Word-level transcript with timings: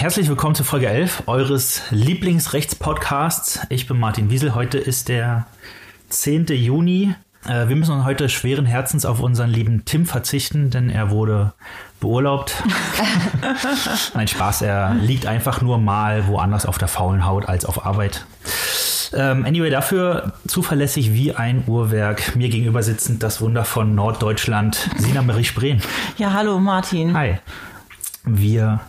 Herzlich 0.00 0.30
willkommen 0.30 0.54
zu 0.54 0.64
Folge 0.64 0.88
11 0.88 1.24
eures 1.26 1.82
Lieblingsrechtspodcasts. 1.90 3.60
Ich 3.68 3.86
bin 3.86 4.00
Martin 4.00 4.30
Wiesel. 4.30 4.54
Heute 4.54 4.78
ist 4.78 5.10
der 5.10 5.46
10. 6.08 6.46
Juni. 6.46 7.14
Äh, 7.46 7.68
wir 7.68 7.76
müssen 7.76 8.02
heute 8.06 8.30
schweren 8.30 8.64
Herzens 8.64 9.04
auf 9.04 9.20
unseren 9.20 9.50
lieben 9.50 9.84
Tim 9.84 10.06
verzichten, 10.06 10.70
denn 10.70 10.88
er 10.88 11.10
wurde 11.10 11.52
beurlaubt. 12.00 12.54
Nein, 14.14 14.26
Spaß, 14.26 14.62
er 14.62 14.94
liegt 14.94 15.26
einfach 15.26 15.60
nur 15.60 15.76
mal 15.76 16.26
woanders 16.28 16.64
auf 16.64 16.78
der 16.78 16.88
faulen 16.88 17.26
Haut 17.26 17.46
als 17.46 17.66
auf 17.66 17.84
Arbeit. 17.84 18.24
Ähm, 19.12 19.44
anyway, 19.44 19.68
dafür 19.68 20.32
zuverlässig 20.46 21.12
wie 21.12 21.34
ein 21.34 21.64
Uhrwerk. 21.66 22.36
Mir 22.36 22.48
gegenüber 22.48 22.82
sitzend 22.82 23.22
das 23.22 23.42
Wunder 23.42 23.66
von 23.66 23.94
Norddeutschland, 23.94 24.88
Sina 24.96 25.20
Marie 25.20 25.44
Spreen. 25.44 25.82
Ja, 26.16 26.32
hallo 26.32 26.58
Martin. 26.58 27.14
Hi. 27.14 27.38
Wir 28.24 28.80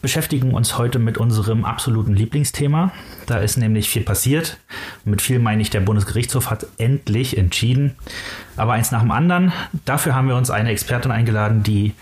beschäftigen 0.00 0.54
uns 0.54 0.78
heute 0.78 0.98
mit 0.98 1.18
unserem 1.18 1.64
absoluten 1.64 2.14
Lieblingsthema. 2.14 2.92
Da 3.26 3.38
ist 3.38 3.56
nämlich 3.56 3.88
viel 3.88 4.02
passiert. 4.02 4.58
Mit 5.04 5.22
viel 5.22 5.38
meine 5.38 5.62
ich, 5.62 5.70
der 5.70 5.80
Bundesgerichtshof 5.80 6.50
hat 6.50 6.66
endlich 6.78 7.36
entschieden. 7.36 7.96
Aber 8.56 8.74
eins 8.74 8.90
nach 8.90 9.02
dem 9.02 9.10
anderen. 9.10 9.52
Dafür 9.84 10.14
haben 10.14 10.28
wir 10.28 10.36
uns 10.36 10.50
eine 10.50 10.70
Expertin 10.70 11.10
eingeladen, 11.10 11.62
die 11.62 11.94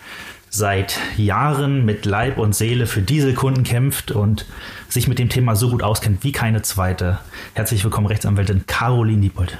seit 0.50 0.98
Jahren 1.16 1.84
mit 1.84 2.06
Leib 2.06 2.38
und 2.38 2.54
Seele 2.54 2.86
für 2.86 3.02
Dieselkunden 3.02 3.64
kämpft 3.64 4.12
und 4.12 4.46
sich 4.88 5.08
mit 5.08 5.18
dem 5.18 5.28
Thema 5.28 5.56
so 5.56 5.68
gut 5.70 5.82
auskennt 5.82 6.22
wie 6.22 6.32
keine 6.32 6.62
zweite. 6.62 7.18
Herzlich 7.54 7.82
willkommen, 7.82 8.06
Rechtsanwältin 8.06 8.64
Caroline 8.66 9.22
Diebold. 9.22 9.58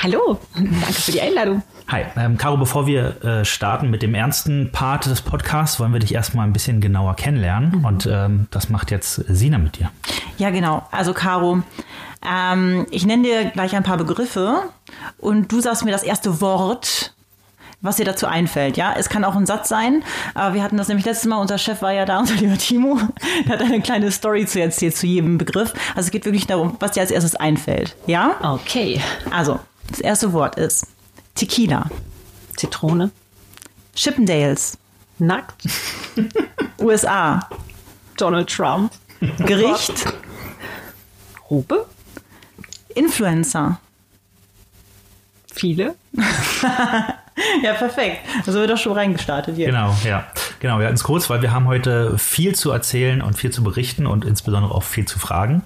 Hallo, 0.00 0.38
danke 0.54 0.92
für 0.92 1.10
die 1.10 1.20
Einladung. 1.20 1.62
Hi, 1.88 2.04
ähm, 2.16 2.38
Caro, 2.38 2.56
bevor 2.56 2.86
wir 2.86 3.24
äh, 3.24 3.44
starten 3.44 3.90
mit 3.90 4.02
dem 4.02 4.14
ernsten 4.14 4.70
Part 4.70 5.06
des 5.06 5.22
Podcasts, 5.22 5.80
wollen 5.80 5.92
wir 5.92 5.98
dich 5.98 6.14
erstmal 6.14 6.46
ein 6.46 6.52
bisschen 6.52 6.80
genauer 6.80 7.16
kennenlernen. 7.16 7.78
Mhm. 7.78 7.84
Und 7.84 8.06
ähm, 8.06 8.46
das 8.52 8.68
macht 8.68 8.92
jetzt 8.92 9.14
Sina 9.14 9.58
mit 9.58 9.78
dir. 9.78 9.90
Ja, 10.36 10.50
genau. 10.50 10.86
Also, 10.92 11.14
Caro, 11.14 11.62
ähm, 12.24 12.86
ich 12.90 13.06
nenne 13.06 13.24
dir 13.24 13.44
gleich 13.46 13.74
ein 13.74 13.82
paar 13.82 13.96
Begriffe 13.96 14.70
und 15.18 15.50
du 15.50 15.60
sagst 15.60 15.84
mir 15.84 15.90
das 15.90 16.04
erste 16.04 16.40
Wort 16.40 17.12
was 17.80 17.96
dir 17.96 18.04
dazu 18.04 18.26
einfällt. 18.26 18.76
Ja, 18.76 18.94
es 18.96 19.08
kann 19.08 19.24
auch 19.24 19.36
ein 19.36 19.46
Satz 19.46 19.68
sein, 19.68 20.02
aber 20.34 20.54
wir 20.54 20.62
hatten 20.62 20.76
das 20.76 20.88
nämlich 20.88 21.06
letztes 21.06 21.28
Mal, 21.28 21.36
unser 21.36 21.58
Chef 21.58 21.80
war 21.80 21.92
ja 21.92 22.04
da, 22.04 22.18
unser 22.20 22.34
lieber 22.34 22.58
Timo, 22.58 22.98
der 23.46 23.54
hat 23.54 23.62
eine 23.62 23.80
kleine 23.80 24.10
Story 24.10 24.46
zu 24.46 24.60
erzählen 24.60 24.92
zu 24.92 25.06
jedem 25.06 25.38
Begriff. 25.38 25.72
Also 25.94 26.06
es 26.06 26.10
geht 26.10 26.24
wirklich 26.24 26.46
darum, 26.46 26.76
was 26.80 26.92
dir 26.92 27.02
als 27.02 27.10
erstes 27.10 27.36
einfällt. 27.36 27.94
Ja? 28.06 28.34
Okay. 28.42 29.00
Also, 29.30 29.60
das 29.88 30.00
erste 30.00 30.32
Wort 30.32 30.56
ist 30.56 30.86
Tequila. 31.34 31.90
Zitrone. 32.56 33.10
Chippendales. 33.94 34.78
Nackt. 35.18 35.64
USA. 36.80 37.48
Donald 38.16 38.48
Trump. 38.48 38.92
Gericht. 39.38 40.06
Rube. 41.50 41.86
Influencer. 42.94 43.80
Viele. 45.52 45.96
ja, 47.62 47.74
perfekt. 47.74 48.18
Also 48.46 48.58
wird 48.58 48.70
doch 48.70 48.78
schon 48.78 48.92
reingestartet 48.92 49.56
hier. 49.56 49.66
Genau, 49.66 49.94
ja. 50.04 50.24
Genau, 50.60 50.78
wir 50.78 50.86
hatten 50.86 50.96
es 50.96 51.04
kurz, 51.04 51.30
weil 51.30 51.42
wir 51.42 51.52
haben 51.52 51.66
heute 51.66 52.18
viel 52.18 52.54
zu 52.54 52.70
erzählen 52.70 53.22
und 53.22 53.34
viel 53.36 53.50
zu 53.50 53.62
berichten 53.62 54.06
und 54.06 54.24
insbesondere 54.24 54.74
auch 54.74 54.82
viel 54.82 55.06
zu 55.06 55.18
fragen. 55.18 55.62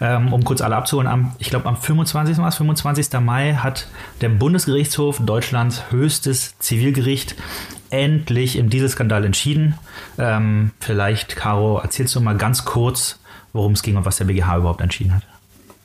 Ähm, 0.00 0.32
um 0.32 0.44
kurz 0.44 0.60
alle 0.60 0.76
abzuholen, 0.76 1.06
am, 1.06 1.36
ich 1.38 1.50
glaube 1.50 1.68
am 1.68 1.76
25. 1.76 2.38
März, 2.38 2.56
25. 2.56 3.20
Mai 3.20 3.54
hat 3.54 3.86
der 4.20 4.28
Bundesgerichtshof 4.28 5.18
Deutschlands 5.20 5.84
höchstes 5.90 6.58
Zivilgericht 6.58 7.36
endlich 7.90 8.56
im 8.56 8.70
Dieselskandal 8.70 9.24
entschieden. 9.24 9.78
Ähm, 10.18 10.72
vielleicht, 10.80 11.36
Caro, 11.36 11.78
erzählst 11.78 12.14
du 12.16 12.20
mal 12.20 12.36
ganz 12.36 12.64
kurz, 12.64 13.20
worum 13.52 13.72
es 13.72 13.82
ging 13.82 13.96
und 13.96 14.04
was 14.04 14.16
der 14.16 14.24
BGH 14.24 14.56
überhaupt 14.56 14.80
entschieden 14.80 15.14
hat. 15.14 15.22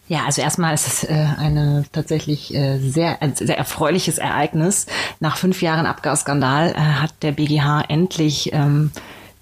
Ja, 0.09 0.25
also 0.25 0.41
erstmal 0.41 0.73
ist 0.73 0.87
es 0.87 1.03
äh, 1.03 1.27
eine 1.37 1.85
tatsächlich 1.91 2.53
äh, 2.53 2.79
sehr, 2.79 3.21
ein 3.21 3.35
sehr 3.35 3.59
erfreuliches 3.59 4.17
Ereignis. 4.17 4.87
Nach 5.19 5.37
fünf 5.37 5.61
Jahren 5.61 5.85
Abgasskandal 5.85 6.71
äh, 6.71 6.79
hat 6.79 7.13
der 7.21 7.31
BGH 7.31 7.81
endlich 7.87 8.51
ähm, 8.51 8.89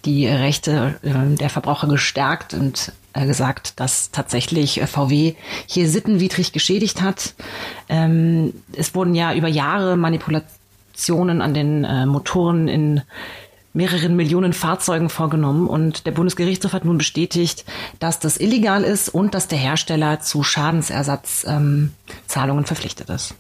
die 0.04 0.28
Rechte 0.28 1.00
äh, 1.04 1.36
der 1.38 1.50
Verbraucher 1.50 1.88
gestärkt 1.88 2.54
und 2.54 2.92
gesagt, 3.14 3.80
dass 3.80 4.12
tatsächlich 4.12 4.80
VW 4.86 5.34
hier 5.66 5.90
sittenwidrig 5.90 6.52
geschädigt 6.52 7.02
hat. 7.02 7.34
Ähm, 7.90 8.54
es 8.74 8.94
wurden 8.94 9.16
ja 9.16 9.34
über 9.34 9.48
Jahre 9.48 9.98
Manipulationen 9.98 11.42
an 11.42 11.56
den 11.56 11.82
Motoren 12.08 12.68
in 12.68 13.02
mehreren 13.74 14.16
Millionen 14.16 14.54
Fahrzeugen 14.54 15.10
vorgenommen 15.10 15.68
und 15.68 16.06
der 16.06 16.12
Bundesgerichtshof 16.12 16.74
hat 16.74 16.86
nun 16.86 16.98
bestätigt, 16.98 17.66
dass 18.00 18.20
das 18.20 18.38
illegal 18.38 18.84
ist 18.84 19.10
und 19.10 19.34
dass 19.34 19.48
der 19.48 19.58
Hersteller 19.58 20.20
zu 20.20 20.44
Schadensersatzzahlungen 20.44 21.94
ähm, 22.36 22.66
verpflichtet 22.66 23.10
ist. 23.10 23.36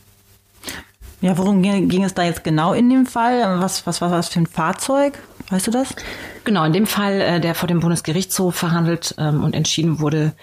Ja, 1.22 1.38
worum 1.38 1.64
ging 1.64 2.04
es 2.04 2.14
da 2.14 2.24
jetzt 2.24 2.44
genau 2.44 2.74
in 2.74 2.90
dem 2.90 3.08
Fall? 3.08 3.60
Was, 3.60 3.88
was 3.88 4.02
war 4.02 4.10
das 4.10 4.30
für 4.30 4.40
ein 4.40 4.46
Fahrzeug? 4.46 5.18
Weißt 5.50 5.66
du 5.66 5.72
das? 5.72 5.96
Genau, 6.44 6.64
in 6.64 6.74
dem 6.74 6.86
Fall, 6.86 7.22
äh, 7.22 7.40
der 7.40 7.56
vor 7.56 7.68
dem 7.68 7.80
Bundesgerichtshof 7.80 8.56
verhandelt 8.56 9.16
ähm, 9.18 9.44
und 9.44 9.56
entschieden 9.56 10.00
wurde, 10.00 10.34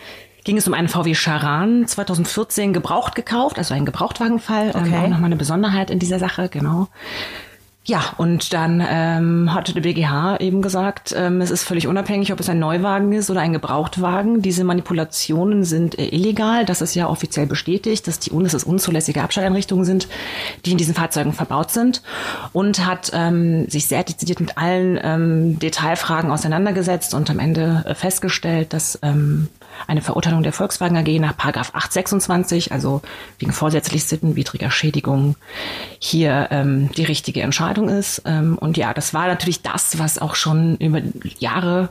ging 0.45 0.57
es 0.57 0.67
um 0.67 0.75
einen 0.75 0.89
VW 0.89 1.15
Charan 1.15 1.87
2014 1.87 2.73
gebraucht 2.73 3.15
gekauft, 3.15 3.59
also 3.59 3.73
ein 3.73 3.87
Gebrauchtwagenfall. 3.87 4.73
Ähm, 4.75 4.83
okay. 4.83 4.89
Ähm, 4.89 4.95
auch 4.95 5.09
nochmal 5.09 5.27
eine 5.27 5.37
Besonderheit 5.37 5.91
in 5.91 5.99
dieser 5.99 6.19
Sache, 6.19 6.49
genau. 6.49 6.89
Ja, 7.87 8.03
und 8.17 8.55
dann 8.55 8.83
ähm, 8.87 9.53
hatte 9.53 9.75
der 9.75 9.83
BGH 9.83 10.39
eben 10.39 10.63
gesagt, 10.63 11.15
ähm, 11.15 11.43
es 11.43 11.51
ist 11.51 11.65
völlig 11.65 11.87
unabhängig, 11.87 12.33
ob 12.33 12.41
es 12.41 12.49
ein 12.49 12.59
Neuwagen 12.59 13.13
ist 13.13 13.29
oder 13.29 13.41
ein 13.41 13.53
Gebrauchtwagen. 13.53 14.41
Diese 14.41 14.65
Manipulationen 14.65 15.65
sind 15.65 15.99
äh, 15.99 16.07
illegal. 16.07 16.65
Das 16.65 16.81
ist 16.81 16.95
ja 16.95 17.11
offiziell 17.11 17.47
bestätigt, 17.47 18.09
dass 18.09 18.19
die 18.21 18.31
dass 18.31 18.55
es 18.55 18.65
unzulässige 18.65 19.23
Abschalteinrichtungen 19.23 19.85
sind, 19.85 20.09
die 20.65 20.73
in 20.73 20.79
diesen 20.79 20.95
Fahrzeugen 20.95 21.35
verbaut 21.35 21.73
sind. 21.73 22.01
Und 22.55 22.87
hat 22.87 23.11
ähm, 23.13 23.69
sich 23.69 23.87
sehr 23.87 24.03
dezidiert 24.03 24.41
mit 24.41 24.57
allen 24.57 24.99
ähm, 25.03 25.59
Detailfragen 25.59 26.31
auseinandergesetzt 26.31 27.13
und 27.13 27.29
am 27.29 27.39
Ende 27.39 27.85
äh, 27.87 27.95
festgestellt, 27.95 28.73
dass 28.73 28.99
ähm, 29.03 29.49
eine 29.87 30.03
Verurteilung 30.03 30.43
der 30.43 30.53
Volkswagen 30.53 30.97
AG 30.97 31.21
nach 31.21 31.37
Paragraph 31.37 31.71
826, 31.75 32.73
also 32.73 33.03
wegen 33.39 33.53
vorsätzlich 33.53 34.05
sittenwidriger 34.05 34.71
Schädigung, 34.71 35.37
hier 35.99 36.49
ähm, 36.51 36.91
die 36.93 37.05
richtige 37.05 37.43
Entscheidung 37.43 37.89
ist. 37.89 38.23
Ähm, 38.25 38.57
und 38.59 38.77
ja, 38.77 38.95
das 38.95 39.15
war 39.15 39.27
natürlich 39.27 39.63
das, 39.63 39.99
was 39.99 40.19
auch 40.19 40.35
schon 40.35 40.77
über 40.77 41.01
Jahre 41.39 41.91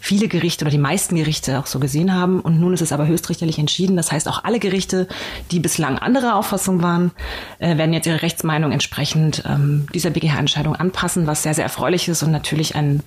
viele 0.00 0.28
Gerichte 0.28 0.64
oder 0.64 0.70
die 0.70 0.78
meisten 0.78 1.16
Gerichte 1.16 1.58
auch 1.58 1.66
so 1.66 1.78
gesehen 1.78 2.14
haben. 2.14 2.40
Und 2.40 2.60
nun 2.60 2.72
ist 2.72 2.82
es 2.82 2.92
aber 2.92 3.06
höchstrichterlich 3.06 3.58
entschieden. 3.58 3.96
Das 3.96 4.12
heißt, 4.12 4.28
auch 4.28 4.44
alle 4.44 4.58
Gerichte, 4.58 5.08
die 5.50 5.60
bislang 5.60 5.98
anderer 5.98 6.36
Auffassung 6.36 6.82
waren, 6.82 7.12
äh, 7.58 7.76
werden 7.76 7.92
jetzt 7.92 8.06
ihre 8.06 8.22
Rechtsmeinung 8.22 8.72
entsprechend 8.72 9.42
ähm, 9.46 9.86
dieser 9.94 10.10
BGH-Entscheidung 10.10 10.76
anpassen, 10.76 11.26
was 11.26 11.42
sehr, 11.42 11.54
sehr 11.54 11.64
erfreulich 11.64 12.08
ist 12.08 12.22
und 12.22 12.30
natürlich 12.30 12.74
ein, 12.74 13.02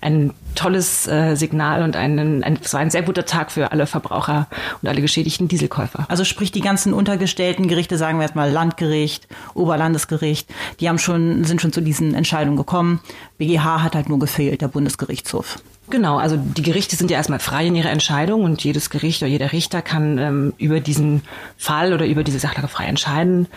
ein 0.00 0.32
tolles 0.54 1.06
äh, 1.06 1.34
Signal 1.34 1.82
und 1.82 1.96
ein, 1.96 2.42
ein, 2.42 2.58
es 2.62 2.72
war 2.72 2.80
ein 2.80 2.90
sehr 2.90 3.02
guter 3.02 3.24
Tag 3.24 3.50
für 3.50 3.72
alle 3.72 3.86
Verbraucher 3.86 4.46
und 4.82 4.88
alle 4.88 5.00
geschädigten 5.00 5.48
Dieselkäufer. 5.48 6.06
Also 6.08 6.24
sprich, 6.24 6.52
die 6.52 6.60
ganzen 6.60 6.92
untergestellten 6.92 7.68
Gerichte, 7.68 7.98
sagen 7.98 8.18
wir 8.18 8.24
jetzt 8.24 8.36
mal 8.36 8.50
Landgericht, 8.50 9.28
Oberlandesgericht, 9.54 10.48
die 10.80 10.88
haben 10.88 10.98
schon, 10.98 11.44
sind 11.44 11.60
schon 11.60 11.72
zu 11.72 11.80
diesen 11.80 12.14
Entscheidungen 12.14 12.56
gekommen. 12.56 13.00
BGH 13.38 13.82
hat 13.82 13.94
halt 13.94 14.08
nur 14.08 14.18
gefehlt, 14.18 14.60
der 14.60 14.68
Bundesgerichtshof. 14.68 15.58
Genau, 15.90 16.16
also 16.16 16.36
die 16.36 16.62
Gerichte 16.62 16.96
sind 16.96 17.10
ja 17.10 17.18
erstmal 17.18 17.40
frei 17.40 17.66
in 17.66 17.76
ihrer 17.76 17.90
Entscheidung 17.90 18.42
und 18.44 18.64
jedes 18.64 18.88
Gericht 18.88 19.22
oder 19.22 19.30
jeder 19.30 19.52
Richter 19.52 19.82
kann 19.82 20.18
ähm, 20.18 20.52
über 20.56 20.80
diesen 20.80 21.22
Fall 21.58 21.92
oder 21.92 22.06
über 22.06 22.24
diese 22.24 22.38
Sachlage 22.38 22.68
frei 22.68 22.86
entscheiden. 22.86 23.48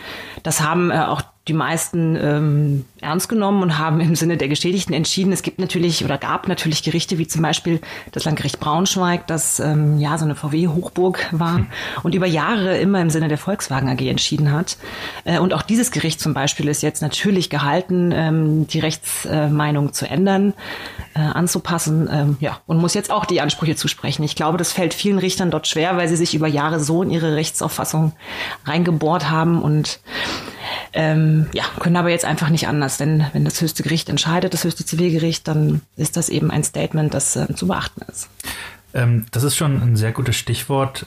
Das 0.44 0.62
haben 0.62 0.92
äh, 0.92 1.00
auch 1.00 1.22
die 1.48 1.54
meisten 1.54 2.16
ähm, 2.16 2.86
ernst 3.00 3.30
genommen 3.30 3.64
und 3.64 3.78
haben 3.78 4.02
im 4.02 4.16
Sinne 4.16 4.38
der 4.38 4.48
Geschädigten 4.48 4.94
entschieden. 4.94 5.32
Es 5.32 5.42
gibt 5.42 5.60
natürlich 5.60 6.04
oder 6.04 6.18
gab 6.18 6.48
natürlich 6.48 6.84
Gerichte 6.84 7.18
wie 7.18 7.28
zum 7.28 7.42
Beispiel 7.42 7.80
das 8.12 8.26
Landgericht 8.26 8.60
Braunschweig, 8.60 9.28
das 9.28 9.60
ähm, 9.60 10.00
ja 10.00 10.18
so 10.18 10.26
eine 10.26 10.36
VW-Hochburg 10.36 11.28
war 11.32 11.66
und 12.04 12.16
über 12.16 12.26
Jahre 12.26 12.78
immer 12.78 13.02
im 13.02 13.10
Sinne 13.10 13.30
der 13.30 13.38
Volkswagen 13.38 13.90
AG 13.90 14.02
entschieden 14.02 14.52
hat. 14.52 14.78
Äh, 15.24 15.40
und 15.40 15.54
auch 15.54 15.62
dieses 15.62 15.92
Gericht 15.92 16.20
zum 16.20 16.34
Beispiel 16.34 16.68
ist 16.68 16.84
jetzt 16.84 17.02
natürlich 17.02 17.50
gehalten, 17.50 18.12
ähm, 18.14 18.68
die 18.68 18.80
Rechtsmeinung 18.80 19.94
zu 19.94 20.10
ändern, 20.10 20.54
äh, 21.16 21.20
anzupassen, 21.20 22.10
ähm, 22.12 22.38
ja 22.40 22.60
und 22.66 22.78
muss 22.78 22.94
jetzt 22.94 23.12
auch 23.12 23.26
die 23.26 23.40
Ansprüche 23.40 23.76
zusprechen. 23.76 24.24
Ich 24.24 24.36
glaube, 24.36 24.58
das 24.58 24.74
fällt 24.74 24.94
vielen 24.94 25.20
Richtern 25.20 25.52
dort 25.52 25.68
schwer, 25.68 25.96
weil 25.96 26.10
sie 26.10 26.18
sich 26.18 26.36
über 26.36 26.48
Jahre 26.48 26.80
so 26.80 27.04
in 27.04 27.10
ihre 27.10 27.36
Rechtsauffassung 27.36 28.14
reingebohrt 28.66 29.30
haben 29.30 29.62
und 29.62 30.00
ähm, 30.94 31.48
ja, 31.54 31.64
können 31.80 31.96
aber 31.96 32.10
jetzt 32.10 32.26
einfach 32.26 32.50
nicht 32.50 32.68
anders. 32.68 32.98
Denn 32.98 33.26
wenn 33.34 33.46
das 33.46 33.62
höchste 33.62 33.84
Gericht 33.84 34.10
entscheidet, 34.10 34.54
das 34.54 34.64
höchste 34.64 34.86
Zivilgericht, 34.86 35.48
dann 35.48 35.82
ist 35.96 36.18
das 36.18 36.30
eben 36.30 36.52
ein 36.52 36.64
Statement, 36.64 37.14
das 37.14 37.36
äh, 37.36 37.54
zu 37.56 37.68
beachten 37.68 38.02
ist. 38.12 38.30
Ähm, 38.94 39.26
das 39.32 39.44
ist 39.44 39.56
schon 39.56 39.82
ein 39.82 39.96
sehr 39.96 40.12
gutes 40.12 40.36
Stichwort. 40.36 41.06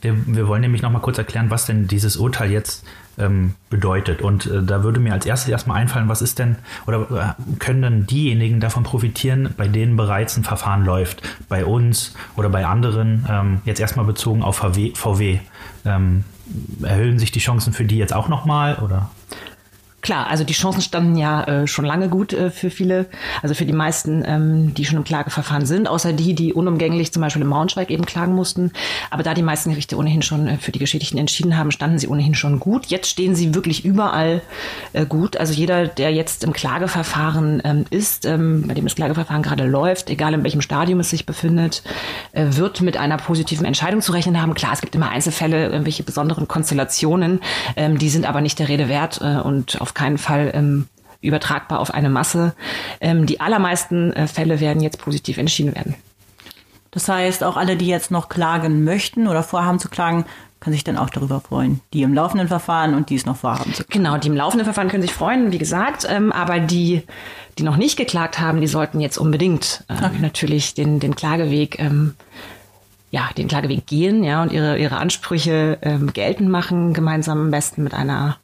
Wir, 0.00 0.14
wir 0.26 0.48
wollen 0.48 0.62
nämlich 0.62 0.82
noch 0.82 0.90
mal 0.90 1.00
kurz 1.00 1.18
erklären, 1.18 1.50
was 1.50 1.66
denn 1.66 1.86
dieses 1.86 2.16
Urteil 2.16 2.50
jetzt 2.50 2.84
ähm, 3.20 3.54
bedeutet. 3.68 4.22
Und 4.22 4.46
äh, 4.46 4.62
da 4.62 4.82
würde 4.82 5.00
mir 5.00 5.12
als 5.12 5.26
erstes 5.26 5.50
erstmal 5.50 5.80
einfallen, 5.80 6.08
was 6.08 6.22
ist 6.22 6.38
denn 6.38 6.56
oder 6.86 7.36
äh, 7.38 7.58
können 7.58 7.82
denn 7.82 8.06
diejenigen 8.06 8.60
davon 8.60 8.82
profitieren, 8.82 9.54
bei 9.56 9.68
denen 9.68 9.96
bereits 9.96 10.36
ein 10.36 10.44
Verfahren 10.44 10.84
läuft? 10.84 11.22
Bei 11.48 11.64
uns 11.64 12.14
oder 12.36 12.48
bei 12.48 12.66
anderen, 12.66 13.26
ähm, 13.28 13.60
jetzt 13.64 13.80
erstmal 13.80 14.06
bezogen 14.06 14.42
auf 14.42 14.56
VW. 14.56 14.92
VW. 14.94 15.38
Ähm, 15.84 16.24
erhöhen 16.82 17.18
sich 17.18 17.30
die 17.30 17.38
Chancen 17.38 17.72
für 17.72 17.84
die 17.84 17.96
jetzt 17.96 18.12
auch 18.12 18.28
nochmal 18.28 18.76
oder? 18.76 19.10
Klar, 20.02 20.28
also 20.28 20.44
die 20.44 20.54
Chancen 20.54 20.80
standen 20.80 21.16
ja 21.16 21.44
äh, 21.44 21.66
schon 21.66 21.84
lange 21.84 22.08
gut 22.08 22.32
äh, 22.32 22.50
für 22.50 22.70
viele, 22.70 23.06
also 23.42 23.54
für 23.54 23.66
die 23.66 23.72
meisten, 23.72 24.24
ähm, 24.26 24.74
die 24.74 24.86
schon 24.86 24.96
im 24.96 25.04
Klageverfahren 25.04 25.66
sind, 25.66 25.88
außer 25.88 26.12
die, 26.12 26.34
die 26.34 26.54
unumgänglich 26.54 27.12
zum 27.12 27.20
Beispiel 27.20 27.42
im 27.42 27.50
Braunschweig 27.50 27.90
eben 27.90 28.06
klagen 28.06 28.34
mussten. 28.34 28.72
Aber 29.10 29.22
da 29.22 29.34
die 29.34 29.42
meisten 29.42 29.70
Gerichte 29.70 29.96
ohnehin 29.96 30.22
schon 30.22 30.46
äh, 30.46 30.56
für 30.56 30.72
die 30.72 30.78
Geschädigten 30.78 31.18
entschieden 31.18 31.58
haben, 31.58 31.70
standen 31.70 31.98
sie 31.98 32.08
ohnehin 32.08 32.34
schon 32.34 32.60
gut. 32.60 32.86
Jetzt 32.86 33.08
stehen 33.08 33.34
sie 33.34 33.54
wirklich 33.54 33.84
überall 33.84 34.40
äh, 34.94 35.04
gut. 35.04 35.36
Also 35.36 35.52
jeder, 35.52 35.86
der 35.86 36.12
jetzt 36.12 36.44
im 36.44 36.54
Klageverfahren 36.54 37.60
ähm, 37.64 37.84
ist, 37.90 38.24
ähm, 38.24 38.64
bei 38.66 38.74
dem 38.74 38.84
das 38.84 38.94
Klageverfahren 38.94 39.42
gerade 39.42 39.66
läuft, 39.66 40.08
egal 40.08 40.32
in 40.32 40.44
welchem 40.44 40.62
Stadium 40.62 41.00
es 41.00 41.10
sich 41.10 41.26
befindet, 41.26 41.82
äh, 42.32 42.46
wird 42.50 42.80
mit 42.80 42.96
einer 42.96 43.18
positiven 43.18 43.66
Entscheidung 43.66 44.00
zu 44.00 44.12
rechnen 44.12 44.40
haben. 44.40 44.54
Klar, 44.54 44.72
es 44.72 44.80
gibt 44.80 44.94
immer 44.94 45.10
Einzelfälle, 45.10 45.66
irgendwelche 45.66 46.04
besonderen 46.04 46.48
Konstellationen, 46.48 47.40
ähm, 47.76 47.98
die 47.98 48.08
sind 48.08 48.24
aber 48.24 48.40
nicht 48.40 48.58
der 48.58 48.68
Rede 48.68 48.88
wert 48.88 49.20
äh, 49.22 49.40
und 49.40 49.80
auf 49.80 49.89
auf 49.90 49.94
keinen 49.94 50.18
Fall 50.18 50.52
ähm, 50.54 50.86
übertragbar 51.20 51.80
auf 51.80 51.92
eine 51.92 52.08
Masse. 52.08 52.54
Ähm, 53.00 53.26
die 53.26 53.40
allermeisten 53.40 54.12
äh, 54.12 54.26
Fälle 54.26 54.60
werden 54.60 54.82
jetzt 54.82 55.00
positiv 55.00 55.36
entschieden 55.36 55.74
werden. 55.74 55.96
Das 56.92 57.08
heißt, 57.08 57.44
auch 57.44 57.56
alle, 57.56 57.76
die 57.76 57.86
jetzt 57.86 58.10
noch 58.10 58.28
klagen 58.28 58.84
möchten 58.84 59.26
oder 59.26 59.42
vorhaben 59.42 59.78
zu 59.78 59.88
klagen, 59.88 60.24
können 60.60 60.74
sich 60.74 60.84
dann 60.84 60.98
auch 60.98 61.10
darüber 61.10 61.40
freuen. 61.40 61.80
Die 61.92 62.02
im 62.02 62.14
laufenden 62.14 62.48
Verfahren 62.48 62.94
und 62.94 63.10
die 63.10 63.16
es 63.16 63.26
noch 63.26 63.36
vorhaben 63.36 63.72
zu 63.72 63.84
klagen. 63.84 64.04
Genau, 64.04 64.18
die 64.18 64.28
im 64.28 64.36
laufenden 64.36 64.64
Verfahren 64.64 64.88
können 64.88 65.02
sich 65.02 65.12
freuen, 65.12 65.52
wie 65.52 65.58
gesagt, 65.58 66.06
ähm, 66.08 66.32
aber 66.32 66.60
die, 66.60 67.02
die 67.58 67.62
noch 67.62 67.76
nicht 67.76 67.96
geklagt 67.96 68.38
haben, 68.38 68.60
die 68.60 68.66
sollten 68.66 69.00
jetzt 69.00 69.18
unbedingt 69.18 69.84
äh, 69.88 69.94
okay. 69.94 70.18
natürlich 70.20 70.74
den, 70.74 71.00
den 71.00 71.16
Klageweg 71.16 71.78
ähm, 71.78 72.14
ja, 73.12 73.28
den 73.36 73.48
Klageweg 73.48 73.86
gehen, 73.86 74.22
ja, 74.22 74.40
und 74.40 74.52
ihre, 74.52 74.78
ihre 74.78 74.98
Ansprüche 74.98 75.78
ähm, 75.82 76.12
geltend 76.12 76.48
machen, 76.48 76.92
gemeinsam 76.92 77.40
am 77.40 77.50
besten 77.50 77.82
mit 77.82 77.92
einer 77.92 78.38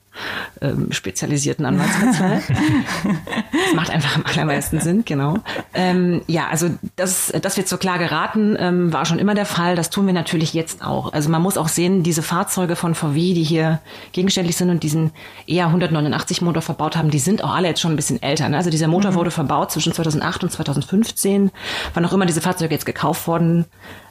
ähm, 0.61 0.93
spezialisierten 0.93 1.65
Anwaltskanzlei. 1.65 2.43
das 2.47 3.75
macht 3.75 3.91
einfach 3.91 4.17
am 4.17 4.25
allermeisten 4.25 4.81
Sinn, 4.81 5.05
genau. 5.05 5.39
Ähm, 5.75 6.23
ja, 6.27 6.49
also 6.49 6.71
das, 6.97 7.33
dass 7.43 7.57
wir 7.57 7.67
zur 7.67 7.79
Klage 7.79 8.11
raten, 8.11 8.57
ähm, 8.59 8.93
war 8.93 9.05
schon 9.05 9.19
immer 9.19 9.35
der 9.35 9.47
Fall. 9.47 9.77
Das 9.77 9.91
tun 9.91 10.07
wir 10.07 10.15
natürlich 10.15 10.55
jetzt 10.55 10.85
auch. 10.85 11.13
Also 11.13 11.29
man 11.29 11.43
muss 11.43 11.59
auch 11.59 11.69
sehen, 11.69 12.03
diese 12.03 12.23
Fahrzeuge 12.23 12.77
von 12.77 12.95
VW, 12.95 13.35
die 13.35 13.43
hier 13.43 13.81
gegenständlich 14.13 14.57
sind 14.57 14.71
und 14.71 14.83
diesen 14.83 15.13
eher 15.47 15.67
189 15.67 16.43
Motor 16.43 16.63
verbaut 16.63 16.97
haben, 16.97 17.11
die 17.11 17.19
sind 17.19 17.43
auch 17.45 17.55
alle 17.55 17.69
jetzt 17.69 17.81
schon 17.81 17.93
ein 17.93 17.97
bisschen 17.97 18.23
älter. 18.23 18.49
Ne? 18.49 18.57
Also 18.57 18.71
dieser 18.71 18.89
Motor 18.89 19.13
mhm. 19.13 19.17
wurde 19.17 19.31
verbaut 19.31 19.71
zwischen 19.73 19.93
2008 19.93 20.45
und 20.45 20.51
2015. 20.51 21.51
Wann 21.95 22.05
auch 22.05 22.13
immer 22.13 22.27
diese 22.27 22.41
Fahrzeuge 22.41 22.75
jetzt 22.75 22.87
gekauft 22.87 23.27
worden 23.27 23.67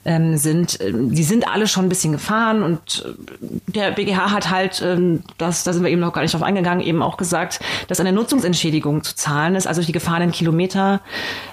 ähm, 0.06 0.38
sind, 0.38 0.80
äh, 0.80 0.94
die 0.94 1.24
sind 1.24 1.48
alle 1.48 1.68
schon 1.68 1.86
ein 1.86 1.90
bisschen 1.90 2.12
gefahren 2.12 2.64
und 2.64 3.04
äh, 3.06 3.48
der 3.68 3.92
BGH 3.92 4.32
hat 4.32 4.52
halt, 4.52 4.82
ähm, 4.86 5.24
das, 5.38 5.64
da 5.64 5.74
sind 5.74 5.84
wir 5.84 5.90
eben 5.90 6.02
noch 6.02 6.14
gar 6.14 6.22
nicht 6.22 6.34
drauf 6.34 6.44
eingegangen, 6.44 6.86
eben 6.86 7.02
auch 7.02 7.18
gesagt, 7.18 7.60
dass 7.88 8.00
eine 8.00 8.12
Nutzungsentschädigung 8.12 9.04
zu 9.04 9.16
zahlen 9.16 9.56
ist. 9.56 9.68
Also 9.68 9.82
die 9.82 9.92
gefahrenen 9.92 10.32
Kilometer, 10.32 11.02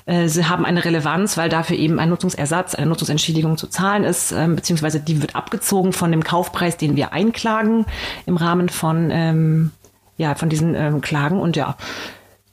äh, 0.05 0.29
sie 0.29 0.45
haben 0.45 0.67
eine 0.67 0.85
Relevanz, 0.85 1.37
weil 1.39 1.49
dafür 1.49 1.77
eben 1.77 1.99
ein 1.99 2.11
Nutzungsersatz, 2.11 2.75
eine 2.75 2.87
Nutzungsentschädigung 2.87 3.57
zu 3.57 3.67
zahlen 3.69 4.05
ist, 4.05 4.33
ähm, 4.33 4.55
beziehungsweise 4.55 5.01
die 5.01 5.23
wird 5.23 5.35
abgezogen 5.35 5.93
von 5.93 6.11
dem 6.13 6.23
Kaufpreis, 6.23 6.77
den 6.77 6.95
wir 6.95 7.13
einklagen 7.13 7.87
im 8.27 8.37
Rahmen 8.37 8.69
von, 8.69 9.11
ähm, 9.11 9.71
ja, 10.19 10.35
von 10.35 10.51
diesen 10.51 10.75
ähm, 10.75 11.01
Klagen 11.01 11.41
und 11.41 11.57
ja, 11.57 11.77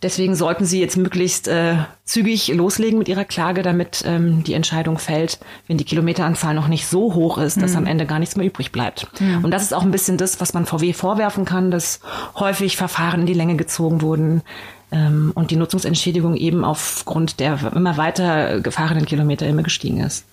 Deswegen 0.01 0.36
sollten 0.36 0.66
Sie 0.66 0.80
jetzt 0.80 0.96
möglichst 0.96 1.50
äh, 1.50 1.75
zügig 2.06 2.48
loslegen 2.48 3.00
mit 3.00 3.10
Ihrer 3.10 3.25
Klage, 3.25 3.63
damit 3.63 4.04
ähm, 4.06 4.44
die 4.44 4.54
Entscheidung 4.54 4.98
fällt, 4.98 5.40
wenn 5.68 5.78
die 5.78 5.84
Kilometeranzahl 5.84 6.54
noch 6.54 6.69
nicht 6.69 6.88
so 6.88 7.13
hoch 7.13 7.38
ist, 7.38 7.62
dass 7.62 7.72
mhm. 7.72 7.78
am 7.80 7.86
Ende 7.86 8.06
gar 8.06 8.19
nichts 8.19 8.38
mehr 8.38 8.46
übrig 8.46 8.72
bleibt. 8.72 9.07
Mhm. 9.19 9.44
Und 9.44 9.51
das 9.51 9.63
ist 9.63 9.74
auch 9.74 9.84
ein 9.84 9.92
bisschen 9.92 10.18
das, 10.18 10.40
was 10.40 10.54
man 10.54 10.66
VW 10.66 10.94
vorwerfen 10.94 11.44
kann, 11.44 11.69
dass 11.69 12.00
häufig 12.36 12.78
Verfahren 12.78 13.22
in 13.22 13.25
die 13.25 13.34
Länge 13.34 13.57
gezogen 13.57 14.01
wurden, 14.01 14.42
ähm, 14.92 15.31
und 15.36 15.51
die 15.51 15.56
Nutzungsentschädigung 15.56 16.36
eben 16.36 16.66
aufgrund 16.66 17.40
der 17.40 17.60
immer 17.75 17.98
weiter 17.98 18.60
gefahrenen 18.62 19.06
Kilometer 19.06 19.46
immer 19.48 19.63
gestiegen 19.63 20.00
ist. 20.00 20.25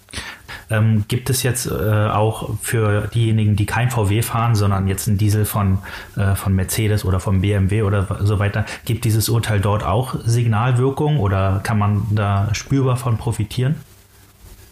Ähm, 0.68 1.04
gibt 1.08 1.30
es 1.30 1.42
jetzt 1.42 1.66
äh, 1.66 1.70
auch 1.70 2.50
für 2.60 3.08
diejenigen, 3.14 3.56
die 3.56 3.66
kein 3.66 3.90
VW 3.90 4.22
fahren, 4.22 4.54
sondern 4.54 4.88
jetzt 4.88 5.06
einen 5.06 5.18
Diesel 5.18 5.44
von, 5.44 5.78
äh, 6.16 6.34
von 6.34 6.54
Mercedes 6.54 7.04
oder 7.04 7.20
vom 7.20 7.40
BMW 7.40 7.82
oder 7.82 8.18
so 8.22 8.38
weiter, 8.38 8.64
gibt 8.84 9.04
dieses 9.04 9.28
Urteil 9.28 9.60
dort 9.60 9.84
auch 9.84 10.16
Signalwirkung 10.24 11.18
oder 11.20 11.60
kann 11.62 11.78
man 11.78 12.06
da 12.10 12.48
spürbar 12.52 12.96
von 12.96 13.16
profitieren? 13.16 13.76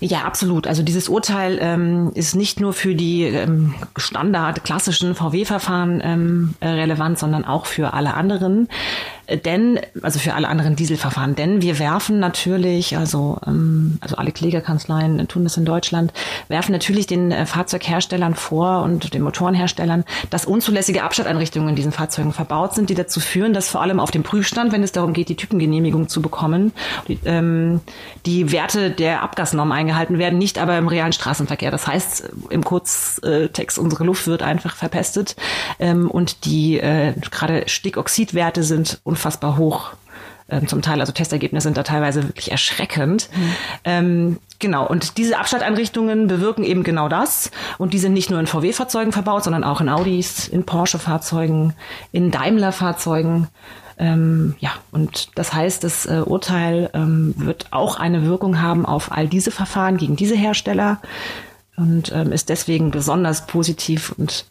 Ja, 0.00 0.24
absolut. 0.24 0.66
Also 0.66 0.82
dieses 0.82 1.08
Urteil 1.08 1.58
ähm, 1.62 2.10
ist 2.14 2.34
nicht 2.34 2.60
nur 2.60 2.74
für 2.74 2.94
die 2.94 3.22
ähm, 3.22 3.74
Standard 3.96 4.62
klassischen 4.64 5.14
VW-Verfahren 5.14 6.02
ähm, 6.04 6.54
relevant, 6.60 7.18
sondern 7.18 7.44
auch 7.44 7.64
für 7.64 7.94
alle 7.94 8.12
anderen. 8.14 8.68
Denn, 9.28 9.80
also 10.02 10.18
für 10.18 10.34
alle 10.34 10.48
anderen 10.48 10.76
Dieselverfahren, 10.76 11.34
denn 11.34 11.62
wir 11.62 11.78
werfen 11.78 12.18
natürlich, 12.18 12.96
also, 12.96 13.38
ähm, 13.46 13.96
also 14.00 14.16
alle 14.16 14.32
Klägerkanzleien 14.32 15.26
tun 15.28 15.44
das 15.44 15.56
in 15.56 15.64
Deutschland, 15.64 16.12
werfen 16.48 16.72
natürlich 16.72 17.06
den 17.06 17.30
äh, 17.30 17.46
Fahrzeugherstellern 17.46 18.34
vor 18.34 18.82
und 18.82 19.14
den 19.14 19.22
Motorenherstellern, 19.22 20.04
dass 20.28 20.44
unzulässige 20.44 21.02
Abstandeinrichtungen 21.02 21.70
in 21.70 21.76
diesen 21.76 21.92
Fahrzeugen 21.92 22.34
verbaut 22.34 22.74
sind, 22.74 22.90
die 22.90 22.94
dazu 22.94 23.18
führen, 23.18 23.54
dass 23.54 23.68
vor 23.68 23.80
allem 23.80 23.98
auf 23.98 24.10
dem 24.10 24.22
Prüfstand, 24.22 24.72
wenn 24.72 24.82
es 24.82 24.92
darum 24.92 25.14
geht, 25.14 25.30
die 25.30 25.36
Typengenehmigung 25.36 26.08
zu 26.08 26.20
bekommen, 26.20 26.72
die, 27.08 27.18
ähm, 27.24 27.80
die 28.26 28.52
Werte 28.52 28.90
der 28.90 29.22
Abgasnorm 29.22 29.72
eingehalten 29.72 30.18
werden, 30.18 30.38
nicht 30.38 30.58
aber 30.58 30.76
im 30.76 30.88
realen 30.88 31.14
Straßenverkehr. 31.14 31.70
Das 31.70 31.86
heißt, 31.86 32.30
im 32.50 32.62
Kurztext, 32.62 33.78
unsere 33.78 34.04
Luft 34.04 34.26
wird 34.26 34.42
einfach 34.42 34.76
verpestet 34.76 35.34
ähm, 35.78 36.10
und 36.10 36.44
die 36.44 36.78
äh, 36.78 37.14
gerade 37.30 37.64
Stickoxidwerte 37.66 38.62
sind 38.62 39.00
unfassbar 39.14 39.56
hoch 39.56 39.92
ähm, 40.48 40.68
zum 40.68 40.82
Teil, 40.82 41.00
also 41.00 41.12
Testergebnisse 41.12 41.64
sind 41.64 41.76
da 41.76 41.82
teilweise 41.82 42.24
wirklich 42.24 42.50
erschreckend. 42.50 43.30
Mhm. 43.34 43.52
Ähm, 43.84 44.38
genau, 44.58 44.86
und 44.86 45.16
diese 45.16 45.38
Abschalteinrichtungen 45.38 46.26
bewirken 46.26 46.64
eben 46.64 46.82
genau 46.82 47.08
das. 47.08 47.50
Und 47.78 47.94
die 47.94 47.98
sind 47.98 48.12
nicht 48.12 48.30
nur 48.30 48.40
in 48.40 48.46
VW-Fahrzeugen 48.46 49.12
verbaut, 49.12 49.44
sondern 49.44 49.64
auch 49.64 49.80
in 49.80 49.88
Audis, 49.88 50.46
in 50.48 50.64
Porsche-Fahrzeugen, 50.64 51.72
in 52.12 52.30
Daimler-Fahrzeugen. 52.30 53.48
Ähm, 53.96 54.56
ja, 54.58 54.72
und 54.90 55.30
das 55.36 55.54
heißt, 55.54 55.84
das 55.84 56.04
äh, 56.06 56.22
Urteil 56.26 56.90
ähm, 56.92 57.34
wird 57.38 57.68
auch 57.70 57.98
eine 57.98 58.26
Wirkung 58.26 58.60
haben 58.60 58.84
auf 58.84 59.12
all 59.12 59.28
diese 59.28 59.52
Verfahren 59.52 59.96
gegen 59.96 60.16
diese 60.16 60.34
Hersteller 60.34 61.00
und 61.76 62.12
ähm, 62.12 62.32
ist 62.32 62.48
deswegen 62.48 62.90
besonders 62.90 63.46
positiv 63.46 64.12
und 64.18 64.46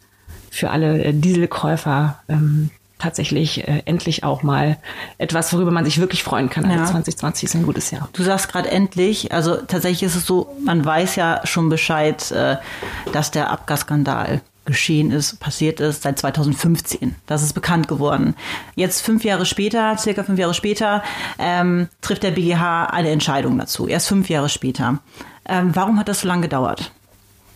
für 0.50 0.70
alle 0.70 1.02
äh, 1.04 1.12
Dieselkäufer 1.12 2.20
ähm, 2.28 2.70
tatsächlich 2.98 3.66
äh, 3.66 3.82
endlich 3.84 4.24
auch 4.24 4.42
mal 4.42 4.78
etwas, 5.18 5.52
worüber 5.52 5.70
man 5.70 5.84
sich 5.84 5.98
wirklich 5.98 6.22
freuen 6.22 6.50
kann. 6.50 6.64
Also 6.64 6.78
ja. 6.78 6.86
2020 6.86 7.44
ist 7.44 7.54
ein 7.54 7.64
gutes 7.64 7.90
Jahr. 7.90 8.08
Du 8.12 8.22
sagst 8.22 8.48
gerade 8.50 8.70
endlich, 8.70 9.32
also 9.32 9.56
tatsächlich 9.56 10.04
ist 10.04 10.16
es 10.16 10.26
so, 10.26 10.54
man 10.64 10.84
weiß 10.84 11.16
ja 11.16 11.40
schon 11.44 11.68
Bescheid, 11.68 12.30
äh, 12.30 12.56
dass 13.12 13.30
der 13.30 13.50
Abgasskandal 13.50 14.40
geschehen 14.64 15.10
ist, 15.10 15.40
passiert 15.40 15.80
ist 15.80 16.02
seit 16.02 16.18
2015. 16.18 17.14
Das 17.26 17.42
ist 17.42 17.52
bekannt 17.52 17.88
geworden. 17.88 18.34
Jetzt 18.74 19.02
fünf 19.02 19.24
Jahre 19.24 19.44
später, 19.46 19.96
circa 19.98 20.24
fünf 20.24 20.38
Jahre 20.38 20.54
später, 20.54 21.02
ähm, 21.38 21.88
trifft 22.00 22.22
der 22.22 22.30
BGH 22.30 22.86
eine 22.86 23.10
Entscheidung 23.10 23.58
dazu. 23.58 23.86
Erst 23.86 24.08
fünf 24.08 24.28
Jahre 24.30 24.48
später. 24.48 25.00
Ähm, 25.46 25.70
warum 25.74 25.98
hat 25.98 26.08
das 26.08 26.20
so 26.20 26.28
lange 26.28 26.42
gedauert? 26.42 26.92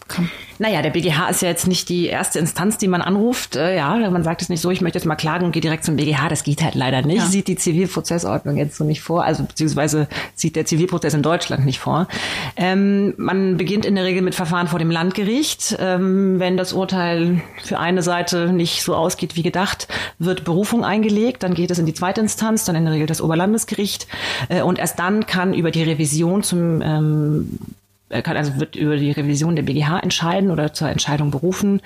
Kann 0.08 0.30
naja, 0.58 0.82
der 0.82 0.90
BGH 0.90 1.28
ist 1.28 1.42
ja 1.42 1.48
jetzt 1.48 1.68
nicht 1.68 1.88
die 1.88 2.06
erste 2.06 2.38
Instanz, 2.40 2.78
die 2.78 2.88
man 2.88 3.00
anruft. 3.00 3.54
Äh, 3.54 3.76
ja, 3.76 3.96
man 4.10 4.24
sagt 4.24 4.42
es 4.42 4.48
nicht 4.48 4.60
so, 4.60 4.70
ich 4.70 4.80
möchte 4.80 4.98
jetzt 4.98 5.06
mal 5.06 5.14
klagen 5.14 5.44
und 5.44 5.52
gehe 5.52 5.62
direkt 5.62 5.84
zum 5.84 5.96
BGH. 5.96 6.28
Das 6.28 6.42
geht 6.42 6.62
halt 6.62 6.74
leider 6.74 7.02
nicht. 7.02 7.18
Ja. 7.18 7.26
Sieht 7.26 7.46
die 7.46 7.56
Zivilprozessordnung 7.56 8.56
jetzt 8.56 8.76
so 8.76 8.84
nicht 8.84 9.00
vor. 9.00 9.24
Also 9.24 9.44
beziehungsweise 9.44 10.08
sieht 10.34 10.56
der 10.56 10.66
Zivilprozess 10.66 11.14
in 11.14 11.22
Deutschland 11.22 11.64
nicht 11.64 11.78
vor. 11.78 12.08
Ähm, 12.56 13.14
man 13.16 13.56
beginnt 13.56 13.86
in 13.86 13.94
der 13.94 14.04
Regel 14.04 14.22
mit 14.22 14.34
Verfahren 14.34 14.66
vor 14.66 14.80
dem 14.80 14.90
Landgericht. 14.90 15.76
Ähm, 15.78 16.40
wenn 16.40 16.56
das 16.56 16.72
Urteil 16.72 17.40
für 17.62 17.78
eine 17.78 18.02
Seite 18.02 18.52
nicht 18.52 18.82
so 18.82 18.96
ausgeht 18.96 19.36
wie 19.36 19.42
gedacht, 19.42 19.86
wird 20.18 20.44
Berufung 20.44 20.84
eingelegt. 20.84 21.44
Dann 21.44 21.54
geht 21.54 21.70
es 21.70 21.78
in 21.78 21.86
die 21.86 21.94
zweite 21.94 22.20
Instanz, 22.20 22.64
dann 22.64 22.74
in 22.74 22.84
der 22.84 22.94
Regel 22.94 23.06
das 23.06 23.20
Oberlandesgericht. 23.20 24.08
Äh, 24.48 24.62
und 24.62 24.80
erst 24.80 24.98
dann 24.98 25.26
kann 25.26 25.54
über 25.54 25.70
die 25.70 25.84
Revision 25.84 26.42
zum 26.42 26.82
ähm, 26.82 27.58
er 28.08 28.22
kann 28.22 28.36
also 28.36 28.58
wird 28.58 28.76
über 28.76 28.96
die 28.96 29.10
Revision 29.10 29.56
der 29.56 29.62
BGH 29.62 30.00
entscheiden 30.00 30.50
oder 30.50 30.72
zur 30.72 30.88
Entscheidung 30.88 31.30
berufen. 31.30 31.80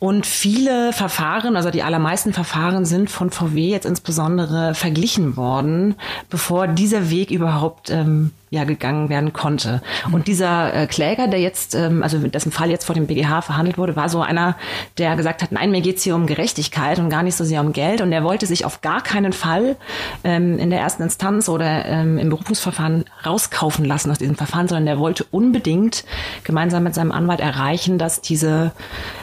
Und 0.00 0.26
viele 0.26 0.92
Verfahren, 0.92 1.56
also 1.56 1.70
die 1.70 1.82
allermeisten 1.82 2.32
Verfahren 2.32 2.84
sind 2.84 3.10
von 3.10 3.30
VW 3.30 3.68
jetzt 3.68 3.86
insbesondere 3.86 4.74
verglichen 4.74 5.36
worden, 5.36 5.96
bevor 6.30 6.68
dieser 6.68 7.10
Weg 7.10 7.32
überhaupt 7.32 7.90
ähm, 7.90 8.30
ja 8.50 8.64
gegangen 8.64 9.08
werden 9.08 9.32
konnte. 9.32 9.82
Und 10.12 10.26
dieser 10.26 10.74
äh, 10.74 10.86
Kläger, 10.86 11.28
der 11.28 11.40
jetzt, 11.40 11.74
ähm, 11.74 12.02
also 12.02 12.18
dessen 12.18 12.52
Fall 12.52 12.70
jetzt 12.70 12.84
vor 12.84 12.94
dem 12.94 13.06
BGH 13.06 13.42
verhandelt 13.42 13.78
wurde, 13.78 13.96
war 13.96 14.08
so 14.08 14.20
einer, 14.20 14.56
der 14.96 15.16
gesagt 15.16 15.42
hat, 15.42 15.52
nein, 15.52 15.70
mir 15.70 15.80
geht's 15.80 16.02
hier 16.02 16.14
um 16.14 16.26
Gerechtigkeit 16.26 16.98
und 16.98 17.10
gar 17.10 17.22
nicht 17.22 17.36
so 17.36 17.44
sehr 17.44 17.60
um 17.60 17.72
Geld. 17.72 18.00
Und 18.00 18.12
er 18.12 18.24
wollte 18.24 18.46
sich 18.46 18.64
auf 18.64 18.80
gar 18.80 19.02
keinen 19.02 19.32
Fall 19.32 19.76
ähm, 20.24 20.58
in 20.58 20.70
der 20.70 20.80
ersten 20.80 21.02
Instanz 21.02 21.48
oder 21.48 21.84
ähm, 21.86 22.18
im 22.18 22.30
Berufungsverfahren 22.30 23.04
rauskaufen 23.24 23.84
lassen 23.84 24.10
aus 24.10 24.18
diesem 24.18 24.36
Verfahren, 24.36 24.68
sondern 24.68 24.86
der 24.86 24.98
wollte 24.98 25.24
unbedingt 25.30 26.04
gemeinsam 26.44 26.84
mit 26.84 26.94
seinem 26.94 27.12
Anwalt 27.12 27.40
erreichen, 27.40 27.98
dass 27.98 28.20
diese 28.20 28.72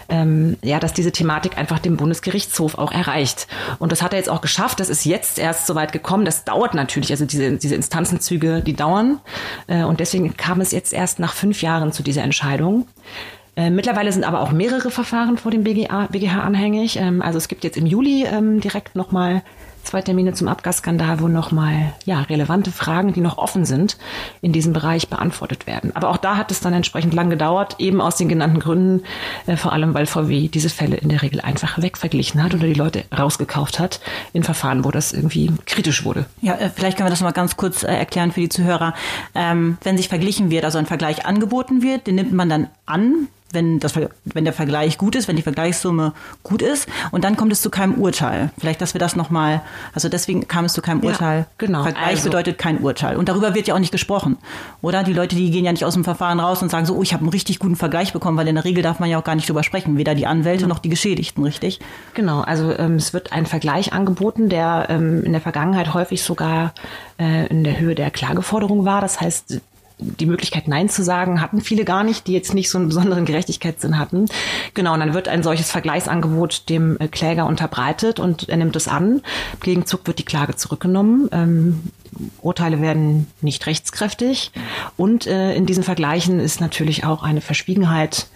ähm, 0.10 0.58
ja, 0.62 0.80
dass 0.80 0.94
diese 0.94 1.12
Thematik 1.12 1.58
einfach 1.58 1.80
dem 1.80 1.98
Bundesgerichtshof 1.98 2.78
auch 2.78 2.92
erreicht. 2.92 3.48
Und 3.80 3.92
das 3.92 4.02
hat 4.02 4.14
er 4.14 4.20
jetzt 4.20 4.30
auch 4.30 4.42
geschafft. 4.42 4.80
Das 4.80 4.90
ist 4.90 5.06
jetzt 5.06 5.40
erst 5.40 5.68
so 5.68 5.76
weit 5.76 5.92
gekommen. 5.92 6.26
Das 6.26 6.44
dauert 6.44 6.74
natürlich, 6.74 7.12
also 7.12 7.26
diese, 7.26 7.58
diese 7.58 7.76
Instanzenzüge, 7.76 8.62
die 8.62 8.74
dauern. 8.74 9.15
Äh, 9.68 9.84
und 9.84 10.00
deswegen 10.00 10.36
kam 10.38 10.62
es 10.62 10.72
jetzt 10.72 10.94
erst 10.94 11.20
nach 11.20 11.34
fünf 11.34 11.62
Jahren 11.62 11.92
zu 11.92 12.04
dieser 12.04 12.24
Entscheidung. 12.24 12.88
Äh, 13.56 13.70
mittlerweile 13.70 14.12
sind 14.12 14.26
aber 14.26 14.42
auch 14.42 14.52
mehrere 14.52 14.92
Verfahren 14.92 15.38
vor 15.38 15.52
dem 15.52 15.64
BGA, 15.64 16.08
BGH 16.08 16.42
anhängig. 16.42 16.98
Ähm, 16.98 17.22
also 17.22 17.38
es 17.38 17.48
gibt 17.48 17.64
jetzt 17.64 17.78
im 17.78 17.86
Juli 17.86 18.26
ähm, 18.26 18.60
direkt 18.60 18.96
nochmal 18.96 19.44
zwei 19.86 20.02
Termine 20.02 20.34
zum 20.34 20.48
Abgasskandal, 20.48 21.20
wo 21.20 21.28
nochmal 21.28 21.94
ja, 22.06 22.22
relevante 22.22 22.72
Fragen, 22.72 23.14
die 23.14 23.22
noch 23.22 23.38
offen 23.38 23.66
sind, 23.66 23.98
in 24.42 24.52
diesem 24.52 24.74
Bereich 24.74 25.08
beantwortet 25.08 25.68
werden. 25.68 25.96
Aber 25.96 26.10
auch 26.10 26.18
da 26.18 26.38
hat 26.38 26.52
es 26.52 26.60
dann 26.60 26.74
entsprechend 26.74 27.14
lang 27.14 27.30
gedauert, 27.30 27.76
eben 27.80 28.02
aus 28.02 28.18
den 28.18 28.30
genannten 28.30 28.60
Gründen, 28.60 29.04
äh, 29.46 29.58
vor 29.58 29.74
allem 29.74 29.94
weil 29.94 30.06
VW 30.06 30.48
diese 30.48 30.70
Fälle 30.70 30.98
in 30.98 31.10
der 31.10 31.22
Regel 31.22 31.42
einfach 31.42 31.82
wegverglichen 31.82 32.44
hat 32.44 32.54
oder 32.54 32.68
die 32.68 32.74
Leute 32.74 33.06
rausgekauft 33.18 33.80
hat 33.80 34.00
in 34.34 34.44
Verfahren, 34.44 34.84
wo 34.84 34.92
das 34.92 35.14
irgendwie 35.14 35.52
kritisch 35.66 36.06
wurde. 36.06 36.26
Ja, 36.42 36.56
äh, 36.56 36.70
vielleicht 36.70 36.98
können 36.98 37.08
wir 37.08 37.12
das 37.12 37.22
mal 37.22 37.32
ganz 37.32 37.58
kurz 37.58 37.84
äh, 37.84 37.88
erklären 37.88 38.32
für 38.32 38.42
die 38.42 38.50
Zuhörer. 38.50 38.94
Ähm, 39.34 39.78
wenn 39.84 39.98
sich 39.98 40.10
verglichen 40.10 40.50
wird, 40.50 40.66
also 40.66 40.78
ein 40.78 40.86
Vergleich 40.86 41.26
angeboten 41.26 41.82
wird, 41.82 42.08
den 42.08 42.16
nimmt 42.16 42.34
man 42.34 42.50
dann 42.50 42.68
an, 42.86 43.28
wenn, 43.56 43.80
das, 43.80 43.94
wenn 44.26 44.44
der 44.44 44.54
Vergleich 44.54 44.98
gut 44.98 45.16
ist, 45.16 45.28
wenn 45.28 45.36
die 45.36 45.42
Vergleichssumme 45.42 46.14
gut 46.44 46.62
ist 46.62 46.88
und 47.12 47.24
dann 47.24 47.36
kommt 47.36 47.52
es 47.52 47.62
zu 47.62 47.72
keinem 47.72 47.96
Urteil. 47.96 48.52
Vielleicht, 48.60 48.82
dass 48.82 48.94
wir 48.94 49.00
das 49.00 49.16
nochmal, 49.16 49.62
also 49.94 50.10
deswegen 50.10 50.48
kam 50.48 50.66
es 50.66 50.74
zu 50.74 50.82
keinem 50.82 51.02
Urteil. 51.02 51.40
Ja, 51.40 51.46
genau. 51.58 51.84
Vergleich 51.84 52.08
also. 52.08 52.30
bedeutet 52.30 52.58
kein 52.58 52.80
Urteil. 52.80 53.18
Und 53.18 53.30
darüber 53.30 53.56
wird 53.56 53.68
ja 53.68 53.74
auch 53.74 53.80
nicht 53.80 53.92
gesprochen, 53.92 54.38
oder? 54.82 55.04
Die 55.04 55.14
Leute, 55.14 55.36
die 55.36 55.50
gehen 55.50 55.66
ja 55.66 55.72
nicht 55.72 55.86
aus 55.86 55.94
dem 55.96 56.04
Verfahren 56.04 56.40
raus 56.40 56.62
und 56.62 56.70
sagen 56.70 56.86
so, 56.86 56.96
oh, 56.96 57.02
ich 57.02 57.14
habe 57.14 57.22
einen 57.22 57.30
richtig 57.30 57.60
guten 57.60 57.76
Vergleich 57.76 58.14
bekommen, 58.14 58.38
weil 58.38 58.48
in 58.48 58.56
der 58.56 58.66
Regel 58.66 58.84
darf 58.84 59.00
man 59.00 59.10
ja 59.10 59.18
auch 59.18 59.24
gar 59.24 59.36
nicht 59.36 59.50
drüber 59.50 59.64
sprechen, 59.64 59.98
weder 59.98 60.14
die 60.14 60.28
Anwälte 60.28 60.68
noch 60.68 60.80
die 60.80 60.90
Geschädigten, 60.90 61.44
richtig? 61.44 61.80
Genau, 62.14 62.42
also 62.42 62.72
ähm, 62.78 62.96
es 62.96 63.14
wird 63.14 63.32
ein 63.32 63.46
Vergleich 63.46 63.94
angeboten, 63.94 64.50
der 64.50 64.88
ähm, 64.90 65.24
in 65.24 65.32
der 65.32 65.42
Vergangenheit 65.42 65.94
häufig 65.94 66.22
sogar 66.24 66.74
äh, 67.18 67.48
in 67.48 67.64
der 67.64 67.80
Höhe 67.80 67.96
der 67.96 68.12
Klageforderung 68.12 68.86
war. 68.86 69.02
Das 69.02 69.22
heißt, 69.22 69.62
die 69.98 70.26
Möglichkeit, 70.26 70.68
Nein 70.68 70.90
zu 70.90 71.04
sagen, 71.04 71.42
hatten 71.42 71.62
viele 71.62 71.86
gar 71.86 72.04
nicht, 72.04 72.28
die 72.28 72.34
jetzt 72.34 72.54
nicht 72.54 72.70
so 72.70 72.78
einen 72.78 72.88
besonderen 72.88 73.26
Gerechtigkeitssinn 73.26 73.98
hatten. 73.98 74.26
Genau, 74.74 74.94
und 74.94 75.00
dann 75.00 75.14
wird 75.14 75.28
ein 75.28 75.44
solches 75.44 75.72
Vergleichsangebot 75.72 76.70
dem 76.70 76.98
äh, 77.00 77.08
Kläger 77.08 77.46
unterbreitet 77.46 78.20
und 78.20 78.50
er 78.50 78.58
nimmt 78.58 78.76
es 78.76 78.88
an. 78.88 79.22
Im 79.54 79.60
Gegenzug 79.62 80.06
wird 80.08 80.20
die 80.20 80.26
Klage 80.26 80.56
zurückgenommen. 80.56 81.30
Ähm, 81.32 81.84
Urteile 82.42 82.82
werden 82.82 83.28
nicht 83.42 83.66
rechtskräftig. 83.66 84.52
Und 84.98 85.28
äh, 85.28 85.56
in 85.56 85.66
diesen 85.66 85.84
Vergleichen 85.84 86.40
ist 86.40 86.62
natürlich 86.62 87.06
auch 87.06 87.24
eine 87.24 87.42
Verschwiegenheit 87.42 88.28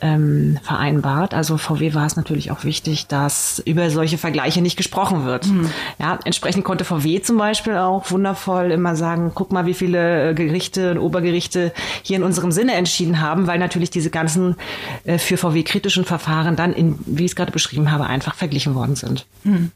ähm, 0.00 0.58
vereinbart. 0.62 1.34
Also 1.34 1.58
VW 1.58 1.94
war 1.94 2.06
es 2.06 2.16
natürlich 2.16 2.50
auch 2.50 2.64
wichtig, 2.64 3.06
dass 3.06 3.60
über 3.64 3.90
solche 3.90 4.18
Vergleiche 4.18 4.62
nicht 4.62 4.76
gesprochen 4.76 5.24
wird. 5.24 5.46
Mhm. 5.46 5.70
Ja, 5.98 6.18
entsprechend 6.24 6.64
konnte 6.64 6.84
VW 6.84 7.20
zum 7.20 7.36
Beispiel 7.38 7.76
auch 7.76 8.10
wundervoll 8.10 8.70
immer 8.70 8.96
sagen, 8.96 9.32
guck 9.34 9.52
mal, 9.52 9.66
wie 9.66 9.74
viele 9.74 10.30
äh, 10.30 10.34
Gerichte 10.34 10.92
und 10.92 10.98
Obergerichte 10.98 11.72
hier 12.02 12.16
in 12.16 12.22
unserem 12.22 12.52
Sinne 12.52 12.74
entschieden 12.74 13.20
haben, 13.20 13.46
weil 13.46 13.58
natürlich 13.58 13.90
diese 13.90 14.10
ganzen 14.10 14.56
äh, 15.04 15.18
für 15.18 15.36
VW 15.36 15.62
kritischen 15.62 16.04
Verfahren 16.04 16.56
dann 16.56 16.72
in, 16.72 16.98
wie 17.06 17.24
ich 17.24 17.32
es 17.32 17.36
gerade 17.36 17.52
beschrieben 17.52 17.90
habe, 17.90 18.06
einfach 18.06 18.34
verglichen 18.34 18.74
worden 18.74 18.96
sind. 18.96 19.26
Mhm. 19.44 19.72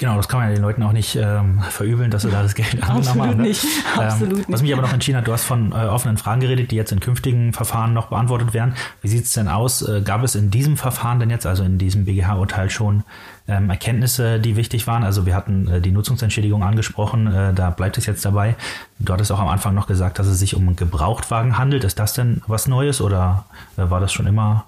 Genau, 0.00 0.16
das 0.16 0.28
kann 0.28 0.40
man 0.40 0.48
ja 0.48 0.54
den 0.54 0.62
Leuten 0.62 0.82
auch 0.82 0.92
nicht 0.92 1.14
ähm, 1.16 1.60
verübeln, 1.60 2.10
dass 2.10 2.22
sie 2.22 2.30
da 2.30 2.42
das 2.42 2.54
Geld 2.54 2.82
angenommen 2.88 3.20
haben. 3.20 3.36
Ne? 3.36 3.48
Nicht. 3.48 3.64
Ähm, 3.64 4.00
Absolut 4.00 4.38
nicht. 4.38 4.50
Was 4.50 4.62
mich 4.62 4.72
aber 4.72 4.80
noch 4.80 4.94
entschieden 4.94 5.18
hat, 5.18 5.26
du 5.26 5.32
hast 5.32 5.44
von 5.44 5.72
äh, 5.72 5.74
offenen 5.74 6.16
Fragen 6.16 6.40
geredet, 6.40 6.70
die 6.70 6.76
jetzt 6.76 6.90
in 6.90 7.00
künftigen 7.00 7.52
Verfahren 7.52 7.92
noch 7.92 8.06
beantwortet 8.06 8.54
werden. 8.54 8.74
Wie 9.02 9.08
sieht 9.08 9.24
es 9.24 9.34
denn 9.34 9.46
aus? 9.46 9.82
Äh, 9.82 10.00
gab 10.00 10.22
es 10.22 10.36
in 10.36 10.50
diesem 10.50 10.78
Verfahren 10.78 11.20
denn 11.20 11.28
jetzt, 11.28 11.44
also 11.44 11.64
in 11.64 11.76
diesem 11.76 12.06
BGH-Urteil 12.06 12.70
schon 12.70 13.04
ähm, 13.46 13.68
Erkenntnisse, 13.68 14.40
die 14.40 14.56
wichtig 14.56 14.86
waren? 14.86 15.04
Also 15.04 15.26
wir 15.26 15.34
hatten 15.34 15.68
äh, 15.68 15.80
die 15.82 15.90
Nutzungsentschädigung 15.90 16.64
angesprochen, 16.64 17.26
äh, 17.26 17.52
da 17.52 17.68
bleibt 17.68 17.98
es 17.98 18.06
jetzt 18.06 18.24
dabei. 18.24 18.56
Du 19.00 19.12
hattest 19.12 19.30
auch 19.32 19.38
am 19.38 19.48
Anfang 19.48 19.74
noch 19.74 19.86
gesagt, 19.86 20.18
dass 20.18 20.28
es 20.28 20.38
sich 20.38 20.56
um 20.56 20.66
einen 20.66 20.76
Gebrauchtwagen 20.76 21.58
handelt. 21.58 21.84
Ist 21.84 21.98
das 21.98 22.14
denn 22.14 22.40
was 22.46 22.68
Neues 22.68 23.02
oder 23.02 23.44
äh, 23.76 23.90
war 23.90 24.00
das 24.00 24.14
schon 24.14 24.26
immer 24.26 24.64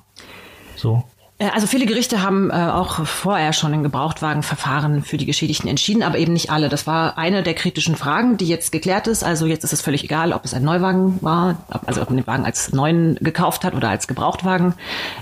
so? 0.77 1.05
Äh, 1.43 1.51
also 1.53 1.67
viele 1.67 1.87
Gerichte 1.87 2.23
haben 2.23 2.51
äh, 2.51 2.55
auch 2.55 3.05
vorher 3.07 3.53
schon 3.53 3.73
in 3.75 3.83
Gebrauchtwagenverfahren 3.83 5.03
für 5.03 5.17
die 5.17 5.27
Geschädigten 5.27 5.69
entschieden, 5.69 6.03
aber 6.03 6.19
eben 6.19 6.33
nicht 6.33 6.51
alle. 6.51 6.69
Das 6.69 6.87
war 6.87 7.19
eine 7.19 7.43
der 7.43 7.55
kritischen 7.55 7.97
Fragen, 7.97 8.37
die 8.37 8.47
jetzt 8.47 8.73
geklärt 8.73 9.07
ist. 9.07 9.25
Also 9.25 9.47
jetzt 9.47 9.65
ist 9.65 9.73
es 9.73 9.81
völlig 9.81 10.05
egal, 10.05 10.33
ob 10.33 10.45
es 10.45 10.55
ein 10.55 10.63
Neuwagen 10.63 11.19
war, 11.21 11.65
also 11.87 12.01
ob 12.03 12.11
man 12.11 12.19
den 12.19 12.27
Wagen 12.27 12.45
als 12.45 12.73
neuen 12.73 13.17
gekauft 13.17 13.65
hat 13.65 13.75
oder 13.75 13.89
als 13.89 14.07
Gebrauchtwagen. 14.07 14.75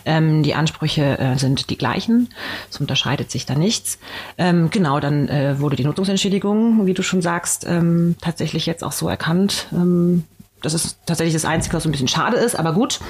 Ähm, 0.04 0.42
die 0.42 0.54
Ansprüche 0.54 1.18
äh, 1.18 1.38
sind 1.38 1.70
die 1.70 1.78
gleichen. 1.78 2.28
Es 2.70 2.78
unterscheidet 2.78 3.30
sich 3.30 3.46
da 3.46 3.54
nichts. 3.54 3.98
Ähm, 4.36 4.70
genau, 4.70 5.00
dann 5.00 5.28
äh, 5.28 5.58
wurde 5.58 5.76
die 5.76 5.84
Nutzungsentschädigung, 5.84 6.86
wie 6.86 6.94
du 6.94 7.02
schon 7.02 7.22
sagst, 7.22 7.64
ähm, 7.66 8.16
tatsächlich 8.20 8.66
jetzt 8.66 8.84
auch 8.84 8.92
so 8.92 9.08
erkannt. 9.08 9.68
Ähm, 9.72 10.24
das 10.62 10.74
ist 10.74 10.98
tatsächlich 11.06 11.34
das 11.34 11.46
Einzige, 11.46 11.74
was 11.74 11.84
so 11.84 11.88
ein 11.88 11.92
bisschen 11.92 12.08
schade 12.08 12.36
ist, 12.36 12.54
aber 12.54 12.74
gut. 12.74 13.00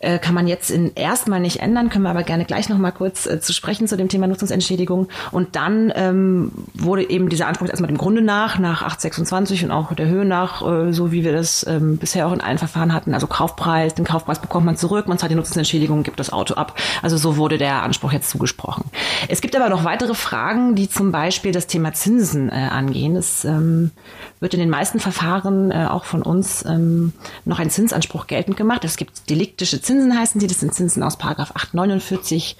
Äh, 0.00 0.18
kann 0.18 0.34
man 0.34 0.46
jetzt 0.46 0.70
in 0.70 0.92
erstmal 0.94 1.40
nicht 1.40 1.60
ändern, 1.60 1.88
können 1.90 2.04
wir 2.04 2.10
aber 2.10 2.22
gerne 2.22 2.44
gleich 2.44 2.68
noch 2.68 2.78
mal 2.78 2.92
kurz 2.92 3.26
äh, 3.26 3.40
zu 3.40 3.52
sprechen 3.52 3.88
zu 3.88 3.96
dem 3.96 4.08
Thema 4.08 4.28
Nutzungsentschädigung. 4.28 5.08
Und 5.32 5.56
dann 5.56 5.92
ähm, 5.96 6.52
wurde 6.74 7.08
eben 7.08 7.28
dieser 7.28 7.48
Anspruch 7.48 7.68
erstmal 7.68 7.88
dem 7.88 7.98
Grunde 7.98 8.22
nach, 8.22 8.58
nach 8.58 8.82
826 8.82 9.64
und 9.64 9.70
auch 9.72 9.92
der 9.94 10.06
Höhe 10.06 10.24
nach, 10.24 10.62
äh, 10.62 10.92
so 10.92 11.10
wie 11.10 11.24
wir 11.24 11.32
das 11.32 11.66
ähm, 11.68 11.96
bisher 11.96 12.28
auch 12.28 12.32
in 12.32 12.40
allen 12.40 12.58
Verfahren 12.58 12.92
hatten, 12.92 13.12
also 13.12 13.26
Kaufpreis, 13.26 13.94
den 13.94 14.04
Kaufpreis 14.04 14.38
bekommt 14.38 14.66
man 14.66 14.76
zurück, 14.76 15.08
man 15.08 15.18
zahlt 15.18 15.32
die 15.32 15.36
Nutzungsentschädigung, 15.36 16.04
gibt 16.04 16.20
das 16.20 16.32
Auto 16.32 16.54
ab. 16.54 16.78
Also 17.02 17.16
so 17.16 17.36
wurde 17.36 17.58
der 17.58 17.82
Anspruch 17.82 18.12
jetzt 18.12 18.30
zugesprochen. 18.30 18.84
Es 19.28 19.40
gibt 19.40 19.56
aber 19.56 19.68
noch 19.68 19.84
weitere 19.84 20.14
Fragen, 20.14 20.76
die 20.76 20.88
zum 20.88 21.10
Beispiel 21.10 21.50
das 21.50 21.66
Thema 21.66 21.92
Zinsen 21.92 22.50
äh, 22.50 22.52
angehen. 22.52 23.16
Es 23.16 23.44
ähm, 23.44 23.90
wird 24.38 24.54
in 24.54 24.60
den 24.60 24.70
meisten 24.70 25.00
Verfahren 25.00 25.72
äh, 25.72 25.86
auch 25.90 26.04
von 26.04 26.22
uns 26.22 26.64
ähm, 26.64 27.12
noch 27.44 27.58
ein 27.58 27.70
Zinsanspruch 27.70 28.28
geltend 28.28 28.56
gemacht. 28.56 28.84
Es 28.84 28.96
gibt 28.96 29.28
deliktische 29.28 29.80
Zinsen 29.88 30.18
heißen 30.18 30.38
die, 30.38 30.46
das 30.46 30.60
sind 30.60 30.74
Zinsen 30.74 31.02
aus 31.02 31.16
Paragraph 31.16 31.52
849 31.54 32.58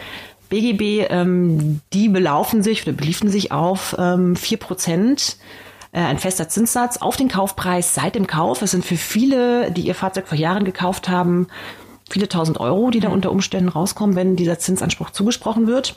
BGB, 0.48 1.06
ähm, 1.10 1.82
die 1.92 2.08
belaufen 2.08 2.62
sich 2.62 2.84
oder 2.84 2.96
beliefen 2.96 3.28
sich 3.28 3.52
auf 3.52 3.94
ähm, 3.98 4.34
4 4.34 4.56
Prozent 4.56 5.36
äh, 5.92 6.00
ein 6.00 6.16
fester 6.16 6.48
Zinssatz 6.48 6.96
auf 6.96 7.18
den 7.18 7.28
Kaufpreis 7.28 7.94
seit 7.94 8.14
dem 8.14 8.26
Kauf. 8.26 8.62
Es 8.62 8.70
sind 8.70 8.82
für 8.82 8.96
viele, 8.96 9.70
die 9.70 9.82
ihr 9.82 9.94
Fahrzeug 9.94 10.26
vor 10.26 10.38
Jahren 10.38 10.64
gekauft 10.64 11.10
haben, 11.10 11.48
viele 12.08 12.30
tausend 12.30 12.60
Euro, 12.60 12.88
die 12.88 13.00
da 13.00 13.08
mhm. 13.08 13.14
unter 13.16 13.30
Umständen 13.30 13.68
rauskommen, 13.68 14.16
wenn 14.16 14.34
dieser 14.34 14.58
Zinsanspruch 14.58 15.10
zugesprochen 15.10 15.66
wird. 15.66 15.96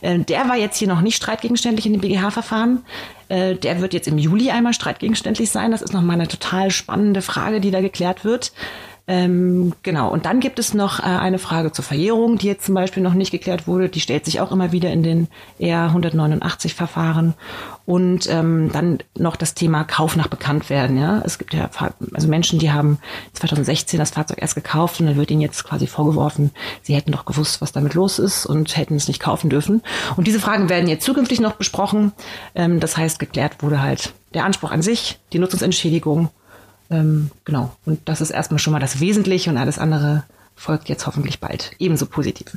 Äh, 0.00 0.18
der 0.18 0.48
war 0.48 0.56
jetzt 0.56 0.78
hier 0.78 0.88
noch 0.88 1.00
nicht 1.00 1.14
streitgegenständlich 1.14 1.86
in 1.86 1.92
dem 1.92 2.00
BGH-Verfahren. 2.00 2.84
Äh, 3.28 3.54
der 3.54 3.80
wird 3.80 3.94
jetzt 3.94 4.08
im 4.08 4.18
Juli 4.18 4.50
einmal 4.50 4.74
streitgegenständlich 4.74 5.50
sein. 5.50 5.70
Das 5.70 5.80
ist 5.80 5.92
nochmal 5.92 6.16
eine 6.16 6.26
total 6.26 6.72
spannende 6.72 7.22
Frage, 7.22 7.60
die 7.60 7.70
da 7.70 7.80
geklärt 7.80 8.24
wird. 8.24 8.52
Ähm, 9.08 9.72
genau. 9.82 10.10
Und 10.10 10.26
dann 10.26 10.38
gibt 10.38 10.60
es 10.60 10.74
noch 10.74 11.00
äh, 11.00 11.02
eine 11.02 11.38
Frage 11.38 11.72
zur 11.72 11.84
Verjährung, 11.84 12.38
die 12.38 12.46
jetzt 12.46 12.64
zum 12.64 12.76
Beispiel 12.76 13.02
noch 13.02 13.14
nicht 13.14 13.32
geklärt 13.32 13.66
wurde. 13.66 13.88
Die 13.88 14.00
stellt 14.00 14.24
sich 14.24 14.40
auch 14.40 14.52
immer 14.52 14.70
wieder 14.70 14.92
in 14.92 15.02
den 15.02 15.28
eher 15.58 15.84
189 15.84 16.74
Verfahren. 16.74 17.34
Und 17.84 18.30
ähm, 18.30 18.70
dann 18.72 18.98
noch 19.18 19.34
das 19.34 19.54
Thema 19.54 19.82
Kauf 19.82 20.14
nach 20.14 20.28
Bekanntwerden. 20.28 20.96
Ja, 20.96 21.20
es 21.24 21.38
gibt 21.38 21.52
ja 21.52 21.68
also 22.14 22.28
Menschen, 22.28 22.60
die 22.60 22.70
haben 22.70 22.98
2016 23.32 23.98
das 23.98 24.12
Fahrzeug 24.12 24.38
erst 24.40 24.54
gekauft 24.54 25.00
und 25.00 25.06
dann 25.06 25.16
wird 25.16 25.32
ihnen 25.32 25.40
jetzt 25.40 25.64
quasi 25.64 25.88
vorgeworfen, 25.88 26.52
sie 26.82 26.94
hätten 26.94 27.10
doch 27.10 27.24
gewusst, 27.24 27.60
was 27.60 27.72
damit 27.72 27.94
los 27.94 28.20
ist 28.20 28.46
und 28.46 28.76
hätten 28.76 28.94
es 28.94 29.08
nicht 29.08 29.18
kaufen 29.18 29.50
dürfen. 29.50 29.82
Und 30.16 30.28
diese 30.28 30.38
Fragen 30.38 30.68
werden 30.68 30.88
jetzt 30.88 31.04
zukünftig 31.04 31.40
noch 31.40 31.54
besprochen. 31.54 32.12
Ähm, 32.54 32.78
das 32.78 32.96
heißt, 32.96 33.18
geklärt 33.18 33.64
wurde 33.64 33.82
halt 33.82 34.12
der 34.32 34.44
Anspruch 34.44 34.70
an 34.70 34.82
sich, 34.82 35.18
die 35.32 35.40
Nutzungsentschädigung 35.40 36.30
ähm, 36.92 37.30
genau. 37.44 37.74
Und 37.84 38.00
das 38.04 38.20
ist 38.20 38.30
erstmal 38.30 38.58
schon 38.58 38.72
mal 38.72 38.78
das 38.78 39.00
Wesentliche 39.00 39.50
und 39.50 39.56
alles 39.56 39.78
andere 39.78 40.24
folgt 40.54 40.88
jetzt 40.88 41.06
hoffentlich 41.06 41.40
bald. 41.40 41.72
Ebenso 41.78 42.06
positiv. 42.06 42.52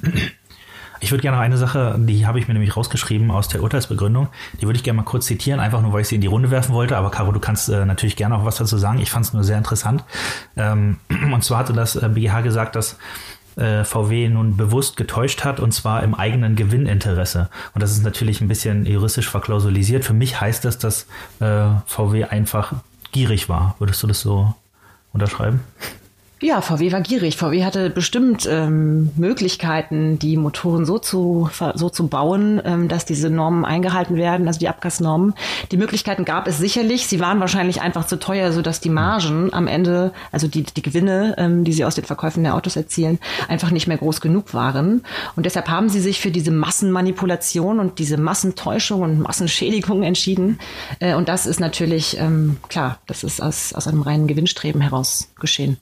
Ich 1.01 1.11
würde 1.11 1.21
gerne 1.21 1.37
noch 1.37 1.43
eine 1.43 1.57
Sache, 1.57 1.95
die 1.99 2.25
habe 2.25 2.39
ich 2.39 2.47
mir 2.47 2.53
nämlich 2.53 2.75
rausgeschrieben 2.75 3.29
aus 3.29 3.47
der 3.47 3.61
Urteilsbegründung, 3.61 4.29
die 4.59 4.65
würde 4.65 4.77
ich 4.77 4.83
gerne 4.83 4.97
mal 4.97 5.03
kurz 5.03 5.25
zitieren, 5.25 5.59
einfach 5.59 5.81
nur, 5.81 5.91
weil 5.93 6.01
ich 6.01 6.07
sie 6.07 6.15
in 6.15 6.21
die 6.21 6.27
Runde 6.27 6.51
werfen 6.51 6.73
wollte. 6.73 6.97
Aber 6.97 7.11
Caro, 7.11 7.31
du 7.31 7.39
kannst 7.39 7.69
äh, 7.69 7.85
natürlich 7.85 8.15
gerne 8.15 8.35
auch 8.35 8.45
was 8.45 8.55
dazu 8.55 8.77
sagen. 8.77 8.99
Ich 8.99 9.11
fand 9.11 9.25
es 9.25 9.33
nur 9.33 9.43
sehr 9.43 9.57
interessant. 9.57 10.03
Ähm, 10.55 10.97
und 11.33 11.43
zwar 11.43 11.59
hatte 11.59 11.73
das 11.73 11.95
äh, 11.95 12.09
BGH 12.09 12.41
gesagt, 12.41 12.75
dass 12.75 12.97
äh, 13.57 13.83
VW 13.83 14.29
nun 14.29 14.57
bewusst 14.57 14.97
getäuscht 14.97 15.43
hat 15.43 15.59
und 15.59 15.73
zwar 15.73 16.03
im 16.03 16.15
eigenen 16.15 16.55
Gewinninteresse. 16.55 17.49
Und 17.73 17.83
das 17.83 17.91
ist 17.91 18.03
natürlich 18.03 18.41
ein 18.41 18.47
bisschen 18.47 18.85
juristisch 18.85 19.29
verklausulisiert. 19.29 20.05
Für 20.05 20.13
mich 20.13 20.39
heißt 20.39 20.65
das, 20.65 20.77
dass 20.77 21.07
äh, 21.39 21.67
VW 21.85 22.25
einfach 22.25 22.73
gierig 23.15 23.47
war. 23.47 23.75
Würdest 23.79 24.03
du 24.03 24.07
das 24.07 24.19
so 24.19 24.53
unterschreiben? 25.13 25.61
Ja, 26.41 26.59
VW 26.59 26.91
war 26.91 26.99
gierig. 26.99 27.37
VW 27.37 27.63
hatte 27.63 27.89
bestimmt 27.89 28.45
ähm, 28.51 29.09
Möglichkeiten, 29.15 30.19
die 30.19 30.35
Motoren 30.35 30.85
so 30.85 30.99
zu, 30.99 31.49
so 31.75 31.89
zu 31.89 32.07
bauen, 32.07 32.61
ähm, 32.65 32.89
dass 32.89 33.05
diese 33.05 33.29
Normen 33.29 33.63
eingehalten 33.63 34.17
werden, 34.17 34.45
also 34.45 34.59
die 34.59 34.67
Abgasnormen. 34.67 35.33
Die 35.71 35.77
Möglichkeiten 35.77 36.25
gab 36.25 36.47
es 36.47 36.57
sicherlich. 36.57 37.07
Sie 37.07 37.21
waren 37.21 37.39
wahrscheinlich 37.39 37.81
einfach 37.81 38.05
zu 38.05 38.19
teuer, 38.19 38.51
sodass 38.51 38.81
die 38.81 38.89
Margen 38.89 39.53
am 39.53 39.67
Ende, 39.67 40.11
also 40.33 40.49
die, 40.49 40.63
die 40.63 40.81
Gewinne, 40.81 41.35
ähm, 41.37 41.63
die 41.63 41.71
sie 41.71 41.85
aus 41.85 41.95
den 41.95 42.03
Verkäufen 42.03 42.43
der 42.43 42.55
Autos 42.55 42.75
erzielen, 42.75 43.17
einfach 43.47 43.71
nicht 43.71 43.87
mehr 43.87 43.97
groß 43.97 44.19
genug 44.19 44.53
waren. 44.53 45.03
Und 45.37 45.45
deshalb 45.45 45.69
haben 45.69 45.87
sie 45.87 46.01
sich 46.01 46.19
für 46.19 46.31
diese 46.31 46.51
Massenmanipulation 46.51 47.79
und 47.79 47.97
diese 47.97 48.17
Massentäuschung 48.17 49.03
und 49.03 49.19
Massenschädigung 49.19 50.03
entschieden. 50.03 50.59
Äh, 50.99 51.15
und 51.15 51.29
das 51.29 51.45
ist 51.45 51.61
natürlich, 51.61 52.17
ähm, 52.19 52.57
klar, 52.67 52.99
das 53.07 53.23
ist 53.23 53.41
aus, 53.41 53.71
aus 53.71 53.87
einem 53.87 54.01
reinen 54.01 54.27
Gewinnstreben 54.27 54.81
heraus 54.81 55.29
geschehen. 55.39 55.77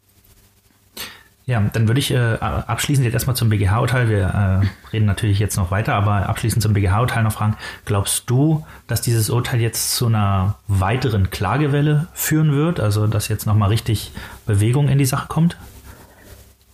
Ja, 1.46 1.62
dann 1.74 1.90
würde 1.90 2.00
ich 2.00 2.12
äh, 2.12 2.38
abschließend 2.40 3.04
jetzt 3.04 3.16
erstmal 3.16 3.36
zum 3.36 3.50
BGH-Urteil, 3.50 4.08
wir 4.08 4.62
äh, 4.64 4.94
reden 4.94 5.06
natürlich 5.06 5.40
jetzt 5.40 5.58
noch 5.58 5.72
weiter, 5.72 5.94
aber 5.94 6.30
abschließend 6.30 6.64
zum 6.64 6.74
BGH-Urteil 6.74 7.24
noch 7.24 7.34
fragen, 7.34 7.58
glaubst 7.84 8.30
du, 8.30 8.66
dass 8.88 9.02
dieses 9.02 9.30
Urteil 9.30 9.60
jetzt 9.60 9.96
zu 9.96 10.06
einer 10.06 10.56
weiteren 10.70 11.32
Klagewelle 11.32 12.08
führen 12.14 12.54
wird, 12.54 12.80
also 12.80 13.08
dass 13.08 13.28
jetzt 13.28 13.46
nochmal 13.46 13.70
richtig 13.70 14.14
Bewegung 14.46 14.88
in 14.88 14.98
die 14.98 15.06
Sache 15.06 15.28
kommt? 15.28 15.58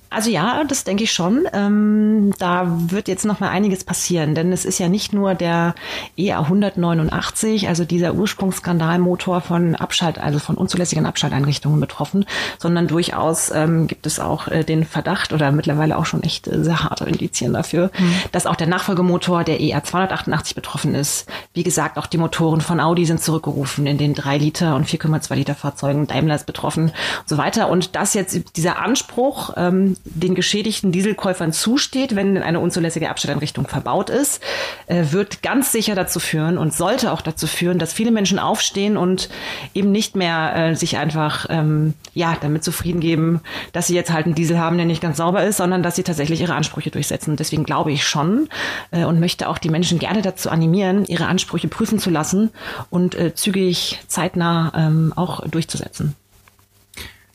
Also 0.10 0.32
ja, 0.32 0.63
das 0.63 0.84
denke 0.84 1.04
ich 1.04 1.12
schon. 1.12 1.48
Ähm, 1.54 2.34
da 2.39 2.66
wird 2.68 3.08
jetzt 3.08 3.25
noch 3.25 3.39
mal 3.39 3.50
einiges 3.50 3.84
passieren, 3.84 4.34
denn 4.34 4.51
es 4.51 4.66
ist 4.66 4.80
ja 4.80 4.89
nicht 4.89 5.13
nur 5.13 5.36
der 5.36 5.75
EA 6.18 6.39
189, 6.39 7.68
also 7.68 7.86
dieser 7.86 8.16
Ursprungsskandalmotor 8.16 9.42
von 9.42 9.75
Abschalt, 9.75 10.18
also 10.18 10.39
von 10.39 10.56
unzulässigen 10.56 11.06
Abschalteinrichtungen 11.06 11.80
betroffen, 11.80 12.25
sondern 12.58 12.88
durchaus 12.88 13.51
ähm, 13.51 13.86
gibt 13.86 14.08
es 14.08 14.20
auch 14.20 14.48
äh, 14.48 14.63
den 14.63 14.84
Verdacht 14.84 15.32
oder 15.32 15.51
mittlerweile 15.51 15.96
auch 15.96 16.08
schon 16.08 16.24
echt 16.24 16.48
äh, 16.48 16.63
sehr 16.63 16.84
harte 16.84 17.06
Indizien 17.06 17.54
dafür, 17.54 17.92
mhm. 18.00 18.13
dass 18.32 18.48
auch 18.48 18.56
der 18.56 18.68
Nachfolgemotor 18.68 19.44
der 19.44 19.60
EA 19.60 19.84
288 19.84 20.56
betroffen 20.56 20.96
ist. 20.96 21.30
Wie 21.54 21.63
gesagt, 21.63 21.98
auch 22.00 22.08
die 22.08 22.18
Motoren 22.18 22.62
von 22.62 22.80
Audi 22.80 23.06
sind 23.06 23.22
zurückgerufen 23.22 23.86
in 23.86 24.00
den 24.00 24.16
3 24.16 24.39
Liter 24.39 24.75
und 24.75 24.88
4,2 24.88 25.36
Liter 25.36 25.56
Fahrzeugen. 25.56 26.08
Daimler 26.08 26.36
ist 26.36 26.48
betroffen 26.48 26.86
und 26.86 26.94
so 27.30 27.38
weiter. 27.38 27.70
Und 27.70 27.96
das 27.96 28.16
jetzt 28.16 28.58
dieser 28.58 28.80
Anspruch, 28.80 29.51
ähm, 29.56 29.98
den 30.06 30.36
geschädigten 30.36 30.91
Dieselkäufern 30.91 31.53
zusteht, 31.53 32.15
wenn 32.15 32.38
eine 32.38 32.60
unzulässige 32.60 33.10
Abstelleinrichtung 33.10 33.68
verbaut 33.68 34.10
ist, 34.10 34.41
äh, 34.88 35.06
wird 35.12 35.41
ganz 35.41 35.72
sicher 35.72 35.96
dazu 35.96 36.20
führen 36.20 36.58
und 36.58 36.74
sollte 36.74 37.12
auch 37.12 37.22
dazu 37.22 37.48
führen, 37.48 37.79
dass 37.79 37.94
viele 37.94 38.12
Menschen 38.12 38.39
aufstehen 38.39 38.98
und 38.98 39.29
eben 39.74 39.91
nicht 39.91 40.15
mehr 40.15 40.56
äh, 40.56 40.75
sich 40.75 40.98
einfach 40.98 41.46
ähm, 41.50 41.94
ja 42.13 42.36
damit 42.39 42.63
zufrieden 42.63 43.00
geben, 43.00 43.41
dass 43.72 43.88
sie 43.88 43.96
jetzt 43.96 44.12
halt 44.12 44.25
einen 44.25 44.36
Diesel 44.36 44.60
haben, 44.60 44.77
der 44.77 44.86
nicht 44.86 45.01
ganz 45.01 45.18
sauber 45.18 45.44
ist, 45.44 45.58
sondern 45.58 45.84
dass 45.84 45.96
sie 45.96 46.03
tatsächlich 46.03 46.41
ihre 46.41 46.56
Ansprüche 46.56 46.91
durchsetzen. 46.91 47.36
Deswegen 47.36 47.63
glaube 47.63 47.91
ich 47.91 48.08
schon 48.08 48.50
äh, 48.91 49.06
und 49.06 49.20
möchte 49.20 49.50
auch 49.50 49.58
die 49.58 49.70
Menschen 49.70 50.00
gerne 50.00 50.22
dazu 50.22 50.50
animieren, 50.50 51.06
ihre 51.06 51.27
Ansprüche 51.27 51.68
prüfen 51.68 52.00
zu 52.00 52.10
lassen 52.10 52.51
und 52.89 53.15
äh, 53.15 53.34
zügig 53.36 54.00
zeitnah 54.08 54.72
ähm, 54.75 55.13
auch 55.15 55.48
durchzusetzen. 55.48 56.15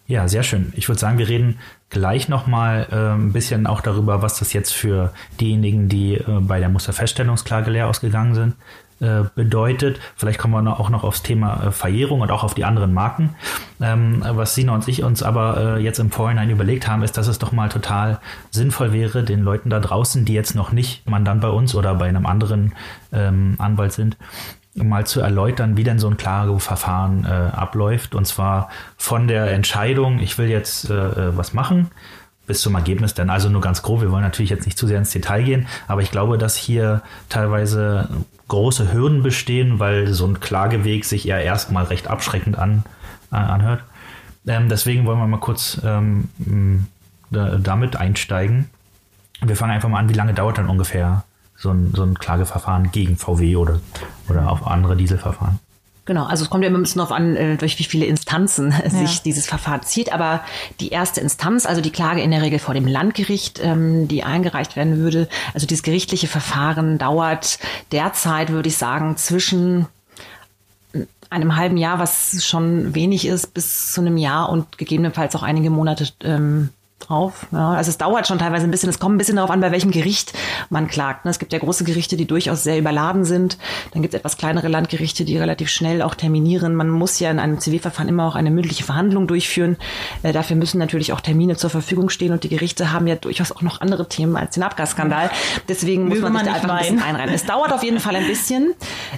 Ja, 0.06 0.28
sehr 0.28 0.42
schön. 0.42 0.72
Ich 0.76 0.88
würde 0.88 1.00
sagen, 1.00 1.16
wir 1.16 1.28
reden 1.28 1.58
gleich 1.88 2.28
nochmal 2.28 2.86
äh, 2.90 3.14
ein 3.14 3.32
bisschen 3.32 3.66
auch 3.66 3.80
darüber, 3.80 4.20
was 4.20 4.38
das 4.38 4.52
jetzt 4.52 4.72
für 4.72 5.14
diejenigen, 5.40 5.88
die 5.88 6.16
äh, 6.16 6.40
bei 6.40 6.60
der 6.60 6.68
Musterfeststellungsklage 6.68 7.70
leer 7.70 7.88
ausgegangen 7.88 8.34
sind, 8.34 8.54
äh, 9.00 9.24
bedeutet. 9.34 10.00
Vielleicht 10.14 10.38
kommen 10.38 10.62
wir 10.62 10.78
auch 10.78 10.90
noch 10.90 11.04
aufs 11.04 11.22
Thema 11.22 11.68
äh, 11.68 11.72
Verjährung 11.72 12.20
und 12.20 12.30
auch 12.30 12.44
auf 12.44 12.52
die 12.52 12.66
anderen 12.66 12.92
Marken. 12.92 13.34
Ähm, 13.80 14.22
was 14.28 14.54
Sina 14.54 14.74
und 14.74 14.86
ich 14.88 15.02
uns 15.02 15.22
aber 15.22 15.78
äh, 15.78 15.82
jetzt 15.82 15.98
im 15.98 16.10
Vorhinein 16.10 16.50
überlegt 16.50 16.86
haben, 16.86 17.02
ist, 17.02 17.16
dass 17.16 17.26
es 17.26 17.38
doch 17.38 17.52
mal 17.52 17.70
total 17.70 18.20
sinnvoll 18.50 18.92
wäre, 18.92 19.22
den 19.22 19.40
Leuten 19.40 19.70
da 19.70 19.80
draußen, 19.80 20.26
die 20.26 20.34
jetzt 20.34 20.54
noch 20.54 20.70
nicht 20.70 21.08
Mandant 21.08 21.40
bei 21.40 21.48
uns 21.48 21.74
oder 21.74 21.94
bei 21.94 22.08
einem 22.08 22.26
anderen 22.26 22.74
ähm, 23.10 23.54
Anwalt 23.58 23.92
sind, 23.94 24.18
mal 24.74 25.06
zu 25.06 25.20
erläutern, 25.20 25.76
wie 25.76 25.84
denn 25.84 25.98
so 25.98 26.08
ein 26.08 26.16
Klageverfahren 26.16 27.24
äh, 27.24 27.28
abläuft. 27.28 28.14
Und 28.14 28.26
zwar 28.26 28.70
von 28.96 29.28
der 29.28 29.52
Entscheidung, 29.52 30.18
ich 30.18 30.36
will 30.38 30.48
jetzt 30.48 30.90
äh, 30.90 30.94
äh, 30.94 31.36
was 31.36 31.52
machen, 31.52 31.90
bis 32.46 32.60
zum 32.60 32.74
Ergebnis 32.74 33.14
dann. 33.14 33.30
Also 33.30 33.48
nur 33.48 33.60
ganz 33.60 33.82
grob, 33.82 34.00
wir 34.00 34.10
wollen 34.10 34.22
natürlich 34.24 34.50
jetzt 34.50 34.66
nicht 34.66 34.76
zu 34.76 34.86
sehr 34.86 34.98
ins 34.98 35.10
Detail 35.10 35.44
gehen, 35.44 35.66
aber 35.86 36.02
ich 36.02 36.10
glaube, 36.10 36.38
dass 36.38 36.56
hier 36.56 37.02
teilweise 37.28 38.08
große 38.48 38.92
Hürden 38.92 39.22
bestehen, 39.22 39.78
weil 39.78 40.08
so 40.08 40.26
ein 40.26 40.40
Klageweg 40.40 41.04
sich 41.04 41.24
ja 41.24 41.38
erstmal 41.38 41.84
recht 41.84 42.08
abschreckend 42.08 42.58
an, 42.58 42.84
äh, 43.32 43.36
anhört. 43.36 43.84
Ähm, 44.46 44.68
deswegen 44.68 45.06
wollen 45.06 45.18
wir 45.18 45.26
mal 45.26 45.40
kurz 45.40 45.80
ähm, 45.84 46.28
damit 47.30 47.96
einsteigen. 47.96 48.68
Wir 49.40 49.56
fangen 49.56 49.72
einfach 49.72 49.88
mal 49.88 49.98
an, 49.98 50.08
wie 50.08 50.14
lange 50.14 50.34
dauert 50.34 50.58
dann 50.58 50.68
ungefähr 50.68 51.24
so 51.64 51.70
ein, 51.70 51.92
so 51.96 52.02
ein 52.04 52.16
Klageverfahren 52.16 52.92
gegen 52.92 53.16
VW 53.16 53.56
oder, 53.56 53.80
oder 54.28 54.50
auf 54.50 54.66
andere 54.66 54.96
Dieselverfahren. 54.96 55.58
Genau, 56.06 56.26
also 56.26 56.44
es 56.44 56.50
kommt 56.50 56.62
ja 56.62 56.68
immer 56.68 56.78
ein 56.78 56.82
bisschen 56.82 56.98
darauf 56.98 57.16
an, 57.16 57.34
äh, 57.34 57.56
durch 57.56 57.78
wie 57.78 57.84
viele 57.84 58.04
Instanzen 58.04 58.72
ja. 58.84 58.90
sich 58.90 59.22
dieses 59.22 59.46
Verfahren 59.46 59.82
zieht. 59.82 60.12
Aber 60.12 60.42
die 60.78 60.90
erste 60.90 61.20
Instanz, 61.22 61.64
also 61.64 61.80
die 61.80 61.90
Klage 61.90 62.20
in 62.20 62.30
der 62.30 62.42
Regel 62.42 62.58
vor 62.58 62.74
dem 62.74 62.86
Landgericht, 62.86 63.58
ähm, 63.62 64.06
die 64.06 64.22
eingereicht 64.22 64.76
werden 64.76 64.98
würde, 64.98 65.28
also 65.54 65.66
dieses 65.66 65.82
gerichtliche 65.82 66.28
Verfahren 66.28 66.98
dauert 66.98 67.58
derzeit, 67.90 68.50
würde 68.50 68.68
ich 68.68 68.76
sagen, 68.76 69.16
zwischen 69.16 69.86
einem 71.30 71.56
halben 71.56 71.78
Jahr, 71.78 71.98
was 71.98 72.44
schon 72.44 72.94
wenig 72.94 73.26
ist, 73.26 73.54
bis 73.54 73.92
zu 73.92 74.02
einem 74.02 74.18
Jahr 74.18 74.50
und 74.50 74.78
gegebenenfalls 74.78 75.34
auch 75.34 75.42
einige 75.42 75.70
Monate 75.70 76.08
ähm, 76.22 76.68
drauf. 77.00 77.46
Ja, 77.52 77.72
also 77.72 77.90
es 77.90 77.98
dauert 77.98 78.26
schon 78.26 78.38
teilweise 78.38 78.64
ein 78.64 78.70
bisschen. 78.70 78.88
Es 78.88 78.98
kommt 78.98 79.14
ein 79.14 79.18
bisschen 79.18 79.36
darauf 79.36 79.50
an, 79.50 79.60
bei 79.60 79.70
welchem 79.70 79.90
Gericht 79.90 80.32
man 80.70 80.88
klagt. 80.88 81.24
Ne? 81.24 81.30
Es 81.30 81.38
gibt 81.38 81.52
ja 81.52 81.58
große 81.58 81.84
Gerichte, 81.84 82.16
die 82.16 82.26
durchaus 82.26 82.62
sehr 82.62 82.78
überladen 82.78 83.24
sind. 83.24 83.58
Dann 83.92 84.02
gibt 84.02 84.14
es 84.14 84.18
etwas 84.18 84.36
kleinere 84.36 84.68
Landgerichte, 84.68 85.24
die 85.24 85.36
relativ 85.36 85.68
schnell 85.68 86.02
auch 86.02 86.14
terminieren. 86.14 86.74
Man 86.74 86.88
muss 86.88 87.18
ja 87.20 87.30
in 87.30 87.38
einem 87.38 87.60
Zivilverfahren 87.60 88.08
immer 88.08 88.26
auch 88.26 88.34
eine 88.34 88.50
mündliche 88.50 88.84
Verhandlung 88.84 89.26
durchführen. 89.26 89.76
Äh, 90.22 90.32
dafür 90.32 90.56
müssen 90.56 90.78
natürlich 90.78 91.12
auch 91.12 91.20
Termine 91.20 91.56
zur 91.56 91.70
Verfügung 91.70 92.08
stehen 92.08 92.32
und 92.32 92.44
die 92.44 92.48
Gerichte 92.48 92.92
haben 92.92 93.06
ja 93.06 93.16
durchaus 93.16 93.52
auch 93.52 93.62
noch 93.62 93.80
andere 93.80 94.08
Themen 94.08 94.36
als 94.36 94.54
den 94.54 94.62
Abgasskandal. 94.62 95.30
Deswegen 95.68 96.08
muss 96.08 96.20
man, 96.20 96.32
man 96.32 96.44
sich 96.44 96.52
da 96.52 96.60
einfach 96.60 96.70
ein 96.70 96.78
bisschen 96.78 97.02
einreihen. 97.02 97.30
Es 97.30 97.44
dauert 97.44 97.72
auf 97.72 97.82
jeden 97.82 98.00
Fall 98.00 98.16
ein 98.16 98.26
bisschen. 98.26 98.74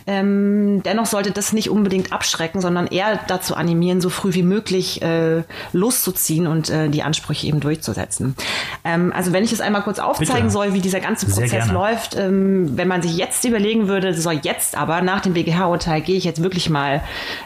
Ähm, 0.06 0.82
dennoch 0.84 1.06
sollte 1.06 1.30
das 1.30 1.52
nicht 1.52 1.70
unbedingt 1.70 2.12
abschrecken, 2.12 2.60
sondern 2.60 2.86
eher 2.88 3.20
dazu 3.28 3.54
animieren, 3.54 4.00
so 4.00 4.10
früh 4.10 4.34
wie 4.34 4.42
möglich 4.42 5.02
äh, 5.02 5.44
loszuziehen 5.72 6.46
und 6.46 6.70
äh, 6.70 6.88
die 6.88 7.02
Ansprüche 7.02 7.46
eben 7.46 7.60
durch 7.60 7.75
durchzusetzen. 7.76 8.34
Ähm, 8.84 9.12
also 9.14 9.32
wenn 9.32 9.44
ich 9.44 9.52
es 9.52 9.60
einmal 9.60 9.82
kurz 9.82 9.98
aufzeigen 9.98 10.34
Bitte. 10.34 10.50
soll, 10.50 10.74
wie 10.74 10.80
dieser 10.80 11.00
ganze 11.00 11.26
Prozess 11.26 11.70
läuft, 11.70 12.16
ähm, 12.16 12.76
wenn 12.76 12.88
man 12.88 13.02
sich 13.02 13.16
jetzt 13.16 13.44
überlegen 13.44 13.88
würde, 13.88 14.14
soll 14.14 14.40
jetzt 14.42 14.76
aber 14.76 15.02
nach 15.02 15.20
dem 15.20 15.34
BGH-Urteil 15.34 16.00
gehe 16.00 16.16
ich 16.16 16.24
jetzt 16.24 16.42
wirklich 16.42 16.70
mal 16.70 17.02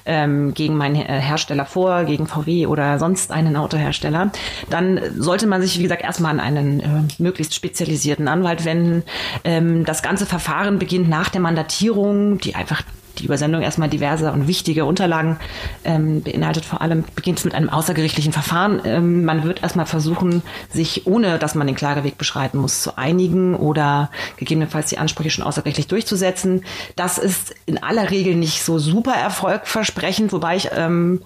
ähm, 0.06 0.54
gegen 0.54 0.76
meinen 0.76 0.96
äh, 0.96 1.20
Hersteller 1.20 1.66
vor, 1.66 2.04
gegen 2.04 2.26
VW 2.26 2.66
oder 2.66 2.98
sonst 2.98 3.32
einen 3.32 3.56
Autohersteller, 3.56 4.30
dann 4.68 5.00
sollte 5.16 5.46
man 5.46 5.60
sich, 5.62 5.78
wie 5.78 5.82
gesagt, 5.82 6.02
erstmal 6.02 6.32
an 6.32 6.40
einen 6.40 6.80
äh, 6.80 6.86
möglichst 7.18 7.54
spezialisierten 7.54 8.28
Anwalt 8.28 8.64
wenden. 8.64 9.02
Ähm, 9.44 9.84
das 9.84 10.02
ganze 10.02 10.26
Verfahren 10.26 10.78
beginnt 10.78 11.08
nach 11.08 11.28
der 11.28 11.40
Mandatierung, 11.40 12.38
die 12.38 12.54
einfach 12.54 12.82
die 13.20 13.26
Übersendung 13.26 13.62
erstmal 13.62 13.88
diverser 13.88 14.32
und 14.32 14.46
wichtiger 14.48 14.86
Unterlagen 14.86 15.38
ähm, 15.84 16.22
beinhaltet 16.22 16.64
vor 16.64 16.80
allem, 16.80 17.04
beginnt 17.14 17.44
mit 17.44 17.54
einem 17.54 17.68
außergerichtlichen 17.68 18.32
Verfahren. 18.32 18.80
Ähm, 18.84 19.24
man 19.24 19.44
wird 19.44 19.62
erstmal 19.62 19.86
versuchen, 19.86 20.42
sich, 20.70 21.06
ohne 21.06 21.38
dass 21.38 21.54
man 21.54 21.66
den 21.66 21.76
Klageweg 21.76 22.18
beschreiten 22.18 22.58
muss, 22.58 22.82
zu 22.82 22.96
einigen 22.96 23.54
oder 23.54 24.10
gegebenenfalls 24.36 24.88
die 24.88 24.98
Ansprüche 24.98 25.30
schon 25.30 25.44
außergerichtlich 25.44 25.86
durchzusetzen. 25.86 26.64
Das 26.96 27.18
ist 27.18 27.54
in 27.66 27.82
aller 27.82 28.10
Regel 28.10 28.34
nicht 28.34 28.62
so 28.62 28.78
super 28.78 29.14
erfolgversprechend, 29.14 30.32
wobei 30.32 30.56
ich 30.56 30.70
ähm, 30.74 31.22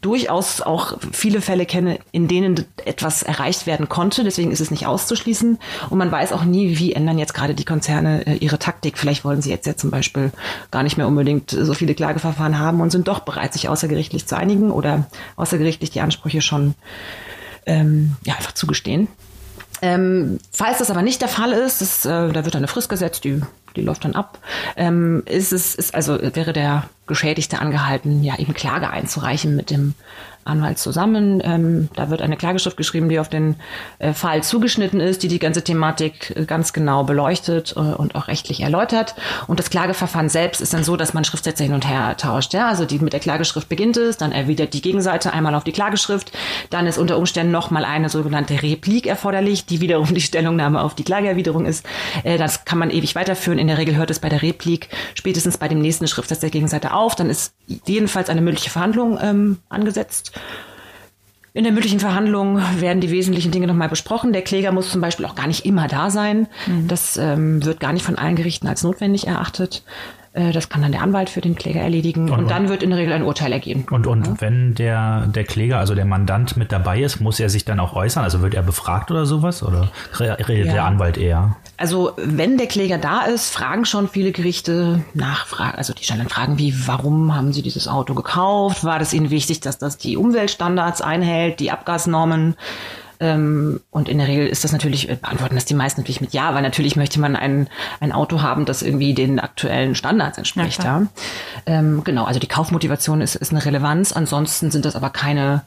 durchaus 0.00 0.60
auch 0.60 0.98
viele 1.12 1.40
Fälle 1.40 1.66
kenne, 1.66 1.98
in 2.12 2.28
denen 2.28 2.64
etwas 2.84 3.22
erreicht 3.22 3.66
werden 3.66 3.88
konnte. 3.88 4.24
Deswegen 4.24 4.52
ist 4.52 4.60
es 4.60 4.70
nicht 4.70 4.86
auszuschließen. 4.86 5.58
Und 5.90 5.98
man 5.98 6.12
weiß 6.12 6.32
auch 6.32 6.44
nie, 6.44 6.78
wie 6.78 6.92
ändern 6.92 7.18
jetzt 7.18 7.34
gerade 7.34 7.54
die 7.54 7.64
Konzerne 7.64 8.26
äh, 8.26 8.34
ihre 8.36 8.58
Taktik. 8.58 8.98
Vielleicht 8.98 9.24
wollen 9.24 9.42
sie 9.42 9.50
jetzt 9.50 9.66
ja 9.66 9.76
zum 9.76 9.90
Beispiel 9.90 10.32
gar 10.70 10.82
nicht 10.82 10.96
mehr 10.96 11.06
unbedingt 11.06 11.50
so 11.50 11.74
viele 11.74 11.94
Klageverfahren 11.94 12.58
haben 12.58 12.80
und 12.80 12.90
sind 12.90 13.08
doch 13.08 13.20
bereit, 13.20 13.52
sich 13.52 13.68
außergerichtlich 13.68 14.26
zu 14.26 14.36
einigen 14.36 14.70
oder 14.70 15.06
außergerichtlich 15.36 15.90
die 15.90 16.00
Ansprüche 16.00 16.40
schon 16.40 16.74
ähm, 17.66 18.16
ja, 18.24 18.34
einfach 18.34 18.52
zugestehen. 18.52 19.08
Ähm, 19.82 20.38
falls 20.52 20.78
das 20.78 20.90
aber 20.90 21.02
nicht 21.02 21.20
der 21.20 21.28
Fall 21.28 21.52
ist, 21.52 21.80
das, 21.80 22.04
äh, 22.06 22.32
da 22.32 22.44
wird 22.44 22.56
eine 22.56 22.68
Frist 22.68 22.88
gesetzt, 22.88 23.24
die, 23.24 23.42
die 23.76 23.82
läuft 23.82 24.04
dann 24.04 24.14
ab, 24.14 24.38
ähm, 24.76 25.22
ist 25.26 25.52
es, 25.52 25.74
ist 25.74 25.94
also 25.94 26.18
wäre 26.20 26.52
der 26.52 26.88
Geschädigte 27.06 27.60
angehalten, 27.60 28.24
ja 28.24 28.38
eben 28.38 28.54
Klage 28.54 28.90
einzureichen 28.90 29.54
mit 29.54 29.70
dem 29.70 29.94
Anwalt 30.46 30.78
zusammen. 30.78 31.40
Ähm, 31.44 31.88
da 31.94 32.10
wird 32.10 32.22
eine 32.22 32.36
Klageschrift 32.36 32.76
geschrieben, 32.76 33.08
die 33.08 33.18
auf 33.18 33.28
den 33.28 33.56
äh, 33.98 34.12
Fall 34.12 34.42
zugeschnitten 34.42 35.00
ist, 35.00 35.22
die 35.22 35.28
die 35.28 35.38
ganze 35.38 35.62
Thematik 35.62 36.32
äh, 36.36 36.44
ganz 36.44 36.72
genau 36.72 37.04
beleuchtet 37.04 37.74
äh, 37.76 37.80
und 37.80 38.14
auch 38.14 38.28
rechtlich 38.28 38.60
erläutert. 38.60 39.14
Und 39.46 39.58
das 39.58 39.70
Klageverfahren 39.70 40.28
selbst 40.28 40.60
ist 40.60 40.72
dann 40.72 40.84
so, 40.84 40.96
dass 40.96 41.14
man 41.14 41.24
Schriftsätze 41.24 41.64
hin 41.64 41.74
und 41.74 41.88
her 41.88 42.16
tauscht. 42.16 42.54
Ja? 42.54 42.68
Also 42.68 42.84
die 42.84 42.98
mit 42.98 43.12
der 43.12 43.20
Klageschrift 43.20 43.68
beginnt 43.68 43.96
es, 43.96 44.16
dann 44.16 44.32
erwidert 44.32 44.74
die 44.74 44.82
Gegenseite 44.82 45.32
einmal 45.32 45.54
auf 45.54 45.64
die 45.64 45.72
Klageschrift, 45.72 46.32
dann 46.70 46.86
ist 46.86 46.98
unter 46.98 47.18
Umständen 47.18 47.52
nochmal 47.52 47.84
eine 47.84 48.08
sogenannte 48.08 48.62
Replik 48.62 49.06
erforderlich, 49.06 49.66
die 49.66 49.80
wiederum 49.80 50.14
die 50.14 50.20
Stellungnahme 50.20 50.80
auf 50.80 50.94
die 50.94 51.04
Klageerwiderung 51.04 51.66
ist. 51.66 51.84
Äh, 52.24 52.38
das 52.38 52.64
kann 52.64 52.78
man 52.78 52.90
ewig 52.90 53.14
weiterführen. 53.14 53.58
In 53.58 53.66
der 53.66 53.78
Regel 53.78 53.96
hört 53.96 54.10
es 54.10 54.20
bei 54.20 54.28
der 54.28 54.42
Replik 54.42 54.88
spätestens 55.14 55.58
bei 55.58 55.68
dem 55.68 55.80
nächsten 55.80 56.06
Schriftsatz 56.06 56.40
der 56.40 56.50
Gegenseite 56.50 56.92
auf. 56.92 57.14
Dann 57.14 57.30
ist 57.30 57.54
jedenfalls 57.86 58.28
eine 58.28 58.40
mündliche 58.40 58.70
Verhandlung 58.70 59.18
ähm, 59.20 59.58
angesetzt. 59.68 60.32
In 61.56 61.64
der 61.64 61.72
mündlichen 61.72 62.00
Verhandlung 62.00 62.60
werden 62.78 63.00
die 63.00 63.10
wesentlichen 63.10 63.50
Dinge 63.50 63.66
nochmal 63.66 63.88
besprochen. 63.88 64.34
Der 64.34 64.42
Kläger 64.42 64.72
muss 64.72 64.90
zum 64.90 65.00
Beispiel 65.00 65.24
auch 65.24 65.34
gar 65.34 65.46
nicht 65.46 65.64
immer 65.64 65.88
da 65.88 66.10
sein. 66.10 66.48
Mhm. 66.66 66.86
Das 66.86 67.16
ähm, 67.16 67.64
wird 67.64 67.80
gar 67.80 67.94
nicht 67.94 68.04
von 68.04 68.16
allen 68.16 68.36
Gerichten 68.36 68.68
als 68.68 68.82
notwendig 68.82 69.26
erachtet. 69.26 69.82
Äh, 70.34 70.52
das 70.52 70.68
kann 70.68 70.82
dann 70.82 70.92
der 70.92 71.00
Anwalt 71.00 71.30
für 71.30 71.40
den 71.40 71.54
Kläger 71.54 71.80
erledigen 71.80 72.30
und, 72.30 72.40
und 72.40 72.50
dann 72.50 72.68
wird 72.68 72.82
in 72.82 72.90
der 72.90 72.98
Regel 72.98 73.14
ein 73.14 73.22
Urteil 73.22 73.52
ergehen. 73.52 73.86
Und, 73.90 74.06
und 74.06 74.26
ja. 74.26 74.34
wenn 74.38 74.74
der, 74.74 75.26
der 75.28 75.44
Kläger, 75.44 75.78
also 75.78 75.94
der 75.94 76.04
Mandant 76.04 76.58
mit 76.58 76.72
dabei 76.72 77.00
ist, 77.00 77.20
muss 77.20 77.40
er 77.40 77.48
sich 77.48 77.64
dann 77.64 77.80
auch 77.80 77.94
äußern? 77.94 78.22
Also 78.22 78.42
wird 78.42 78.54
er 78.54 78.62
befragt 78.62 79.10
oder 79.10 79.24
sowas? 79.24 79.62
Oder 79.62 79.88
redet 80.20 80.66
ja. 80.66 80.72
der 80.74 80.84
Anwalt 80.84 81.16
eher? 81.16 81.56
Also 81.76 82.12
wenn 82.16 82.56
der 82.56 82.68
Kläger 82.68 82.98
da 82.98 83.22
ist, 83.22 83.52
fragen 83.52 83.84
schon 83.84 84.08
viele 84.08 84.32
Gerichte 84.32 85.04
nach, 85.12 85.46
also 85.76 85.92
die 85.92 86.04
stellen 86.04 86.20
dann 86.20 86.28
Fragen 86.28 86.58
wie, 86.58 86.74
warum 86.86 87.34
haben 87.34 87.52
Sie 87.52 87.62
dieses 87.62 87.86
Auto 87.86 88.14
gekauft? 88.14 88.84
War 88.84 88.98
das 88.98 89.12
Ihnen 89.12 89.30
wichtig, 89.30 89.60
dass 89.60 89.78
das 89.78 89.98
die 89.98 90.16
Umweltstandards 90.16 91.02
einhält, 91.02 91.60
die 91.60 91.70
Abgasnormen? 91.70 92.56
Ähm, 93.18 93.80
und 93.90 94.08
in 94.08 94.18
der 94.18 94.28
Regel 94.28 94.46
ist 94.46 94.64
das 94.64 94.72
natürlich, 94.72 95.08
äh, 95.08 95.16
beantworten 95.16 95.54
das 95.54 95.64
die 95.64 95.74
meisten 95.74 96.00
natürlich 96.00 96.20
mit 96.20 96.34
Ja, 96.34 96.54
weil 96.54 96.62
natürlich 96.62 96.96
möchte 96.96 97.20
man 97.20 97.34
ein, 97.36 97.68
ein 98.00 98.12
Auto 98.12 98.42
haben, 98.42 98.64
das 98.64 98.82
irgendwie 98.82 99.14
den 99.14 99.40
aktuellen 99.40 99.94
Standards 99.94 100.38
entspricht. 100.38 100.84
Ja, 100.84 101.00
ja. 101.00 101.06
Ähm, 101.66 102.04
genau, 102.04 102.24
also 102.24 102.40
die 102.40 102.46
Kaufmotivation 102.46 103.20
ist, 103.20 103.34
ist 103.36 103.52
eine 103.52 103.64
Relevanz. 103.64 104.12
Ansonsten 104.12 104.70
sind 104.70 104.84
das 104.84 104.96
aber 104.96 105.10
keine 105.10 105.62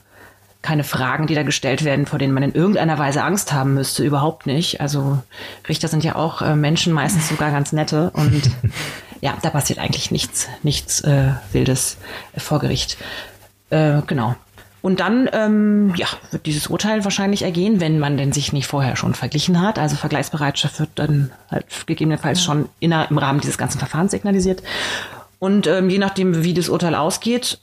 keine 0.62 0.84
Fragen, 0.84 1.28
die 1.28 1.36
da 1.36 1.44
gestellt 1.44 1.86
werden, 1.86 2.06
vor 2.06 2.20
denen 2.20 2.34
man 2.34 2.44
in 2.44 2.54
irgendeiner 2.54 2.98
Weise 2.98 3.24
Angst 3.24 3.54
haben 3.54 3.76
müsste, 3.76 4.04
überhaupt 4.04 4.46
nicht. 4.46 4.82
Also 4.82 5.20
Richter 5.68 5.88
sind 5.88 6.04
ja 6.04 6.16
auch 6.16 6.42
äh, 6.42 6.56
Menschen, 6.56 6.92
meistens 6.94 7.30
sogar 7.30 7.52
ganz 7.52 7.72
nette 7.72 8.12
und 8.12 8.52
ja, 9.22 9.38
da 9.42 9.50
passiert 9.50 9.80
eigentlich 9.80 10.12
nichts, 10.12 10.48
nichts 10.64 11.02
äh, 11.02 11.32
Wildes 11.54 11.98
vor 12.38 12.60
Gericht. 12.60 12.98
Äh, 13.70 14.02
genau. 14.06 14.36
Und 14.82 15.02
dann 15.02 15.30
ähm, 15.34 15.94
ja, 15.96 16.08
wird 16.32 16.46
dieses 16.46 16.68
Urteil 16.68 17.04
wahrscheinlich 17.04 17.42
ergehen, 17.42 17.82
wenn 17.82 18.00
man 18.00 18.16
denn 18.16 18.32
sich 18.32 18.54
nicht 18.54 18.68
vorher 18.68 18.96
schon 18.96 19.14
verglichen 19.14 19.62
hat. 19.62 19.78
Also 19.78 19.98
Vergleichsbereitschaft 19.98 20.80
wird 20.80 20.92
dann 20.96 21.32
halt 21.52 21.66
gegebenenfalls 21.86 22.40
ja. 22.40 22.46
schon 22.46 22.70
inner, 22.80 23.10
im 23.10 23.18
Rahmen 23.18 23.42
dieses 23.42 23.58
ganzen 23.58 23.80
Verfahrens 23.80 24.12
signalisiert. 24.12 24.64
Und 25.38 25.68
ähm, 25.68 25.90
je 25.90 25.98
nachdem, 25.98 26.44
wie 26.44 26.54
das 26.54 26.70
Urteil 26.70 26.96
ausgeht, 26.96 27.60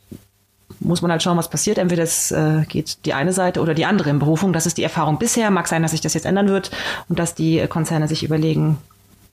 muss 0.81 1.03
man 1.03 1.11
halt 1.11 1.23
schauen, 1.23 1.37
was 1.37 1.51
passiert. 1.51 1.79
Entweder 1.79 2.03
es 2.03 2.31
äh, 2.33 2.65
geht 2.69 3.05
die 3.05 3.15
eine 3.15 3.33
Seite 3.33 3.61
oder 3.61 3.75
die 3.75 3.87
andere 3.87 4.11
in 4.11 4.19
Berufung. 4.19 4.53
Das 4.53 4.67
ist 4.67 4.79
die 4.79 4.83
Erfahrung 4.83 5.19
bisher. 5.19 5.51
Mag 5.51 5.69
sein, 5.69 5.83
dass 5.83 5.93
sich 5.93 6.01
das 6.01 6.15
jetzt 6.15 6.27
ändern 6.27 6.49
wird 6.49 6.71
und 7.09 7.19
dass 7.19 7.35
die 7.35 7.67
Konzerne 7.69 8.09
sich 8.09 8.23
überlegen, 8.23 8.79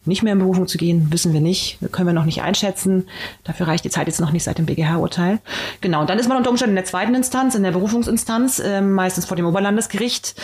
nicht 0.06 0.24
mehr 0.24 0.34
in 0.34 0.40
Berufung 0.40 0.68
zu 0.68 0.78
gehen, 0.78 1.08
wissen 1.12 1.34
wir 1.34 1.40
nicht, 1.40 1.80
können 1.92 2.08
wir 2.08 2.14
noch 2.14 2.26
nicht 2.26 2.42
einschätzen. 2.42 3.08
Dafür 3.44 3.68
reicht 3.68 3.86
die 3.86 3.90
Zeit 3.90 4.08
jetzt 4.08 4.20
noch 4.20 4.32
nicht 4.32 4.44
seit 4.44 4.58
dem 4.58 4.66
BGH-Urteil. 4.66 5.40
Genau, 5.82 6.02
und 6.02 6.10
dann 6.10 6.20
ist 6.20 6.28
man 6.28 6.38
unter 6.38 6.50
Umständen 6.50 6.72
in 6.72 6.84
der 6.84 6.86
zweiten 6.86 7.16
Instanz, 7.16 7.56
in 7.56 7.64
der 7.64 7.72
Berufungsinstanz, 7.72 8.60
äh, 8.60 8.82
meistens 8.82 9.26
vor 9.26 9.38
dem 9.38 9.46
Oberlandesgericht. 9.46 10.36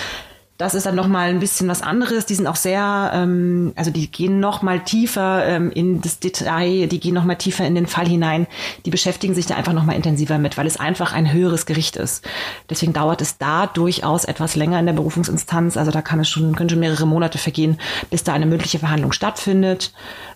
Das 0.60 0.76
ist 0.76 0.86
dann 0.86 0.96
noch 0.96 1.08
mal 1.08 1.30
ein 1.30 1.40
bisschen 1.40 1.70
was 1.70 1.82
anderes. 1.82 2.26
Die 2.26 2.36
sind 2.36 2.46
auch 2.46 2.58
sehr, 2.58 3.12
ähm, 3.14 3.72
also 3.78 3.92
die 3.92 4.12
gehen 4.12 4.42
noch 4.42 4.62
mal 4.62 4.82
tiefer 4.82 5.46
ähm, 5.46 5.72
in 5.72 6.02
das 6.02 6.20
Detail, 6.20 6.88
die 6.88 7.00
gehen 7.00 7.14
noch 7.14 7.24
mal 7.24 7.36
tiefer 7.36 7.66
in 7.66 7.76
den 7.76 7.88
Fall 7.88 8.06
hinein. 8.06 8.46
Die 8.86 8.90
beschäftigen 8.90 9.34
sich 9.34 9.46
da 9.46 9.56
einfach 9.56 9.72
noch 9.72 9.86
mal 9.86 9.96
intensiver 9.96 10.38
mit, 10.38 10.58
weil 10.58 10.68
es 10.68 10.78
einfach 10.78 11.14
ein 11.14 11.32
höheres 11.32 11.66
Gericht 11.66 11.96
ist. 11.96 12.28
Deswegen 12.70 12.92
dauert 12.92 13.22
es 13.22 13.38
da 13.38 13.68
durchaus 13.68 14.26
etwas 14.26 14.58
länger 14.58 14.78
in 14.82 14.86
der 14.86 14.92
Berufungsinstanz. 14.92 15.78
Also 15.78 15.92
da 15.92 16.02
kann 16.02 16.20
es 16.20 16.28
schon, 16.28 16.54
können 16.58 16.70
schon 16.70 16.82
mehrere 16.82 17.08
Monate 17.08 17.38
vergehen, 17.38 17.80
bis 18.10 18.26
da 18.26 18.34
eine 18.34 18.46
mündliche 18.46 18.80
Verhandlung 18.80 19.14
stattfindet. 19.14 19.94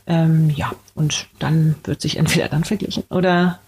Ähm, 0.07 0.49
ja, 0.51 0.71
und 0.95 1.27
dann 1.39 1.75
wird 1.83 1.99
sich 1.99 2.15
entweder 2.15 2.47
dann 2.47 2.63
verglichen 2.63 3.03
oder 3.09 3.59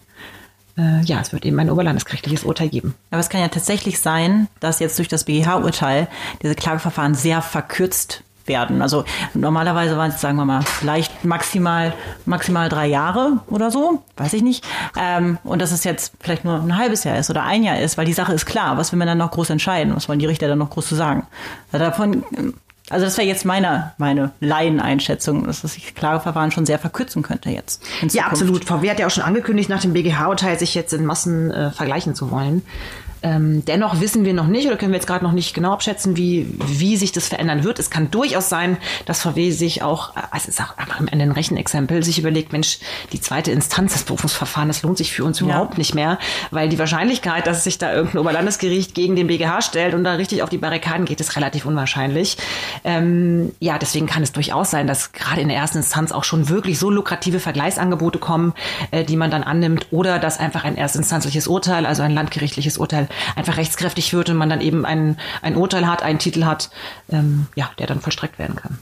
äh, 0.78 1.02
ja, 1.04 1.20
es 1.22 1.32
wird 1.34 1.46
eben 1.46 1.60
ein 1.60 1.70
oberlandesgerichtliches 1.70 2.44
Urteil 2.44 2.70
geben. 2.70 2.96
Aber 3.12 3.20
es 3.20 3.30
kann 3.30 3.42
ja 3.42 3.48
tatsächlich 3.48 4.00
sein, 4.00 4.48
dass 4.60 4.80
jetzt 4.80 4.98
durch 4.98 5.08
das 5.08 5.24
BGH-Urteil 5.24 6.08
diese 6.42 6.56
Klageverfahren 6.56 7.16
sehr 7.16 7.42
verkürzt 7.42 8.24
werden. 8.48 8.82
Also 8.82 9.06
normalerweise 9.34 9.98
waren 9.98 10.12
es, 10.12 10.22
sagen 10.22 10.38
wir 10.38 10.46
mal, 10.46 10.62
vielleicht 10.62 11.26
maximal, 11.26 11.94
maximal 12.26 12.70
drei 12.70 12.88
Jahre 12.88 13.40
oder 13.48 13.72
so, 13.72 14.04
weiß 14.18 14.34
ich 14.34 14.44
nicht. 14.44 14.64
Ähm, 15.00 15.38
und 15.44 15.62
dass 15.62 15.72
es 15.72 15.84
jetzt 15.84 16.14
vielleicht 16.20 16.46
nur 16.46 16.56
ein 16.56 16.78
halbes 16.78 17.04
Jahr 17.04 17.18
ist 17.18 17.30
oder 17.30 17.44
ein 17.44 17.64
Jahr 17.64 17.80
ist, 17.80 17.98
weil 17.98 18.06
die 18.06 18.14
Sache 18.14 18.34
ist 18.34 18.46
klar. 18.46 18.78
Was 18.78 18.92
will 18.92 19.00
man 19.00 19.08
dann 19.08 19.18
noch 19.18 19.32
groß 19.32 19.50
entscheiden? 19.50 19.96
Was 19.96 20.08
wollen 20.10 20.20
die 20.20 20.26
Richter 20.26 20.48
dann 20.48 20.60
noch 20.60 20.70
groß 20.70 20.88
zu 20.88 20.96
sagen? 20.96 21.26
Also 21.72 21.86
davon 21.86 22.24
also 22.90 23.06
das 23.06 23.18
wäre 23.18 23.28
jetzt 23.28 23.46
meine, 23.46 23.94
meine 23.98 24.32
Laieneinschätzung, 24.40 25.46
dass 25.46 25.62
das 25.62 25.76
Klageverfahren 25.96 26.52
schon 26.52 26.66
sehr 26.66 26.78
verkürzen 26.78 27.24
könnte 27.24 27.50
jetzt. 27.50 27.82
Ja, 28.12 28.26
absolut. 28.28 28.66
VW 28.66 28.90
hat 28.90 29.00
ja 29.00 29.08
auch 29.08 29.12
schon 29.12 29.24
angekündigt, 29.24 29.70
nach 29.70 29.82
dem 29.82 29.94
BGH-Urteil 29.94 30.60
sich 30.60 30.76
jetzt 30.76 30.94
in 30.94 31.06
Massen 31.06 31.50
äh, 31.52 31.72
vergleichen 31.72 32.14
zu 32.14 32.30
wollen. 32.30 32.62
Ähm, 33.24 33.66
dennoch 33.66 34.02
wissen 34.02 34.26
wir 34.26 34.34
noch 34.34 34.48
nicht 34.48 34.68
oder 34.68 34.78
können 34.78 34.92
wir 34.92 34.98
jetzt 34.98 35.08
gerade 35.08 35.24
noch 35.24 35.32
nicht 35.32 35.54
genau 35.54 35.74
abschätzen, 35.74 36.16
wie, 36.16 36.48
wie 36.68 36.98
sich 36.98 37.12
das 37.12 37.28
verändern 37.28 37.64
wird. 37.64 37.80
Es 37.80 37.90
kann 37.90 38.12
durchaus 38.12 38.50
sein, 38.50 38.78
dass 39.06 39.22
VW 39.22 39.52
sich 39.52 39.82
auch, 39.82 40.14
also 40.32 40.50
ist 40.50 40.62
auch 40.62 40.78
am 40.78 41.08
Ende 41.08 41.26
ein 41.26 41.32
Rechenexempel, 41.32 42.04
sich 42.04 42.20
überlegt, 42.20 42.52
Mensch, 42.52 42.80
die 43.14 43.22
zweite 43.22 43.52
Instanz 43.52 43.94
des 43.94 44.04
Berufungsverfahrens, 44.04 44.78
das 44.78 44.84
lohnt 44.84 44.98
sich 44.98 45.12
für 45.12 45.24
uns 45.24 45.40
ja. 45.40 45.46
überhaupt 45.46 45.78
nicht 45.78 45.96
mehr, 45.96 46.20
weil 46.52 46.70
die 46.70 46.78
Wahrscheinlichkeit, 46.78 47.48
dass 47.48 47.64
sich 47.64 47.78
da 47.78 47.94
irgendein 47.94 48.20
Oberlandesgericht 48.20 48.94
gegen 48.94 49.16
den 49.16 49.28
BGH 49.28 49.62
stellt 49.62 49.94
und 49.94 50.04
da 50.04 50.14
richtig 50.14 50.44
auf 50.44 50.50
die 50.50 50.58
Barrikaden 50.58 51.06
geht, 51.06 51.20
ist 51.20 51.36
relativ 51.36 51.66
unwahrscheinlich. 51.66 52.38
Ähm, 52.84 53.52
ja, 53.60 53.78
deswegen 53.78 54.06
kann 54.06 54.24
es 54.24 54.32
durchaus 54.32 54.72
sein, 54.72 54.88
dass 54.88 55.12
gerade 55.14 55.42
in 55.42 55.48
der 55.48 55.58
ersten 55.58 55.80
Instanz 55.80 56.12
auch 56.12 56.24
schon 56.24 56.50
wirklich 56.50 56.80
so 56.80 56.90
lukrative 56.90 57.40
Vergleichsangebote 57.40 58.20
kommen, 58.20 58.54
äh, 58.92 59.04
die 59.04 59.16
man 59.16 59.32
dann 59.32 59.44
annimmt 59.44 59.88
oder 59.92 60.20
dass 60.20 60.40
einfach 60.40 60.64
ein 60.64 60.78
erstinstanzliches 60.78 61.48
Urteil, 61.48 61.86
also 61.86 62.04
ein 62.04 62.12
landgerichtliches 62.12 62.78
Urteil, 62.78 63.05
einfach 63.36 63.58
rechtskräftig 63.58 64.14
wird 64.14 64.30
und 64.30 64.38
man 64.38 64.50
dann 64.50 64.62
eben 64.62 64.86
ein, 64.86 65.18
ein 65.42 65.56
Urteil 65.56 65.88
hat, 65.88 66.04
einen 66.04 66.20
Titel 66.20 66.46
hat, 66.46 66.70
ähm, 67.10 67.48
ja, 67.56 67.70
der 67.80 67.88
dann 67.88 68.02
vollstreckt 68.02 68.40
werden 68.40 68.56
kann. 68.56 68.80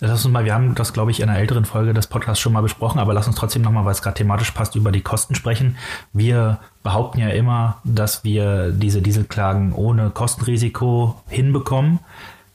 Lass 0.00 0.24
uns 0.24 0.32
mal, 0.32 0.44
wir 0.44 0.54
haben 0.54 0.74
das, 0.74 0.92
glaube 0.92 1.12
ich, 1.12 1.20
in 1.20 1.28
einer 1.28 1.38
älteren 1.38 1.64
Folge 1.64 1.94
des 1.94 2.08
Podcasts 2.08 2.40
schon 2.40 2.52
mal 2.52 2.60
besprochen, 2.60 2.98
aber 2.98 3.14
lass 3.14 3.26
uns 3.26 3.36
trotzdem 3.36 3.62
nochmal, 3.62 3.84
weil 3.84 3.92
es 3.92 4.02
gerade 4.02 4.16
thematisch 4.16 4.50
passt, 4.50 4.74
über 4.74 4.90
die 4.92 5.00
Kosten 5.00 5.34
sprechen. 5.34 5.76
Wir 6.12 6.58
behaupten 6.82 7.20
ja 7.20 7.28
immer, 7.28 7.78
dass 7.84 8.24
wir 8.24 8.70
diese 8.70 9.00
Dieselklagen 9.00 9.72
ohne 9.72 10.10
Kostenrisiko 10.10 11.22
hinbekommen. 11.28 12.00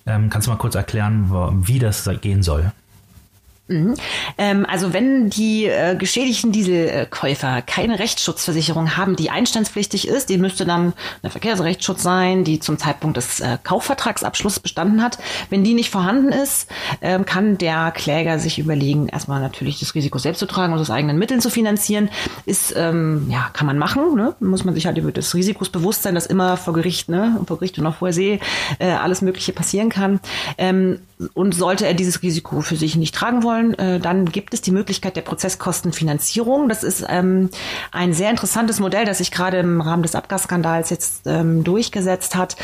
Ähm, 0.05 0.29
kannst 0.29 0.47
du 0.47 0.51
mal 0.51 0.57
kurz 0.57 0.75
erklären, 0.75 1.29
wie 1.65 1.79
das 1.79 2.09
gehen 2.21 2.43
soll? 2.43 2.71
Mhm. 3.69 3.93
Ähm, 4.39 4.65
also 4.67 4.93
wenn 4.93 5.29
die 5.29 5.65
äh, 5.65 5.95
geschädigten 5.95 6.51
Dieselkäufer 6.51 7.61
keine 7.61 7.99
Rechtsschutzversicherung 7.99 8.97
haben, 8.97 9.15
die 9.15 9.29
einstandspflichtig 9.29 10.07
ist, 10.07 10.29
die 10.29 10.39
müsste 10.39 10.65
dann 10.65 10.93
eine 11.21 11.29
Verkehrsrechtsschutz 11.29 12.01
sein, 12.01 12.43
die 12.43 12.59
zum 12.59 12.79
Zeitpunkt 12.79 13.17
des 13.17 13.39
äh, 13.41 13.59
Kaufvertragsabschlusses 13.63 14.59
bestanden 14.59 15.03
hat. 15.03 15.19
Wenn 15.51 15.63
die 15.63 15.75
nicht 15.75 15.91
vorhanden 15.91 16.29
ist, 16.29 16.67
ähm, 17.01 17.25
kann 17.25 17.59
der 17.59 17.91
Kläger 17.91 18.39
sich 18.39 18.57
überlegen, 18.57 19.07
erstmal 19.07 19.39
natürlich 19.39 19.79
das 19.79 19.93
Risiko 19.93 20.17
selbst 20.17 20.39
zu 20.39 20.47
tragen 20.47 20.73
und 20.73 20.79
aus 20.79 20.89
eigenen 20.89 21.19
Mitteln 21.19 21.39
zu 21.39 21.51
finanzieren. 21.51 22.09
Ist, 22.47 22.73
ähm, 22.75 23.27
ja, 23.29 23.51
kann 23.53 23.67
man 23.67 23.77
machen, 23.77 24.15
ne? 24.15 24.33
muss 24.39 24.65
man 24.65 24.73
sich 24.73 24.87
halt 24.87 24.97
über 24.97 25.11
das 25.11 25.35
Risikos 25.35 25.69
bewusst 25.69 26.01
sein, 26.01 26.15
dass 26.15 26.25
immer 26.25 26.57
vor 26.57 26.73
Gericht, 26.73 27.09
ne, 27.09 27.39
vor 27.45 27.59
Gericht 27.59 27.77
und 27.77 27.85
auch 27.85 27.95
vor 27.95 28.13
See 28.13 28.39
äh, 28.79 28.89
alles 28.89 29.21
Mögliche 29.21 29.53
passieren 29.53 29.89
kann. 29.89 30.19
Ähm, 30.57 30.99
und 31.33 31.53
sollte 31.53 31.85
er 31.85 31.93
dieses 31.93 32.21
Risiko 32.21 32.61
für 32.61 32.77
sich 32.77 32.95
nicht 32.95 33.13
tragen 33.13 33.43
wollen, 33.43 33.73
äh, 33.73 33.99
dann 33.99 34.25
gibt 34.25 34.53
es 34.53 34.61
die 34.61 34.71
Möglichkeit 34.71 35.15
der 35.17 35.21
Prozesskostenfinanzierung. 35.21 36.69
Das 36.69 36.83
ist 36.83 37.05
ähm, 37.09 37.49
ein 37.91 38.13
sehr 38.13 38.29
interessantes 38.29 38.79
Modell, 38.79 39.05
das 39.05 39.17
sich 39.17 39.31
gerade 39.31 39.57
im 39.57 39.81
Rahmen 39.81 40.03
des 40.03 40.15
Abgasskandals 40.15 40.89
jetzt 40.89 41.23
ähm, 41.25 41.63
durchgesetzt 41.63 42.35
hat. 42.35 42.55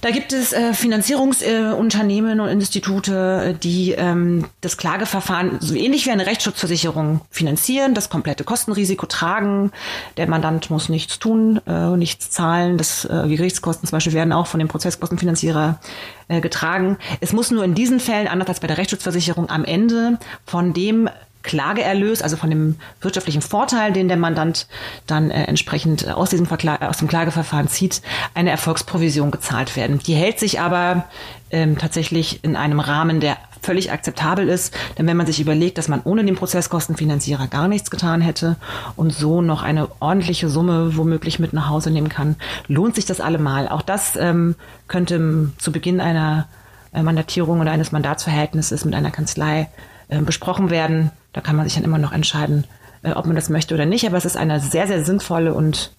Da 0.00 0.10
gibt 0.10 0.32
es 0.32 0.52
äh, 0.52 0.72
Finanzierungsunternehmen 0.72 2.38
äh, 2.38 2.42
und 2.42 2.48
Institute, 2.48 3.52
äh, 3.52 3.54
die 3.54 3.92
ähm, 3.92 4.46
das 4.60 4.76
Klageverfahren 4.76 5.58
so 5.60 5.74
ähnlich 5.74 6.06
wie 6.06 6.10
eine 6.10 6.26
Rechtsschutzversicherung 6.26 7.20
finanzieren, 7.30 7.94
das 7.94 8.08
komplette 8.08 8.44
Kostenrisiko 8.44 9.06
tragen. 9.06 9.72
Der 10.16 10.26
Mandant 10.26 10.70
muss 10.70 10.88
nichts 10.88 11.18
tun, 11.18 11.60
äh, 11.66 11.96
nichts 11.96 12.30
zahlen. 12.30 12.78
Das, 12.78 13.04
äh, 13.04 13.28
die 13.28 13.36
Gerichtskosten 13.36 13.86
zum 13.86 13.96
Beispiel 13.96 14.14
werden 14.14 14.32
auch 14.32 14.46
von 14.46 14.58
dem 14.58 14.68
Prozesskostenfinanzierer 14.68 15.80
äh, 16.28 16.40
getragen. 16.40 16.96
Es 17.20 17.32
muss 17.32 17.50
nur 17.50 17.64
in 17.64 17.74
diesen 17.74 18.00
Fällen, 18.00 18.26
anders 18.28 18.48
als 18.48 18.60
bei 18.60 18.68
der 18.68 18.78
Rechtsschutzversicherung, 18.78 19.50
am 19.50 19.64
Ende 19.64 20.18
von 20.46 20.72
dem 20.72 21.10
Klageerlös, 21.42 22.22
also 22.22 22.36
von 22.36 22.50
dem 22.50 22.76
wirtschaftlichen 23.00 23.42
Vorteil, 23.42 23.92
den 23.92 24.08
der 24.08 24.16
Mandant 24.16 24.66
dann 25.06 25.30
äh, 25.30 25.44
entsprechend 25.44 26.08
aus 26.08 26.30
diesem 26.30 26.46
Verkla 26.46 26.76
aus 26.88 26.98
dem 26.98 27.08
Klageverfahren 27.08 27.68
zieht, 27.68 28.02
eine 28.34 28.50
Erfolgsprovision 28.50 29.30
gezahlt 29.30 29.76
werden. 29.76 29.98
Die 30.00 30.14
hält 30.14 30.38
sich 30.38 30.60
aber 30.60 31.06
ähm, 31.50 31.78
tatsächlich 31.78 32.44
in 32.44 32.56
einem 32.56 32.80
Rahmen, 32.80 33.20
der 33.20 33.36
völlig 33.62 33.92
akzeptabel 33.92 34.48
ist. 34.48 34.74
Denn 34.98 35.06
wenn 35.06 35.16
man 35.16 35.26
sich 35.26 35.40
überlegt, 35.40 35.78
dass 35.78 35.88
man 35.88 36.00
ohne 36.04 36.24
den 36.24 36.36
Prozesskostenfinanzierer 36.36 37.46
gar 37.46 37.68
nichts 37.68 37.90
getan 37.90 38.20
hätte 38.20 38.56
und 38.96 39.12
so 39.12 39.42
noch 39.42 39.62
eine 39.62 39.88
ordentliche 40.00 40.48
Summe 40.48 40.96
womöglich 40.96 41.38
mit 41.38 41.52
nach 41.52 41.68
Hause 41.68 41.90
nehmen 41.90 42.08
kann, 42.08 42.36
lohnt 42.68 42.94
sich 42.94 43.06
das 43.06 43.20
allemal. 43.20 43.68
Auch 43.68 43.82
das 43.82 44.16
ähm, 44.16 44.54
könnte 44.88 45.50
zu 45.58 45.72
Beginn 45.72 46.00
einer 46.00 46.48
äh, 46.92 47.02
Mandatierung 47.02 47.60
oder 47.60 47.70
eines 47.70 47.92
Mandatsverhältnisses 47.92 48.84
mit 48.84 48.94
einer 48.94 49.10
Kanzlei 49.10 49.68
äh, 50.10 50.20
besprochen 50.20 50.70
werden. 50.70 51.10
Da 51.32 51.40
kann 51.40 51.56
man 51.56 51.64
sich 51.64 51.74
dann 51.74 51.84
immer 51.84 51.98
noch 51.98 52.12
entscheiden, 52.12 52.64
äh, 53.02 53.12
ob 53.12 53.26
man 53.26 53.36
das 53.36 53.48
möchte 53.48 53.74
oder 53.74 53.86
nicht. 53.86 54.06
Aber 54.06 54.16
es 54.16 54.24
ist 54.24 54.36
eine 54.36 54.60
sehr, 54.60 54.86
sehr 54.86 55.04
sinnvolle 55.04 55.54
und 55.54 55.92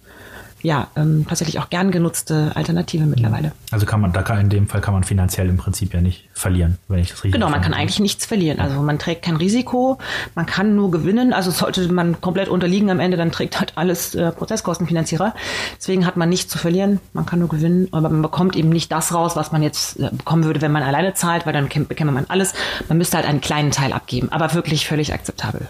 ja, 0.63 0.87
ähm, 0.95 1.25
tatsächlich 1.27 1.59
auch 1.59 1.69
gern 1.69 1.91
genutzte 1.91 2.51
Alternative 2.55 3.05
mittlerweile. 3.05 3.51
Also 3.71 3.85
kann 3.85 4.01
man, 4.01 4.13
da 4.13 4.21
kann 4.21 4.39
in 4.39 4.49
dem 4.49 4.67
Fall 4.67 4.81
kann 4.81 4.93
man 4.93 5.03
finanziell 5.03 5.49
im 5.49 5.57
Prinzip 5.57 5.93
ja 5.93 6.01
nicht 6.01 6.29
verlieren, 6.33 6.77
wenn 6.87 6.99
ich 6.99 7.09
das 7.09 7.23
richtig 7.23 7.33
Genau, 7.33 7.49
man 7.49 7.61
kann 7.61 7.73
eigentlich 7.73 7.99
nichts 7.99 8.25
verlieren. 8.25 8.59
Also 8.59 8.81
man 8.81 8.99
trägt 8.99 9.23
kein 9.23 9.35
Risiko, 9.35 9.97
man 10.35 10.45
kann 10.45 10.75
nur 10.75 10.91
gewinnen. 10.91 11.33
Also 11.33 11.51
sollte 11.51 11.91
man 11.91 12.21
komplett 12.21 12.49
unterliegen 12.49 12.89
am 12.89 12.99
Ende, 12.99 13.17
dann 13.17 13.31
trägt 13.31 13.59
halt 13.59 13.73
alles 13.75 14.15
äh, 14.15 14.31
Prozesskostenfinanzierer. 14.31 15.33
Deswegen 15.77 16.05
hat 16.05 16.17
man 16.17 16.29
nichts 16.29 16.51
zu 16.51 16.57
verlieren, 16.57 16.99
man 17.13 17.25
kann 17.25 17.39
nur 17.39 17.49
gewinnen, 17.49 17.87
aber 17.91 18.09
man 18.09 18.21
bekommt 18.21 18.55
eben 18.55 18.69
nicht 18.69 18.91
das 18.91 19.13
raus, 19.13 19.35
was 19.35 19.51
man 19.51 19.63
jetzt 19.63 19.99
äh, 19.99 20.09
bekommen 20.11 20.43
würde, 20.43 20.61
wenn 20.61 20.71
man 20.71 20.83
alleine 20.83 21.13
zahlt, 21.13 21.45
weil 21.45 21.53
dann 21.53 21.69
bekäme 21.69 22.11
man 22.11 22.25
alles. 22.27 22.53
Man 22.87 22.97
müsste 22.97 23.17
halt 23.17 23.27
einen 23.27 23.41
kleinen 23.41 23.71
Teil 23.71 23.93
abgeben, 23.93 24.31
aber 24.31 24.53
wirklich 24.53 24.87
völlig 24.87 25.13
akzeptabel. 25.13 25.67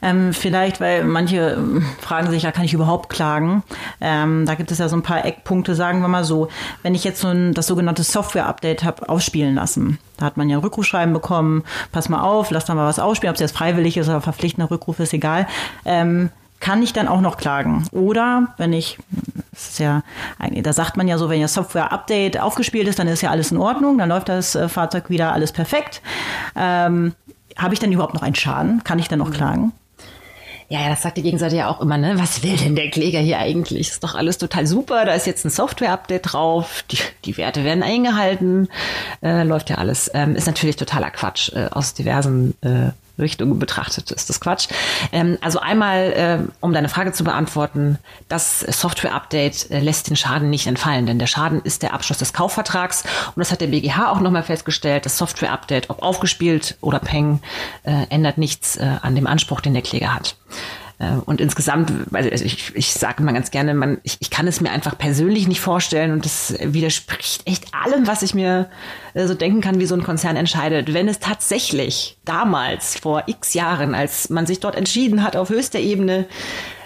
Ähm, 0.00 0.32
vielleicht, 0.32 0.80
weil 0.80 1.04
manche 1.04 1.56
ähm, 1.56 1.84
fragen 2.00 2.30
sich, 2.30 2.42
ja, 2.42 2.52
kann 2.52 2.64
ich 2.64 2.74
überhaupt 2.74 3.08
klagen? 3.08 3.62
Ähm, 4.00 4.31
da 4.46 4.54
gibt 4.54 4.70
es 4.70 4.78
ja 4.78 4.88
so 4.88 4.96
ein 4.96 5.02
paar 5.02 5.24
Eckpunkte, 5.24 5.74
sagen 5.74 6.00
wir 6.00 6.08
mal 6.08 6.24
so. 6.24 6.48
Wenn 6.82 6.94
ich 6.94 7.04
jetzt 7.04 7.20
so 7.20 7.28
ein, 7.28 7.54
das 7.54 7.66
sogenannte 7.66 8.02
Software-Update 8.02 8.84
habe 8.84 9.08
ausspielen 9.08 9.54
lassen, 9.54 9.98
da 10.16 10.26
hat 10.26 10.36
man 10.36 10.48
ja 10.48 10.58
Rückrufschreiben 10.58 11.12
bekommen, 11.12 11.64
pass 11.92 12.08
mal 12.08 12.22
auf, 12.22 12.50
lass 12.50 12.64
da 12.64 12.74
mal 12.74 12.86
was 12.86 12.98
ausspielen, 12.98 13.30
ob 13.30 13.36
es 13.36 13.40
jetzt 13.40 13.56
freiwillig 13.56 13.96
ist 13.96 14.08
oder 14.08 14.20
verpflichtender 14.20 14.70
Rückruf, 14.70 15.00
ist 15.00 15.12
egal. 15.12 15.46
Ähm, 15.84 16.30
kann 16.62 16.80
ich 16.80 16.92
dann 16.92 17.08
auch 17.08 17.20
noch 17.20 17.38
klagen? 17.38 17.84
Oder 17.90 18.54
wenn 18.56 18.72
ich, 18.72 18.98
das 19.50 19.70
ist 19.70 19.78
ja, 19.80 20.02
da 20.38 20.72
sagt 20.72 20.96
man 20.96 21.08
ja 21.08 21.18
so, 21.18 21.28
wenn 21.28 21.40
ihr 21.40 21.48
Software-Update 21.48 22.40
aufgespielt 22.40 22.86
ist, 22.86 23.00
dann 23.00 23.08
ist 23.08 23.20
ja 23.20 23.30
alles 23.30 23.50
in 23.50 23.58
Ordnung, 23.58 23.98
dann 23.98 24.08
läuft 24.08 24.28
das 24.28 24.54
äh, 24.54 24.68
Fahrzeug 24.68 25.10
wieder 25.10 25.32
alles 25.32 25.50
perfekt. 25.50 26.02
Ähm, 26.54 27.14
Habe 27.56 27.74
ich 27.74 27.80
dann 27.80 27.90
überhaupt 27.90 28.14
noch 28.14 28.22
einen 28.22 28.36
Schaden? 28.36 28.84
Kann 28.84 29.00
ich 29.00 29.08
dann 29.08 29.18
noch 29.18 29.32
klagen? 29.32 29.72
Ja, 30.72 30.80
ja, 30.80 30.88
das 30.88 31.02
sagt 31.02 31.18
die 31.18 31.22
Gegenseite 31.22 31.54
ja 31.54 31.68
auch 31.68 31.82
immer, 31.82 31.98
ne? 31.98 32.18
Was 32.18 32.42
will 32.42 32.56
denn 32.56 32.74
der 32.74 32.88
Kläger 32.88 33.18
hier 33.18 33.38
eigentlich? 33.38 33.90
Ist 33.90 34.02
doch 34.02 34.14
alles 34.14 34.38
total 34.38 34.66
super. 34.66 35.04
Da 35.04 35.12
ist 35.12 35.26
jetzt 35.26 35.44
ein 35.44 35.50
Software-Update 35.50 36.32
drauf. 36.32 36.82
Die, 36.90 36.96
die 37.26 37.36
Werte 37.36 37.62
werden 37.62 37.82
eingehalten. 37.82 38.70
Äh, 39.22 39.42
läuft 39.42 39.68
ja 39.68 39.76
alles. 39.76 40.10
Ähm, 40.14 40.34
ist 40.34 40.46
natürlich 40.46 40.76
totaler 40.76 41.10
Quatsch 41.10 41.52
äh, 41.52 41.68
aus 41.70 41.92
diversen 41.92 42.54
äh, 42.62 42.92
Richtungen 43.18 43.58
betrachtet 43.58 44.10
ist 44.10 44.28
das 44.30 44.40
Quatsch. 44.40 44.68
Ähm, 45.12 45.38
also 45.40 45.60
einmal, 45.60 46.12
äh, 46.12 46.52
um 46.60 46.72
deine 46.72 46.88
Frage 46.88 47.12
zu 47.12 47.24
beantworten, 47.24 47.98
das 48.28 48.60
Software-Update 48.60 49.70
äh, 49.70 49.80
lässt 49.80 50.08
den 50.08 50.16
Schaden 50.16 50.50
nicht 50.50 50.66
entfallen, 50.66 51.06
denn 51.06 51.18
der 51.18 51.26
Schaden 51.26 51.60
ist 51.62 51.82
der 51.82 51.94
Abschluss 51.94 52.18
des 52.18 52.32
Kaufvertrags 52.32 53.04
und 53.34 53.38
das 53.40 53.52
hat 53.52 53.60
der 53.60 53.68
BGH 53.68 54.10
auch 54.10 54.20
nochmal 54.20 54.42
festgestellt. 54.42 55.06
Das 55.06 55.18
Software-Update, 55.18 55.90
ob 55.90 56.02
aufgespielt 56.02 56.76
oder 56.80 56.98
Peng, 56.98 57.40
äh, 57.84 58.06
ändert 58.08 58.38
nichts 58.38 58.76
äh, 58.76 58.96
an 59.02 59.14
dem 59.14 59.26
Anspruch, 59.26 59.60
den 59.60 59.74
der 59.74 59.82
Kläger 59.82 60.14
hat. 60.14 60.36
Äh, 61.02 61.16
und 61.26 61.40
insgesamt, 61.40 61.92
also 62.12 62.30
ich, 62.30 62.74
ich 62.74 62.92
sage 62.92 63.22
mal 63.22 63.32
ganz 63.32 63.50
gerne, 63.50 63.74
man, 63.74 63.98
ich, 64.04 64.16
ich 64.20 64.30
kann 64.30 64.46
es 64.46 64.60
mir 64.60 64.70
einfach 64.70 64.96
persönlich 64.96 65.48
nicht 65.48 65.60
vorstellen 65.60 66.12
und 66.12 66.24
das 66.24 66.54
widerspricht 66.60 67.46
echt 67.46 67.74
allem, 67.74 68.06
was 68.06 68.22
ich 68.22 68.34
mir 68.34 68.70
äh, 69.14 69.26
so 69.26 69.34
denken 69.34 69.60
kann, 69.60 69.80
wie 69.80 69.86
so 69.86 69.96
ein 69.96 70.04
Konzern 70.04 70.36
entscheidet. 70.36 70.94
Wenn 70.94 71.08
es 71.08 71.18
tatsächlich 71.18 72.16
damals, 72.24 72.98
vor 72.98 73.24
x 73.26 73.54
Jahren, 73.54 73.94
als 73.94 74.30
man 74.30 74.46
sich 74.46 74.60
dort 74.60 74.76
entschieden 74.76 75.24
hat, 75.24 75.36
auf 75.36 75.50
höchster 75.50 75.80
Ebene 75.80 76.26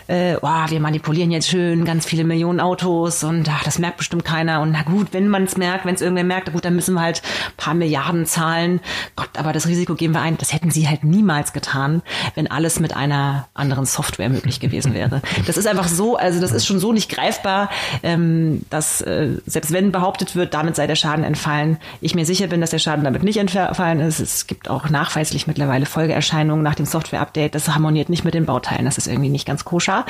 äh, 0.08 0.36
oh, 0.40 0.64
wir 0.68 0.80
manipulieren 0.80 1.30
jetzt 1.30 1.48
schön 1.48 1.84
ganz 1.84 2.06
viele 2.06 2.24
Millionen 2.24 2.60
Autos 2.60 3.24
und 3.24 3.48
ach, 3.50 3.64
das 3.64 3.78
merkt 3.78 3.96
bestimmt 3.96 4.24
keiner. 4.24 4.60
Und 4.60 4.72
na 4.72 4.82
gut, 4.82 5.08
wenn 5.12 5.28
man 5.28 5.44
es 5.44 5.56
merkt, 5.56 5.84
wenn 5.84 5.94
es 5.94 6.00
irgendwer 6.00 6.24
merkt, 6.24 6.52
gut, 6.52 6.64
dann 6.64 6.76
müssen 6.76 6.94
wir 6.94 7.00
halt 7.00 7.22
paar 7.56 7.74
Milliarden 7.74 8.26
zahlen. 8.26 8.80
Gott, 9.16 9.30
aber 9.36 9.52
das 9.52 9.66
Risiko 9.66 9.94
geben 9.94 10.14
wir 10.14 10.20
ein. 10.20 10.38
Das 10.38 10.52
hätten 10.52 10.70
sie 10.70 10.88
halt 10.88 11.02
niemals 11.02 11.52
getan, 11.52 12.02
wenn 12.34 12.50
alles 12.50 12.78
mit 12.78 12.96
einer 12.96 13.48
anderen 13.54 13.86
Software 13.86 14.28
möglich 14.28 14.60
gewesen 14.60 14.94
wäre. 14.94 15.22
Das 15.46 15.56
ist 15.56 15.66
einfach 15.66 15.88
so, 15.88 16.16
also 16.16 16.40
das 16.40 16.52
ist 16.52 16.66
schon 16.66 16.78
so 16.78 16.92
nicht 16.92 17.10
greifbar, 17.10 17.68
ähm, 18.02 18.62
dass 18.70 19.00
äh, 19.00 19.38
selbst 19.46 19.72
wenn 19.72 19.90
behauptet 19.90 20.36
wird, 20.36 20.54
damit 20.54 20.76
sei 20.76 20.86
der 20.86 20.96
Schaden 20.96 21.24
entfallen, 21.24 21.78
ich 22.00 22.14
mir 22.14 22.26
sicher 22.26 22.46
bin, 22.46 22.60
dass 22.60 22.70
der 22.70 22.78
Schaden 22.78 23.04
damit 23.04 23.22
nicht 23.22 23.38
entfallen 23.38 24.00
ist. 24.00 24.20
Es 24.20 24.46
gibt 24.46 24.70
auch 24.70 24.88
nachweislich 24.88 25.46
mittlerweile 25.46 25.86
Folgeerscheinungen 25.86 26.62
nach 26.62 26.74
dem 26.74 26.86
Software-Update. 26.86 27.54
Das 27.54 27.68
harmoniert 27.68 28.08
nicht 28.08 28.24
mit 28.24 28.34
den 28.34 28.46
Bauteilen. 28.46 28.84
Das 28.84 28.98
ist 28.98 29.06
irgendwie 29.08 29.30
nicht 29.30 29.46
ganz 29.46 29.64
koscher 29.64 29.95
klar. 30.04 30.06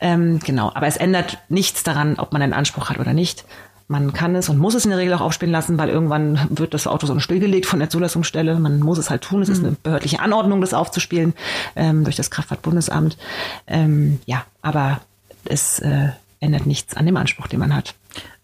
Ähm, 0.00 0.40
genau, 0.40 0.70
aber 0.74 0.86
es 0.86 0.96
ändert 0.96 1.38
nichts 1.48 1.82
daran, 1.82 2.16
ob 2.18 2.32
man 2.32 2.42
einen 2.42 2.52
Anspruch 2.52 2.90
hat 2.90 2.98
oder 2.98 3.12
nicht. 3.12 3.44
Man 3.88 4.12
kann 4.12 4.36
es 4.36 4.48
und 4.48 4.58
muss 4.58 4.74
es 4.74 4.84
in 4.84 4.90
der 4.90 5.00
Regel 5.00 5.14
auch 5.14 5.20
aufspielen 5.20 5.50
lassen, 5.50 5.76
weil 5.76 5.88
irgendwann 5.88 6.38
wird 6.50 6.74
das 6.74 6.86
Auto 6.86 7.06
so 7.06 7.18
stillgelegt 7.18 7.66
von 7.66 7.80
der 7.80 7.90
Zulassungsstelle. 7.90 8.56
Man 8.60 8.78
muss 8.78 8.98
es 8.98 9.10
halt 9.10 9.22
tun. 9.22 9.42
Es 9.42 9.48
mhm. 9.48 9.54
ist 9.54 9.64
eine 9.64 9.76
behördliche 9.82 10.20
Anordnung, 10.20 10.60
das 10.60 10.74
aufzuspielen 10.74 11.34
ähm, 11.74 12.04
durch 12.04 12.14
das 12.14 12.30
Kraftfahrtbundesamt. 12.30 13.16
Ähm, 13.66 14.20
ja, 14.26 14.44
aber 14.62 15.00
es 15.44 15.80
äh, 15.80 16.10
ändert 16.38 16.66
nichts 16.66 16.96
an 16.96 17.06
dem 17.06 17.16
Anspruch, 17.16 17.48
den 17.48 17.58
man 17.58 17.74
hat. 17.74 17.94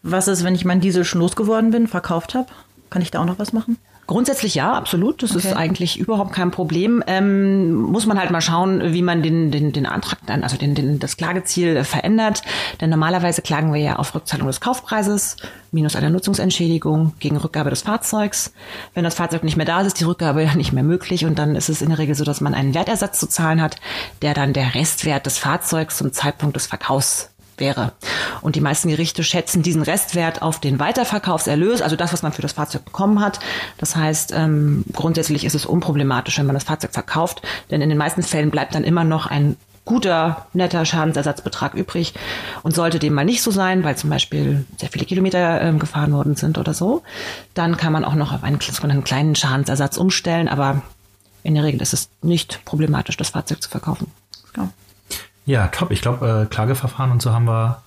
Was 0.03 0.27
ist, 0.27 0.43
wenn 0.43 0.55
ich 0.57 0.65
meinen 0.65 0.81
Diesel 0.81 1.05
schon 1.05 1.21
losgeworden 1.21 1.71
bin, 1.71 1.87
verkauft 1.87 2.35
habe? 2.35 2.49
Kann 2.91 3.03
ich 3.03 3.13
da 3.13 3.21
auch 3.21 3.25
noch 3.25 3.39
was 3.39 3.53
machen? 3.53 3.79
Grundsätzlich 4.07 4.55
ja, 4.55 4.73
absolut. 4.73 5.23
Das 5.23 5.33
okay. 5.33 5.49
ist 5.49 5.53
eigentlich 5.53 5.99
überhaupt 5.99 6.33
kein 6.33 6.53
Problem. 6.53 7.03
Ähm, 7.09 7.75
muss 7.75 8.07
man 8.07 8.21
halt 8.21 8.31
mal 8.31 8.41
schauen, 8.41 8.93
wie 8.93 9.03
man 9.03 9.23
den, 9.23 9.51
den, 9.51 9.73
den 9.73 9.85
Antrag 9.85 10.19
dann, 10.27 10.45
also 10.45 10.57
den, 10.57 10.77
den, 10.77 11.01
das 11.01 11.17
Klageziel 11.17 11.83
verändert. 11.83 12.43
Denn 12.81 12.91
normalerweise 12.91 13.43
klagen 13.43 13.73
wir 13.73 13.81
ja 13.81 13.97
auf 13.97 14.15
Rückzahlung 14.15 14.47
des 14.47 14.61
Kaufpreises 14.61 15.37
minus 15.73 15.97
einer 15.97 16.11
Nutzungsentschädigung 16.11 17.15
gegen 17.19 17.37
Rückgabe 17.37 17.71
des 17.71 17.83
Fahrzeugs. 17.83 18.53
Wenn 18.95 19.03
das 19.05 19.17
Fahrzeug 19.17 19.43
nicht 19.43 19.57
mehr 19.57 19.67
da 19.67 19.81
ist, 19.81 19.89
ist 19.89 20.01
die 20.01 20.05
Rückgabe 20.05 20.45
ja 20.45 20.55
nicht 20.55 20.73
mehr 20.73 20.85
möglich 20.85 21.25
und 21.25 21.39
dann 21.39 21.57
ist 21.57 21.69
es 21.69 21.83
in 21.83 21.89
der 21.89 21.99
Regel 21.99 22.15
so, 22.15 22.25
dass 22.25 22.41
man 22.41 22.55
einen 22.55 22.75
Wertersatz 22.75 23.19
zu 23.19 23.29
zahlen 23.29 23.61
hat, 23.61 23.77
der 24.23 24.35
dann 24.35 24.53
der 24.53 24.75
Restwert 24.75 25.27
des 25.27 25.39
Fahrzeugs 25.39 25.99
zum 25.99 26.13
Zeitpunkt 26.13 26.57
des 26.57 26.67
Verkaufs 26.67 27.31
wäre. 27.59 27.93
Und 28.43 28.57
die 28.57 28.61
meisten 28.61 28.89
Gerichte 28.89 29.25
schätzen 29.25 29.63
diesen 29.63 29.83
Restwert 29.83 30.43
auf 30.43 30.61
den 30.61 30.79
Weiterverkaufserlös, 30.79 31.83
also 31.83 31.97
das, 31.97 32.13
was 32.13 32.23
man 32.23 32.33
für 32.33 32.43
das 32.43 32.53
Fahrzeug 32.53 32.85
bekommen 32.85 33.21
hat. 33.21 33.41
Das 33.79 33.97
heißt, 33.97 34.33
ähm, 34.35 34.85
grundsätzlich 34.93 35.45
ist 35.45 35.55
es 35.55 35.67
unproblematisch, 35.67 36.39
wenn 36.39 36.47
man 36.47 36.55
das 36.55 36.65
Fahrzeug 36.65 36.93
verkauft, 36.93 37.43
denn 37.71 37.81
in 37.81 37.89
den 37.89 37.99
meisten 37.99 38.23
Fällen 38.23 38.51
bleibt 38.51 38.75
dann 38.75 38.85
immer 38.85 39.05
noch 39.05 39.27
ein 39.27 39.57
guter, 39.87 40.47
netter 40.53 40.85
Schadensersatzbetrag 40.85 41.73
übrig. 41.75 42.13
Und 42.63 42.75
sollte 42.75 42.99
dem 42.99 43.15
mal 43.15 43.25
nicht 43.25 43.43
so 43.43 43.51
sein, 43.51 43.85
weil 43.85 43.97
zum 43.97 44.11
Beispiel 44.11 44.67
sehr 44.77 44.91
viele 44.91 45.07
Kilometer 45.07 45.63
ähm, 45.63 45.79
gefahren 45.79 46.13
worden 46.13 46.37
sind 46.37 46.59
oder 46.59 46.75
so, 46.75 47.03
dann 47.55 47.79
kann 47.79 47.93
man 47.93 48.05
auch 48.05 48.15
noch 48.15 48.33
auf 48.33 48.43
einen, 48.43 48.59
einen 48.83 49.05
kleinen 49.05 49.35
Schadensersatz 49.35 49.97
umstellen. 49.97 50.49
Aber 50.49 50.83
in 51.43 51.55
der 51.55 51.65
Regel 51.65 51.81
ist 51.81 51.95
es 51.95 52.11
nicht 52.21 52.65
problematisch, 52.65 53.17
das 53.17 53.31
Fahrzeug 53.31 53.63
zu 53.63 53.71
verkaufen. 53.71 54.11
Ja, 55.47 55.69
top. 55.69 55.93
Ich 55.93 56.03
glaube, 56.03 56.43
äh, 56.43 56.53
Klageverfahren 56.53 57.13
und 57.13 57.23
so 57.23 57.33
haben 57.33 57.47
wir 57.47 57.81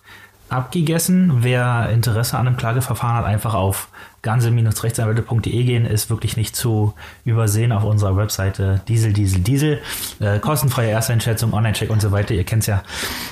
abgegessen. 0.50 1.44
Wer 1.44 1.90
Interesse 1.90 2.38
an 2.38 2.48
einem 2.48 2.58
Klageverfahren 2.58 3.18
hat, 3.18 3.26
einfach 3.26 3.54
auf 3.54 3.90
ganze-rechtsanwälte.de 4.22 5.64
gehen, 5.64 5.86
ist 5.86 6.10
wirklich 6.10 6.38
nicht 6.38 6.56
zu 6.56 6.94
übersehen 7.26 7.72
auf 7.72 7.84
unserer 7.84 8.18
Webseite 8.18 8.82
Diesel, 8.88 9.14
Diesel, 9.14 9.42
Diesel. 9.42 9.80
Äh, 10.20 10.40
kostenfreie 10.40 10.92
Ersteinschätzung, 10.92 11.54
Online-Check 11.54 11.90
und 11.90 12.02
so 12.02 12.12
weiter. 12.12 12.34
Ihr 12.34 12.44
kennt 12.44 12.64
es 12.64 12.68
ja. 12.68 12.84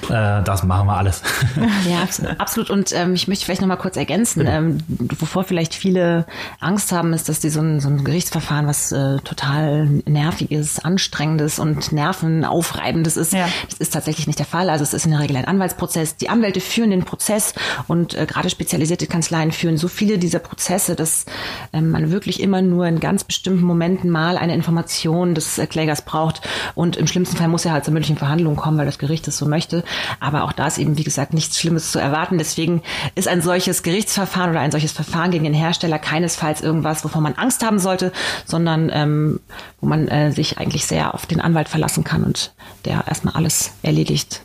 Äh, 0.10 0.44
das 0.44 0.64
machen 0.64 0.88
wir 0.88 0.98
alles. 0.98 1.22
ja, 1.90 2.08
absolut. 2.38 2.70
Und 2.70 2.94
ähm, 2.94 3.14
ich 3.14 3.28
möchte 3.28 3.46
vielleicht 3.46 3.62
noch 3.62 3.68
mal 3.68 3.76
kurz 3.76 3.98
ergänzen, 3.98 4.46
ähm, 4.48 4.78
wovor 4.88 5.44
vielleicht 5.44 5.74
viele 5.76 6.26
Angst 6.60 6.92
haben, 6.92 7.14
ist, 7.14 7.28
dass 7.30 7.40
die 7.40 7.50
so 7.50 7.60
ein, 7.60 7.80
so 7.80 7.90
ein 7.90 8.04
Gerichtsverfahren, 8.04 8.68
was 8.68 8.92
äh, 8.92 9.18
total 9.20 9.88
nerviges, 10.06 10.80
anstrengendes 10.80 11.60
und 11.60 11.92
nervenaufreibendes 11.92 13.18
ist. 13.18 13.34
Ja. 13.34 13.50
Das 13.70 13.80
ist 13.80 13.94
tatsächlich 13.94 14.28
nicht 14.28 14.40
der 14.40 14.46
Fall. 14.46 14.70
Also 14.70 14.84
es 14.84 14.94
ist 14.94 15.06
in 15.06 15.12
der 15.12 15.20
Regel 15.20 15.36
ein 15.36 15.46
Anwaltsprozess. 15.46 16.16
Die 16.18 16.30
Anwälte 16.30 16.62
führen 16.62 16.92
den 16.92 17.04
Prozess 17.04 17.54
und 17.88 18.14
äh, 18.14 18.26
gerade 18.26 18.50
spezialisierte 18.50 19.08
Kanzleien 19.08 19.52
führen 19.52 19.78
so 19.78 19.88
viele 19.88 20.18
dieser 20.18 20.40
Prozesse 20.40 20.77
Prozesse, 20.78 20.96
dass 20.96 21.26
ähm, 21.74 21.90
man 21.90 22.12
wirklich 22.12 22.40
immer 22.40 22.62
nur 22.62 22.86
in 22.86 23.00
ganz 23.00 23.24
bestimmten 23.24 23.64
Momenten 23.64 24.12
mal 24.12 24.38
eine 24.38 24.54
Information 24.54 25.34
des 25.34 25.58
äh, 25.58 25.66
Klägers 25.66 26.04
braucht. 26.04 26.42
Und 26.76 26.98
im 26.98 27.08
schlimmsten 27.08 27.36
Fall 27.36 27.48
muss 27.48 27.66
er 27.66 27.72
halt 27.72 27.86
zur 27.86 27.94
mündlichen 27.94 28.18
Verhandlung 28.18 28.56
kommen, 28.56 28.78
weil 28.78 28.86
das 28.86 29.00
Gericht 29.00 29.28
es 29.28 29.38
so 29.38 29.48
möchte. 29.48 29.84
Aber 30.20 30.44
auch 30.44 30.52
da 30.52 30.68
ist 30.68 30.78
eben, 30.78 30.98
wie 30.98 31.04
gesagt, 31.04 31.34
nichts 31.34 31.60
Schlimmes 31.60 31.92
zu 31.92 32.00
erwarten. 32.00 32.38
Deswegen 32.38 32.84
ist 33.16 33.28
ein 33.28 33.42
solches 33.42 33.82
Gerichtsverfahren 33.82 34.52
oder 34.52 34.60
ein 34.60 34.72
solches 34.72 34.92
Verfahren 34.92 35.32
gegen 35.32 35.46
den 35.46 35.56
Hersteller 35.56 35.98
keinesfalls 35.98 36.62
irgendwas, 36.62 37.04
wovon 37.04 37.24
man 37.24 37.34
Angst 37.34 37.66
haben 37.66 37.80
sollte, 37.80 38.12
sondern 38.46 38.92
ähm, 38.94 39.40
wo 39.82 39.88
man 39.88 40.08
äh, 40.08 40.32
sich 40.32 40.60
eigentlich 40.60 40.86
sehr 40.86 41.16
auf 41.16 41.26
den 41.26 41.42
Anwalt 41.42 41.70
verlassen 41.70 42.04
kann 42.04 42.24
und 42.24 42.54
der 42.86 43.06
erstmal 43.08 43.34
alles 43.34 43.72
erledigt. 43.82 44.42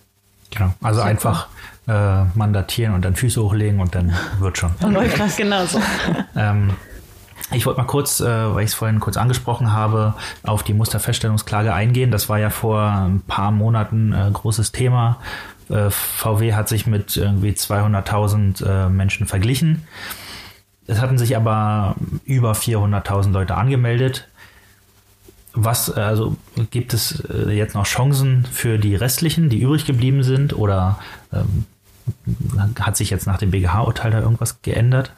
Genau, 0.50 0.72
also 0.82 1.00
Sehr 1.00 1.08
einfach 1.08 1.48
äh, 1.88 2.24
mandatieren 2.34 2.94
und 2.94 3.04
dann 3.04 3.16
Füße 3.16 3.42
hochlegen 3.42 3.80
und 3.80 3.94
dann 3.94 4.12
wird 4.38 4.58
schon. 4.58 4.72
Und 4.82 4.92
läuft 4.92 5.18
das 5.18 5.36
genau 5.36 5.64
so. 5.66 5.80
ähm, 6.36 6.70
ich 7.50 7.66
wollte 7.66 7.80
mal 7.80 7.86
kurz, 7.86 8.20
äh, 8.20 8.54
weil 8.54 8.64
ich 8.64 8.70
es 8.70 8.74
vorhin 8.74 9.00
kurz 9.00 9.16
angesprochen 9.16 9.72
habe, 9.72 10.14
auf 10.42 10.62
die 10.62 10.74
Musterfeststellungsklage 10.74 11.74
eingehen. 11.74 12.10
Das 12.10 12.28
war 12.28 12.38
ja 12.38 12.50
vor 12.50 12.82
ein 12.82 13.20
paar 13.20 13.50
Monaten 13.50 14.12
äh, 14.12 14.30
großes 14.32 14.72
Thema. 14.72 15.18
Äh, 15.68 15.90
VW 15.90 16.54
hat 16.54 16.68
sich 16.68 16.86
mit 16.86 17.16
irgendwie 17.16 17.50
200.000 17.50 18.64
äh, 18.64 18.88
Menschen 18.88 19.26
verglichen. 19.26 19.86
Es 20.86 21.00
hatten 21.00 21.18
sich 21.18 21.36
aber 21.36 21.96
über 22.24 22.52
400.000 22.52 23.32
Leute 23.32 23.56
angemeldet. 23.56 24.28
Was, 25.54 25.94
äh, 25.94 26.00
also 26.00 26.36
gibt 26.70 26.94
es 26.94 27.20
äh, 27.28 27.50
jetzt 27.50 27.74
noch 27.74 27.86
Chancen 27.86 28.46
für 28.50 28.78
die 28.78 28.94
restlichen, 28.94 29.48
die 29.48 29.60
übrig 29.60 29.84
geblieben 29.84 30.22
sind? 30.22 30.54
Oder 30.56 30.98
ähm, 31.32 31.66
hat 32.80 32.96
sich 32.96 33.10
jetzt 33.10 33.26
nach 33.26 33.38
dem 33.38 33.50
BGH-Urteil 33.50 34.10
da 34.10 34.20
irgendwas 34.20 34.62
geändert? 34.62 35.12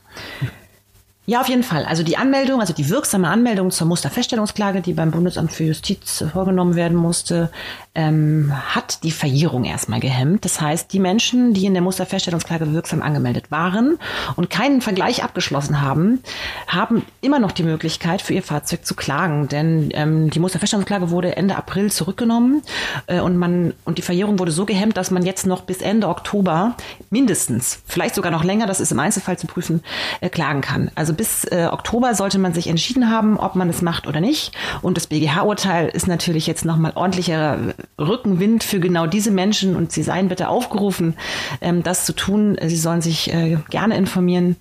Ja, 1.26 1.40
auf 1.40 1.48
jeden 1.48 1.62
Fall. 1.62 1.86
Also 1.86 2.02
die 2.02 2.18
Anmeldung, 2.18 2.60
also 2.60 2.74
die 2.74 2.90
wirksame 2.90 3.28
Anmeldung 3.28 3.70
zur 3.70 3.86
Musterfeststellungsklage, 3.86 4.82
die 4.82 4.92
beim 4.92 5.10
Bundesamt 5.10 5.52
für 5.52 5.64
Justiz 5.64 6.22
vorgenommen 6.32 6.74
werden 6.74 6.96
musste, 6.96 7.50
ähm, 7.94 8.52
hat 8.74 9.04
die 9.04 9.10
Verjährung 9.10 9.64
erstmal 9.64 10.00
gehemmt. 10.00 10.44
Das 10.44 10.60
heißt, 10.60 10.92
die 10.92 10.98
Menschen, 10.98 11.54
die 11.54 11.66
in 11.66 11.74
der 11.74 11.82
Musterfeststellungsklage 11.82 12.72
wirksam 12.72 13.02
angemeldet 13.02 13.50
waren 13.50 13.98
und 14.36 14.50
keinen 14.50 14.80
Vergleich 14.80 15.22
abgeschlossen 15.22 15.80
haben, 15.80 16.20
haben 16.66 17.04
immer 17.20 17.38
noch 17.38 17.52
die 17.52 17.62
Möglichkeit, 17.62 18.20
für 18.20 18.34
ihr 18.34 18.42
Fahrzeug 18.42 18.84
zu 18.84 18.94
klagen. 18.94 19.48
Denn 19.48 19.90
ähm, 19.92 20.30
die 20.30 20.40
Musterfeststellungsklage 20.40 21.10
wurde 21.10 21.36
Ende 21.36 21.56
April 21.56 21.92
zurückgenommen 21.92 22.62
äh, 23.06 23.20
und 23.20 23.36
man 23.36 23.74
und 23.84 23.98
die 23.98 24.02
Verjährung 24.02 24.38
wurde 24.38 24.50
so 24.52 24.66
gehemmt, 24.66 24.96
dass 24.96 25.10
man 25.10 25.24
jetzt 25.24 25.46
noch 25.46 25.62
bis 25.62 25.80
Ende 25.80 26.08
Oktober 26.08 26.74
mindestens, 27.10 27.80
vielleicht 27.86 28.14
sogar 28.14 28.32
noch 28.32 28.44
länger, 28.44 28.66
das 28.66 28.80
ist 28.80 28.90
im 28.90 28.98
Einzelfall 28.98 29.38
zu 29.38 29.46
prüfen, 29.46 29.82
äh, 30.20 30.28
klagen 30.28 30.62
kann. 30.62 30.90
Also 30.96 31.14
bis 31.14 31.44
äh, 31.44 31.68
Oktober 31.70 32.14
sollte 32.14 32.38
man 32.38 32.54
sich 32.54 32.66
entschieden 32.66 33.10
haben, 33.10 33.38
ob 33.38 33.54
man 33.54 33.68
es 33.68 33.82
macht 33.82 34.06
oder 34.08 34.20
nicht. 34.20 34.52
Und 34.82 34.96
das 34.96 35.06
BGH-Urteil 35.06 35.88
ist 35.88 36.08
natürlich 36.08 36.46
jetzt 36.46 36.64
nochmal 36.64 36.92
ordentlicher 36.94 37.74
Rückenwind 37.98 38.64
für 38.64 38.80
genau 38.80 39.06
diese 39.06 39.30
Menschen 39.30 39.76
und 39.76 39.92
sie 39.92 40.02
seien 40.02 40.28
bitte 40.28 40.48
aufgerufen, 40.48 41.16
ähm, 41.60 41.82
das 41.82 42.04
zu 42.04 42.12
tun. 42.12 42.56
Sie 42.62 42.76
sollen 42.76 43.02
sich 43.02 43.32
äh, 43.32 43.58
gerne 43.70 43.96
informieren 43.96 44.56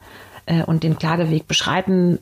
äh, 0.46 0.64
und 0.64 0.84
den 0.84 0.98
Klageweg 0.98 1.48
beschreiten. 1.48 2.20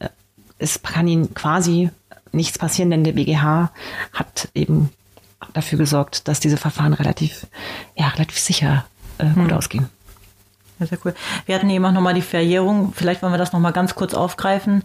Es 0.58 0.82
kann 0.84 1.08
ihnen 1.08 1.34
quasi 1.34 1.90
nichts 2.32 2.58
passieren, 2.58 2.92
denn 2.92 3.04
der 3.04 3.14
BGH 3.14 3.72
hat 4.14 4.50
eben 4.54 4.90
dafür 5.54 5.78
gesorgt, 5.78 6.28
dass 6.28 6.40
diese 6.40 6.58
Verfahren 6.58 6.94
relativ, 6.94 7.48
ja, 7.96 8.08
relativ 8.10 8.40
sicher 8.40 8.86
äh, 9.18 9.26
gut 9.26 9.50
hm. 9.50 9.58
ausgehen. 9.58 9.90
Ja, 10.80 10.88
sehr 10.88 10.98
cool. 11.06 11.14
Wir 11.46 11.56
hatten 11.56 11.70
eben 11.70 11.86
auch 11.86 11.92
nochmal 11.92 12.14
die 12.14 12.22
Verjährung. 12.22 12.94
Vielleicht 12.96 13.22
wollen 13.22 13.34
wir 13.34 13.38
das 13.38 13.54
nochmal 13.54 13.74
ganz 13.74 13.96
kurz 13.96 14.14
aufgreifen. 14.14 14.84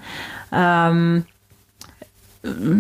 Ähm, 0.53 1.25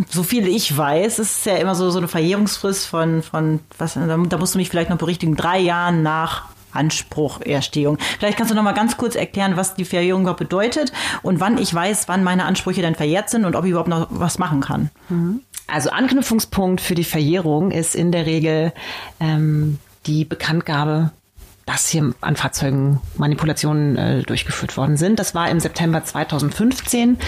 so 0.08 0.22
viel 0.22 0.48
ich 0.48 0.76
weiß, 0.76 1.18
ist 1.18 1.38
es 1.38 1.44
ja 1.44 1.56
immer 1.56 1.74
so, 1.74 1.90
so 1.90 1.98
eine 1.98 2.08
Verjährungsfrist 2.08 2.86
von, 2.86 3.22
von 3.22 3.60
was, 3.78 3.94
da, 3.94 4.16
musst 4.16 4.54
du 4.54 4.58
mich 4.58 4.68
vielleicht 4.68 4.90
noch 4.90 4.98
berichtigen, 4.98 5.36
drei 5.36 5.58
Jahren 5.58 6.02
nach 6.02 6.44
Ansprucherstehung. 6.72 7.98
Vielleicht 8.18 8.36
kannst 8.36 8.50
du 8.50 8.54
noch 8.54 8.62
mal 8.62 8.72
ganz 8.72 8.96
kurz 8.96 9.14
erklären, 9.14 9.56
was 9.56 9.74
die 9.74 9.84
Verjährung 9.84 10.22
überhaupt 10.22 10.40
bedeutet 10.40 10.92
und 11.22 11.40
wann 11.40 11.58
ich 11.58 11.72
weiß, 11.72 12.08
wann 12.08 12.22
meine 12.22 12.44
Ansprüche 12.44 12.82
dann 12.82 12.94
verjährt 12.94 13.30
sind 13.30 13.44
und 13.44 13.56
ob 13.56 13.64
ich 13.64 13.70
überhaupt 13.70 13.88
noch 13.88 14.08
was 14.10 14.38
machen 14.38 14.60
kann. 14.60 14.90
Mhm. 15.08 15.40
Also 15.66 15.90
Anknüpfungspunkt 15.90 16.80
für 16.80 16.94
die 16.94 17.04
Verjährung 17.04 17.70
ist 17.70 17.94
in 17.94 18.12
der 18.12 18.26
Regel 18.26 18.72
ähm, 19.18 19.78
die 20.06 20.24
Bekanntgabe 20.24 21.10
dass 21.66 21.88
hier 21.88 22.14
an 22.20 22.36
Fahrzeugen 22.36 23.00
Manipulationen 23.16 23.96
äh, 23.96 24.22
durchgeführt 24.22 24.76
worden 24.76 24.96
sind. 24.96 25.18
Das 25.18 25.34
war 25.34 25.50
im 25.50 25.60
September 25.60 26.02
2015. 26.02 27.18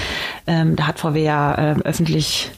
Ähm, 0.47 0.77
da 0.77 0.87
hat 0.87 1.01
VW 1.01 1.23
ja 1.23 1.55
äh, 1.55 1.75
öffentlich 1.83 2.53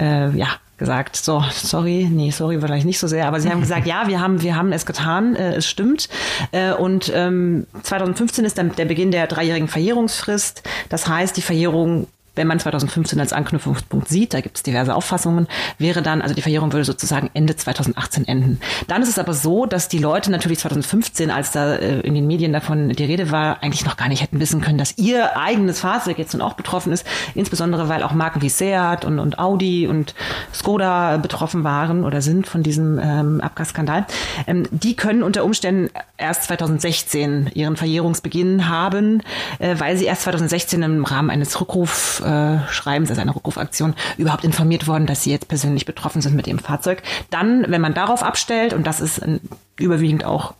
äh, 0.00 0.36
ja, 0.36 0.48
gesagt, 0.76 1.16
so, 1.16 1.42
sorry, 1.52 2.08
nee, 2.10 2.30
sorry, 2.30 2.60
vielleicht 2.60 2.84
nicht 2.84 2.98
so 2.98 3.06
sehr, 3.06 3.28
aber 3.28 3.40
sie 3.40 3.48
haben 3.48 3.60
gesagt, 3.60 3.86
ja, 3.86 4.08
wir 4.08 4.20
haben, 4.20 4.42
wir 4.42 4.56
haben 4.56 4.72
es 4.72 4.86
getan, 4.86 5.36
äh, 5.36 5.54
es 5.54 5.68
stimmt. 5.68 6.08
Äh, 6.50 6.72
und 6.72 7.12
ähm, 7.14 7.68
2015 7.82 8.44
ist 8.44 8.58
dann 8.58 8.74
der 8.74 8.84
Beginn 8.84 9.12
der 9.12 9.28
dreijährigen 9.28 9.68
Verjährungsfrist. 9.68 10.64
Das 10.88 11.06
heißt, 11.06 11.36
die 11.36 11.42
Verjährung 11.42 12.08
wenn 12.34 12.46
man 12.46 12.58
2015 12.58 13.20
als 13.20 13.32
Anknüpfungspunkt 13.32 14.08
sieht, 14.08 14.34
da 14.34 14.40
gibt 14.40 14.56
es 14.56 14.62
diverse 14.62 14.94
Auffassungen, 14.94 15.46
wäre 15.78 16.02
dann, 16.02 16.22
also 16.22 16.34
die 16.34 16.42
Verjährung 16.42 16.72
würde 16.72 16.84
sozusagen 16.84 17.30
Ende 17.34 17.56
2018 17.56 18.26
enden. 18.26 18.60
Dann 18.88 19.02
ist 19.02 19.08
es 19.08 19.18
aber 19.18 19.34
so, 19.34 19.66
dass 19.66 19.88
die 19.88 19.98
Leute 19.98 20.30
natürlich 20.30 20.58
2015, 20.58 21.30
als 21.30 21.52
da 21.52 21.76
äh, 21.76 22.00
in 22.00 22.14
den 22.14 22.26
Medien 22.26 22.52
davon 22.52 22.90
die 22.90 23.04
Rede 23.04 23.30
war, 23.30 23.62
eigentlich 23.62 23.84
noch 23.84 23.96
gar 23.96 24.08
nicht 24.08 24.22
hätten 24.22 24.40
wissen 24.40 24.60
können, 24.60 24.78
dass 24.78 24.98
ihr 24.98 25.36
eigenes 25.38 25.80
Fahrzeug 25.80 26.18
jetzt 26.18 26.32
nun 26.32 26.42
auch 26.42 26.54
betroffen 26.54 26.92
ist, 26.92 27.06
insbesondere 27.34 27.88
weil 27.88 28.02
auch 28.02 28.12
Marken 28.12 28.42
wie 28.42 28.48
Seat 28.48 29.04
und, 29.04 29.18
und 29.18 29.38
Audi 29.38 29.86
und 29.86 30.14
Skoda 30.52 31.16
betroffen 31.18 31.64
waren 31.64 32.04
oder 32.04 32.22
sind 32.22 32.46
von 32.46 32.62
diesem 32.62 32.98
ähm, 32.98 33.40
Abgasskandal. 33.40 34.06
Ähm, 34.46 34.64
die 34.70 34.96
können 34.96 35.22
unter 35.22 35.44
Umständen 35.44 35.90
erst 36.16 36.44
2016 36.44 37.50
ihren 37.54 37.76
Verjährungsbeginn 37.76 38.68
haben, 38.68 39.22
äh, 39.58 39.76
weil 39.78 39.96
sie 39.96 40.04
erst 40.04 40.22
2016 40.22 40.82
im 40.82 41.04
Rahmen 41.04 41.30
eines 41.30 41.60
Rückrufs 41.60 42.22
äh, 42.24 42.58
Schreibens, 42.70 43.10
also 43.10 43.22
einer 43.22 43.36
Rückrufaktion, 43.36 43.94
überhaupt 44.16 44.44
informiert 44.44 44.86
worden, 44.86 45.06
dass 45.06 45.22
sie 45.22 45.30
jetzt 45.30 45.48
persönlich 45.48 45.86
betroffen 45.86 46.22
sind 46.22 46.34
mit 46.34 46.46
ihrem 46.46 46.58
Fahrzeug. 46.58 47.02
Dann, 47.30 47.64
wenn 47.68 47.80
man 47.80 47.94
darauf 47.94 48.22
abstellt, 48.22 48.72
und 48.72 48.86
das 48.86 49.00
ist 49.00 49.18
äh, 49.18 49.38
überwiegend 49.78 50.24
auch 50.24 50.54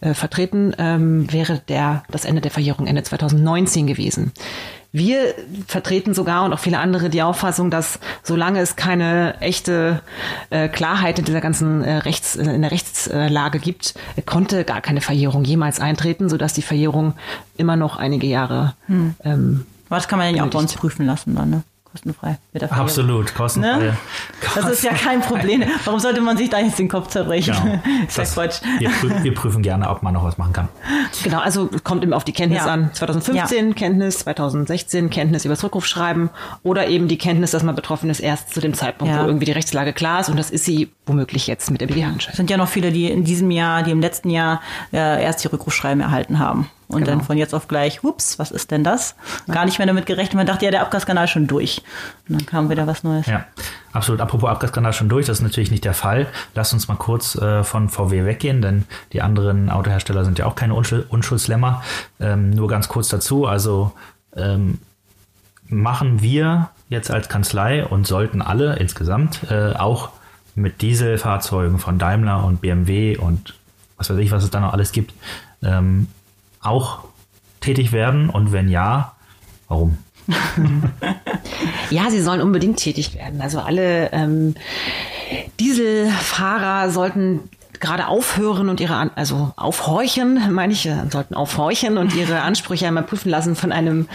äh, 0.00 0.14
vertreten, 0.14 0.74
ähm, 0.78 1.32
wäre 1.32 1.60
der, 1.68 2.04
das 2.10 2.24
Ende 2.24 2.40
der 2.40 2.50
Verjährung 2.50 2.86
Ende 2.86 3.02
2019 3.02 3.86
gewesen. 3.86 4.32
Wir 4.92 5.34
vertreten 5.68 6.14
sogar 6.14 6.44
und 6.44 6.52
auch 6.52 6.58
viele 6.58 6.78
andere 6.78 7.10
die 7.10 7.22
Auffassung, 7.22 7.70
dass 7.70 8.00
solange 8.24 8.60
es 8.60 8.74
keine 8.74 9.40
echte 9.40 10.00
äh, 10.50 10.68
Klarheit 10.68 11.18
in 11.20 11.24
dieser 11.24 11.40
ganzen 11.40 11.84
äh, 11.84 11.98
Rechts, 11.98 12.34
äh, 12.34 12.42
in 12.52 12.62
der 12.62 12.72
Rechtslage 12.72 13.60
gibt, 13.60 13.94
konnte 14.26 14.64
gar 14.64 14.80
keine 14.80 15.00
Verjährung 15.00 15.44
jemals 15.44 15.78
eintreten, 15.78 16.28
sodass 16.28 16.54
die 16.54 16.62
Verjährung 16.62 17.14
immer 17.56 17.76
noch 17.76 17.96
einige 17.96 18.26
Jahre 18.26 18.74
hm. 18.86 19.14
ähm, 19.22 19.66
was 19.90 20.08
kann 20.08 20.18
man 20.18 20.34
ja 20.34 20.44
auch 20.44 20.50
bei 20.50 20.58
uns 20.58 20.72
prüfen 20.72 21.04
lassen 21.04 21.34
dann, 21.34 21.50
ne? 21.50 21.62
Kostenfrei. 21.90 22.38
Absolut, 22.70 23.34
kostenfrei. 23.34 23.78
Ne? 23.78 23.96
Das 24.54 24.70
ist 24.70 24.84
ja 24.84 24.92
kein 24.92 25.20
Problem. 25.20 25.64
Warum 25.84 25.98
sollte 25.98 26.20
man 26.20 26.36
sich 26.36 26.48
da 26.48 26.60
jetzt 26.60 26.78
den 26.78 26.88
Kopf 26.88 27.08
zerbrechen? 27.08 27.54
Genau. 27.62 27.78
Das, 28.14 28.34
Quatsch. 28.34 28.60
Wir, 28.78 28.90
prüfen, 28.90 29.24
wir, 29.24 29.34
prüfen 29.34 29.62
gerne, 29.62 29.88
ob 29.88 30.02
man 30.02 30.14
noch 30.14 30.24
was 30.24 30.36
machen 30.36 30.52
kann. 30.52 30.68
Genau, 31.22 31.38
also 31.38 31.68
kommt 31.84 32.02
eben 32.02 32.12
auf 32.12 32.24
die 32.24 32.32
Kenntnis 32.32 32.64
ja. 32.64 32.72
an. 32.72 32.90
2015 32.92 33.68
ja. 33.68 33.74
Kenntnis, 33.74 34.18
2016 34.20 35.10
Kenntnis 35.10 35.44
über 35.44 35.54
das 35.54 35.64
Rückrufschreiben 35.64 36.30
oder 36.62 36.88
eben 36.88 37.08
die 37.08 37.18
Kenntnis, 37.18 37.50
dass 37.50 37.62
man 37.62 37.74
betroffen 37.74 38.10
ist 38.10 38.20
erst 38.20 38.52
zu 38.52 38.60
dem 38.60 38.74
Zeitpunkt, 38.74 39.14
ja. 39.14 39.22
wo 39.22 39.26
irgendwie 39.26 39.46
die 39.46 39.52
Rechtslage 39.52 39.92
klar 39.92 40.20
ist 40.20 40.28
und 40.28 40.36
das 40.36 40.50
ist 40.50 40.64
sie 40.64 40.90
womöglich 41.06 41.46
jetzt 41.46 41.70
mit 41.70 41.80
der 41.80 41.86
BGH-Entscheidung. 41.86 42.32
Es 42.32 42.36
sind 42.36 42.50
ja 42.50 42.56
noch 42.56 42.68
viele, 42.68 42.92
die 42.92 43.10
in 43.10 43.24
diesem 43.24 43.50
Jahr, 43.50 43.82
die 43.82 43.90
im 43.90 44.00
letzten 44.00 44.30
Jahr 44.30 44.60
äh, 44.92 45.22
erst 45.22 45.42
die 45.44 45.48
Rückrufschreiben 45.48 46.00
erhalten 46.00 46.38
haben 46.38 46.68
Und 46.90 47.04
genau. 47.04 47.18
dann 47.18 47.20
von 47.22 47.38
jetzt 47.38 47.54
auf 47.54 47.68
gleich, 47.68 48.02
ups, 48.02 48.38
was 48.40 48.50
ist 48.50 48.72
denn 48.72 48.82
das? 48.82 49.14
Gar 49.46 49.64
nicht 49.64 49.78
mehr 49.78 49.86
damit 49.86 50.06
gerechnet. 50.06 50.34
Man 50.34 50.46
dachte 50.46 50.64
ja, 50.64 50.72
der 50.72 50.82
Abgaskanal 50.82 51.24
ist 51.24 51.30
schon 51.30 51.46
durch. 51.46 51.82
Und 52.28 52.40
dann 52.40 52.46
kam 52.46 52.68
wieder 52.68 52.86
was 52.88 53.04
Neues. 53.04 53.26
Ja, 53.26 53.44
absolut. 53.92 54.20
Apropos 54.20 54.50
Abgaskanal 54.50 54.92
schon 54.92 55.08
durch, 55.08 55.26
das 55.26 55.38
ist 55.38 55.42
natürlich 55.44 55.70
nicht 55.70 55.84
der 55.84 55.94
Fall. 55.94 56.26
Lass 56.54 56.72
uns 56.72 56.88
mal 56.88 56.96
kurz 56.96 57.36
äh, 57.36 57.62
von 57.62 57.88
VW 57.88 58.24
weggehen, 58.24 58.60
denn 58.60 58.86
die 59.12 59.22
anderen 59.22 59.70
Autohersteller 59.70 60.24
sind 60.24 60.40
ja 60.40 60.46
auch 60.46 60.56
keine 60.56 60.74
Unschuld 60.74 61.08
Unschuldslämmer. 61.10 61.82
Ähm, 62.18 62.50
nur 62.50 62.66
ganz 62.66 62.88
kurz 62.88 63.08
dazu, 63.08 63.46
also 63.46 63.92
ähm, 64.34 64.78
machen 65.68 66.22
wir 66.22 66.70
jetzt 66.88 67.12
als 67.12 67.28
Kanzlei 67.28 67.84
und 67.84 68.06
sollten 68.06 68.42
alle 68.42 68.76
insgesamt 68.76 69.44
äh, 69.48 69.74
auch 69.74 70.10
mit 70.56 70.82
Dieselfahrzeugen 70.82 71.78
von 71.78 71.98
Daimler 71.98 72.44
und 72.44 72.60
BMW 72.60 73.16
und 73.16 73.54
was 73.96 74.10
weiß 74.10 74.18
ich, 74.18 74.32
was 74.32 74.42
es 74.42 74.50
da 74.50 74.60
noch 74.60 74.72
alles 74.72 74.92
gibt, 74.92 75.14
ähm, 75.62 76.08
auch 76.60 77.00
tätig 77.60 77.92
werden? 77.92 78.30
Und 78.30 78.52
wenn 78.52 78.68
ja, 78.68 79.14
warum? 79.68 79.98
ja, 81.90 82.10
sie 82.10 82.20
sollen 82.20 82.40
unbedingt 82.40 82.78
tätig 82.78 83.14
werden. 83.14 83.40
Also 83.40 83.60
alle 83.60 84.12
ähm, 84.12 84.54
Dieselfahrer 85.58 86.90
sollten 86.90 87.48
gerade 87.80 88.08
aufhören 88.08 88.68
und 88.68 88.80
ihre, 88.80 89.10
also 89.16 89.52
aufhorchen, 89.56 90.52
meine 90.52 90.72
ich, 90.72 90.86
äh, 90.86 90.96
sollten 91.10 91.34
aufhorchen 91.34 91.96
und 91.96 92.14
ihre 92.14 92.40
Ansprüche 92.42 92.86
einmal 92.86 93.04
prüfen 93.04 93.30
lassen 93.30 93.56
von 93.56 93.72
einem 93.72 94.06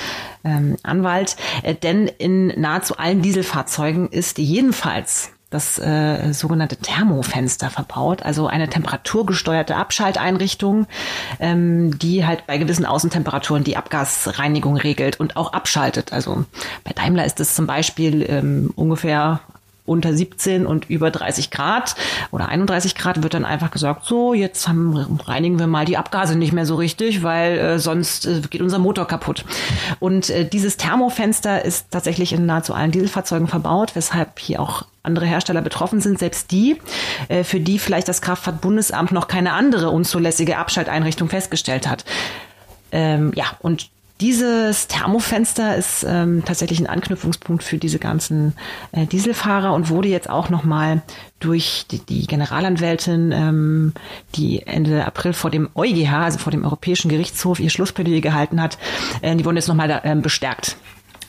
ähm, 0.43 0.77
Anwalt. 0.83 1.35
Äh, 1.63 1.75
denn 1.75 2.07
in 2.07 2.47
nahezu 2.59 2.97
allen 2.97 3.21
Dieselfahrzeugen 3.21 4.09
ist 4.09 4.37
jedenfalls 4.37 5.31
das 5.55 5.79
äh, 5.79 6.33
sogenannte 6.33 6.75
Thermofenster 6.75 7.69
verbaut, 7.69 8.23
also 8.23 8.47
eine 8.47 8.69
temperaturgesteuerte 8.69 9.75
Abschalteinrichtung, 9.75 10.85
ähm, 11.39 11.97
die 11.97 12.25
halt 12.25 12.45
bei 12.45 12.57
gewissen 12.57 12.85
Außentemperaturen 12.85 13.63
die 13.63 13.77
Abgasreinigung 13.77 14.75
regelt 14.75 15.19
und 15.19 15.37
auch 15.37 15.53
abschaltet. 15.53 16.11
Also 16.11 16.43
bei 16.83 16.91
Daimler 16.93 17.25
ist 17.25 17.39
es 17.39 17.55
zum 17.55 17.67
Beispiel 17.67 18.25
ähm, 18.27 18.71
ungefähr 18.75 19.39
unter 19.85 20.13
17 20.13 20.65
und 20.65 20.89
über 20.89 21.11
30 21.11 21.51
Grad 21.51 21.95
oder 22.31 22.49
31 22.49 22.95
Grad 22.95 23.23
wird 23.23 23.33
dann 23.33 23.45
einfach 23.45 23.71
gesagt, 23.71 24.05
so, 24.05 24.33
jetzt 24.33 24.67
haben, 24.67 25.19
reinigen 25.25 25.59
wir 25.59 25.67
mal 25.67 25.85
die 25.85 25.97
Abgase 25.97 26.37
nicht 26.37 26.53
mehr 26.53 26.65
so 26.65 26.75
richtig, 26.75 27.23
weil 27.23 27.57
äh, 27.57 27.79
sonst 27.79 28.25
äh, 28.25 28.41
geht 28.49 28.61
unser 28.61 28.79
Motor 28.79 29.07
kaputt. 29.07 29.45
Und 29.99 30.29
äh, 30.29 30.47
dieses 30.47 30.77
Thermofenster 30.77 31.63
ist 31.63 31.91
tatsächlich 31.91 32.33
in 32.33 32.45
nahezu 32.45 32.73
allen 32.73 32.91
Dieselfahrzeugen 32.91 33.47
verbaut, 33.47 33.95
weshalb 33.95 34.39
hier 34.39 34.59
auch 34.59 34.85
andere 35.03 35.25
Hersteller 35.25 35.61
betroffen 35.61 36.01
sind, 36.01 36.17
selbst 36.17 36.51
die, 36.51 36.81
äh, 37.27 37.43
für 37.43 37.59
die 37.59 37.77
vielleicht 37.79 38.07
das 38.07 38.21
Kraftfahrtbundesamt 38.21 39.11
noch 39.11 39.27
keine 39.27 39.53
andere 39.53 39.91
unzulässige 39.91 40.57
Abschalteinrichtung 40.57 41.29
festgestellt 41.29 41.87
hat. 41.87 42.05
Ähm, 42.91 43.31
ja, 43.35 43.45
und 43.59 43.89
dieses 44.21 44.87
Thermofenster 44.87 45.75
ist 45.75 46.05
ähm, 46.07 46.43
tatsächlich 46.45 46.79
ein 46.79 46.87
Anknüpfungspunkt 46.87 47.63
für 47.63 47.77
diese 47.77 47.99
ganzen 47.99 48.53
äh, 48.93 49.05
Dieselfahrer 49.05 49.73
und 49.73 49.89
wurde 49.89 50.07
jetzt 50.07 50.29
auch 50.29 50.49
nochmal 50.49 51.01
durch 51.39 51.85
die, 51.91 51.99
die 51.99 52.25
Generalanwältin, 52.25 53.31
ähm, 53.33 53.93
die 54.35 54.65
Ende 54.65 55.05
April 55.05 55.33
vor 55.33 55.51
dem 55.51 55.69
EuGH, 55.75 56.13
also 56.13 56.39
vor 56.39 56.51
dem 56.51 56.63
Europäischen 56.63 57.09
Gerichtshof, 57.09 57.59
ihr 57.59 57.69
Schlussplädoyer 57.69 58.21
gehalten 58.21 58.61
hat, 58.61 58.77
äh, 59.21 59.35
die 59.35 59.43
wurden 59.43 59.57
jetzt 59.57 59.67
nochmal 59.67 60.01
äh, 60.03 60.15
bestärkt. 60.15 60.77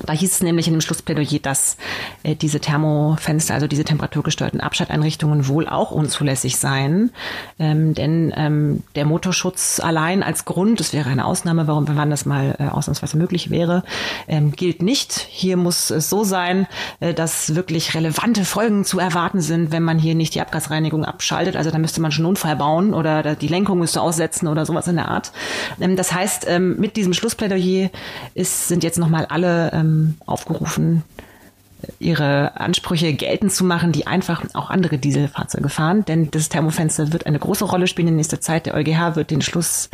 Da 0.05 0.13
hieß 0.13 0.31
es 0.31 0.43
nämlich 0.43 0.67
in 0.67 0.75
dem 0.75 0.81
Schlussplädoyer, 0.81 1.39
dass 1.41 1.77
äh, 2.23 2.35
diese 2.35 2.61
Thermofenster, 2.61 3.55
also 3.55 3.67
diese 3.67 3.85
temperaturgesteuerten 3.85 4.61
Abschalteinrichtungen 4.61 5.49
wohl 5.49 5.67
auch 5.67 5.91
unzulässig 5.91 6.57
seien. 6.57 7.11
Ähm, 7.59 7.95
denn 7.95 8.33
ähm, 8.37 8.83
der 8.95 9.07
Motorschutz 9.07 9.81
allein 9.81 10.23
als 10.23 10.45
Grund, 10.45 10.81
das 10.81 10.93
wäre 10.93 11.09
eine 11.09 11.25
Ausnahme, 11.25 11.67
warum, 11.67 11.87
wann 11.89 12.11
das 12.11 12.27
mal 12.27 12.57
äh, 12.59 12.69
ausnahmsweise 12.69 13.17
möglich 13.17 13.51
wäre, 13.51 13.85
ähm, 14.29 14.53
gilt 14.53 14.83
nicht. 14.83 15.27
Hier 15.31 15.57
muss 15.57 15.91
es 15.91 16.11
so 16.11 16.25
sein, 16.25 16.67
äh, 17.01 17.15
dass 17.15 17.55
wirklich 17.55 17.95
relevante 17.95 18.45
Folgen 18.45 18.85
zu 18.85 18.99
erwarten 18.99 19.41
sind, 19.41 19.73
wenn 19.73 19.83
man 19.83 19.99
hier 19.99 20.15
nicht 20.15 20.35
die 20.35 20.41
Abgasreinigung 20.41 21.05
abschaltet. 21.05 21.57
Also 21.57 21.71
da 21.71 21.79
müsste 21.79 22.01
man 22.01 22.13
schon 22.13 22.25
einen 22.25 22.31
Unfall 22.31 22.57
bauen 22.57 22.93
oder 22.93 23.35
die 23.35 23.49
Lenkung 23.49 23.79
müsste 23.79 24.03
aussetzen 24.03 24.47
oder 24.47 24.67
sowas 24.67 24.89
in 24.89 24.97
der 24.97 25.09
Art. 25.09 25.33
Ähm, 25.81 25.97
das 25.97 26.13
heißt, 26.13 26.47
ähm, 26.49 26.77
mit 26.79 26.97
diesem 26.97 27.15
Schlussplädoyer 27.15 27.91
ist, 28.35 28.69
sind 28.69 28.85
jetzt 28.85 28.99
nochmal 28.99 29.27
alle 29.27 29.71
ähm, 29.73 29.86
ähm, 29.87 30.15
aufgerufen, 30.27 31.03
ihre 31.99 32.59
Ansprüche 32.59 33.13
geltend 33.13 33.53
zu 33.53 33.65
machen, 33.65 33.93
die 33.93 34.07
einfach 34.07 34.43
auch 34.55 34.71
andere 34.71 34.99
Dieselfahrzeuge 34.99 35.69
fahren. 35.69 36.05
Denn 36.05 36.31
das 36.31 36.49
Thermofenster 36.49 37.13
wird 37.13 37.27
eine 37.27 37.39
große 37.39 37.65
Rolle 37.65 37.87
spielen 37.87 38.09
in 38.09 38.17
nächster 38.17 38.41
Zeit. 38.41 38.67
Der 38.67 38.75
EuGH 38.75 39.15
wird 39.15 39.31
den 39.31 39.43
Schluss, 39.43 39.91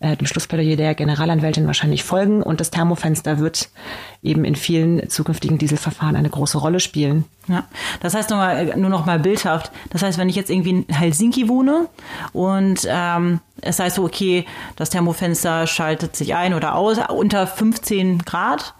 äh, 0.00 0.16
dem 0.16 0.26
Schlussplädoyer 0.26 0.76
der 0.76 0.94
Generalanwältin 0.94 1.66
wahrscheinlich 1.66 2.04
folgen 2.04 2.42
und 2.42 2.60
das 2.60 2.70
Thermofenster 2.70 3.38
wird 3.38 3.68
eben 4.22 4.44
in 4.44 4.56
vielen 4.56 5.08
zukünftigen 5.10 5.58
Dieselverfahren 5.58 6.16
eine 6.16 6.30
große 6.30 6.58
Rolle 6.58 6.80
spielen. 6.80 7.24
Ja, 7.48 7.64
das 8.00 8.14
heißt 8.14 8.30
nur, 8.30 8.38
mal, 8.38 8.76
nur 8.76 8.90
noch 8.90 9.04
mal 9.04 9.18
bildhaft. 9.18 9.70
Das 9.90 10.02
heißt, 10.02 10.18
wenn 10.18 10.28
ich 10.28 10.36
jetzt 10.36 10.50
irgendwie 10.50 10.70
in 10.70 10.86
Helsinki 10.88 11.48
wohne 11.48 11.88
und 12.32 12.86
ähm, 12.88 13.40
es 13.60 13.78
heißt 13.78 13.96
so, 13.96 14.04
okay, 14.04 14.46
das 14.76 14.90
Thermofenster 14.90 15.66
schaltet 15.66 16.16
sich 16.16 16.34
ein 16.34 16.54
oder 16.54 16.74
aus 16.74 16.98
unter 17.10 17.46
15 17.46 18.20
Grad, 18.20 18.74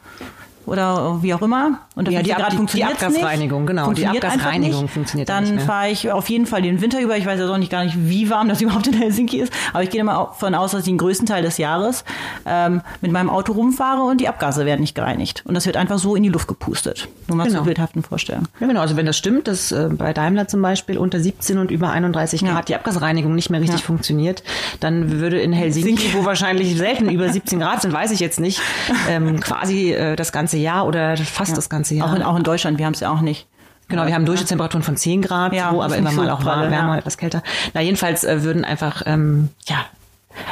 oder 0.66 1.22
wie 1.22 1.34
auch 1.34 1.42
immer. 1.42 1.80
Und 1.96 2.08
ja, 2.10 2.22
die, 2.22 2.34
Ab 2.34 2.50
die, 2.50 2.66
die 2.76 2.84
Abgasreinigung, 2.84 3.62
nicht. 3.62 3.68
genau. 3.68 3.84
Funktioniert 3.84 4.22
die 4.22 4.26
Abgasreinigung 4.26 4.88
funktioniert 4.88 5.28
Dann 5.28 5.60
fahre 5.60 5.90
ich 5.90 6.10
auf 6.10 6.28
jeden 6.28 6.46
Fall 6.46 6.60
den 6.62 6.80
Winter 6.80 7.00
über. 7.00 7.16
Ich 7.16 7.24
weiß 7.24 7.38
ja 7.38 7.48
auch 7.48 7.56
nicht 7.56 7.70
gar 7.70 7.84
nicht, 7.84 7.96
wie 8.08 8.30
warm 8.30 8.48
das 8.48 8.60
überhaupt 8.62 8.88
in 8.88 8.94
Helsinki 8.94 9.38
ist. 9.38 9.52
Aber 9.72 9.84
ich 9.84 9.90
gehe 9.90 10.00
immer 10.00 10.14
davon 10.14 10.56
aus, 10.56 10.72
dass 10.72 10.80
ich 10.80 10.86
den 10.86 10.98
größten 10.98 11.26
Teil 11.26 11.42
des 11.42 11.58
Jahres 11.58 12.04
ähm, 12.46 12.82
mit 13.00 13.12
meinem 13.12 13.30
Auto 13.30 13.52
rumfahre 13.52 14.02
und 14.02 14.20
die 14.20 14.26
Abgase 14.26 14.66
werden 14.66 14.80
nicht 14.80 14.96
gereinigt. 14.96 15.42
Und 15.46 15.54
das 15.54 15.66
wird 15.66 15.76
einfach 15.76 15.98
so 15.98 16.16
in 16.16 16.24
die 16.24 16.30
Luft 16.30 16.48
gepustet. 16.48 17.06
Nur 17.28 17.36
mal 17.36 17.44
genau. 17.44 17.58
zur 17.58 17.66
bildhaften 17.66 18.02
Vorstellung. 18.02 18.48
Ja, 18.58 18.66
genau. 18.66 18.80
Also 18.80 18.96
wenn 18.96 19.06
das 19.06 19.16
stimmt, 19.16 19.46
dass 19.46 19.70
äh, 19.70 19.88
bei 19.92 20.12
Daimler 20.12 20.48
zum 20.48 20.62
Beispiel 20.62 20.98
unter 20.98 21.20
17 21.20 21.58
und 21.58 21.70
über 21.70 21.90
31 21.90 22.40
ja. 22.40 22.52
Grad 22.52 22.68
die 22.68 22.74
Abgasreinigung 22.74 23.36
nicht 23.36 23.50
mehr 23.50 23.60
richtig 23.60 23.80
ja. 23.80 23.86
funktioniert, 23.86 24.42
dann 24.80 25.20
würde 25.20 25.40
in 25.40 25.52
Helsinki, 25.52 26.12
wo 26.12 26.24
wahrscheinlich 26.24 26.76
selten 26.76 27.08
über 27.08 27.28
17 27.28 27.60
Grad 27.60 27.82
sind, 27.82 27.92
weiß 27.92 28.10
ich 28.10 28.18
jetzt 28.18 28.40
nicht, 28.40 28.60
ähm, 29.08 29.38
quasi 29.38 29.92
äh, 29.92 30.16
das 30.16 30.32
ganze 30.32 30.56
Jahr 30.56 30.86
oder 30.86 31.16
fast 31.16 31.50
ja. 31.50 31.56
das 31.56 31.70
ganze 31.70 31.83
Jahr. 31.90 32.10
Auch 32.10 32.14
in, 32.14 32.22
auch 32.22 32.36
in 32.36 32.42
Deutschland, 32.42 32.78
wir 32.78 32.86
haben 32.86 32.94
es 32.94 33.00
ja 33.00 33.10
auch 33.10 33.20
nicht. 33.20 33.46
Genau, 33.88 34.06
wir 34.06 34.14
haben 34.14 34.24
Durchschnittstemperaturen 34.24 34.82
von 34.82 34.96
10 34.96 35.20
Grad, 35.22 35.52
ja, 35.52 35.70
so, 35.70 35.82
aber 35.82 35.96
immer 35.96 36.12
mal 36.12 36.30
auch 36.30 36.44
warm, 36.44 36.70
wärmer, 36.70 36.94
ja. 36.94 36.98
etwas 36.98 37.18
kälter. 37.18 37.42
Na, 37.74 37.82
jedenfalls 37.82 38.24
äh, 38.24 38.42
würden 38.42 38.64
einfach, 38.64 39.02
ähm, 39.04 39.50
ja, 39.66 39.84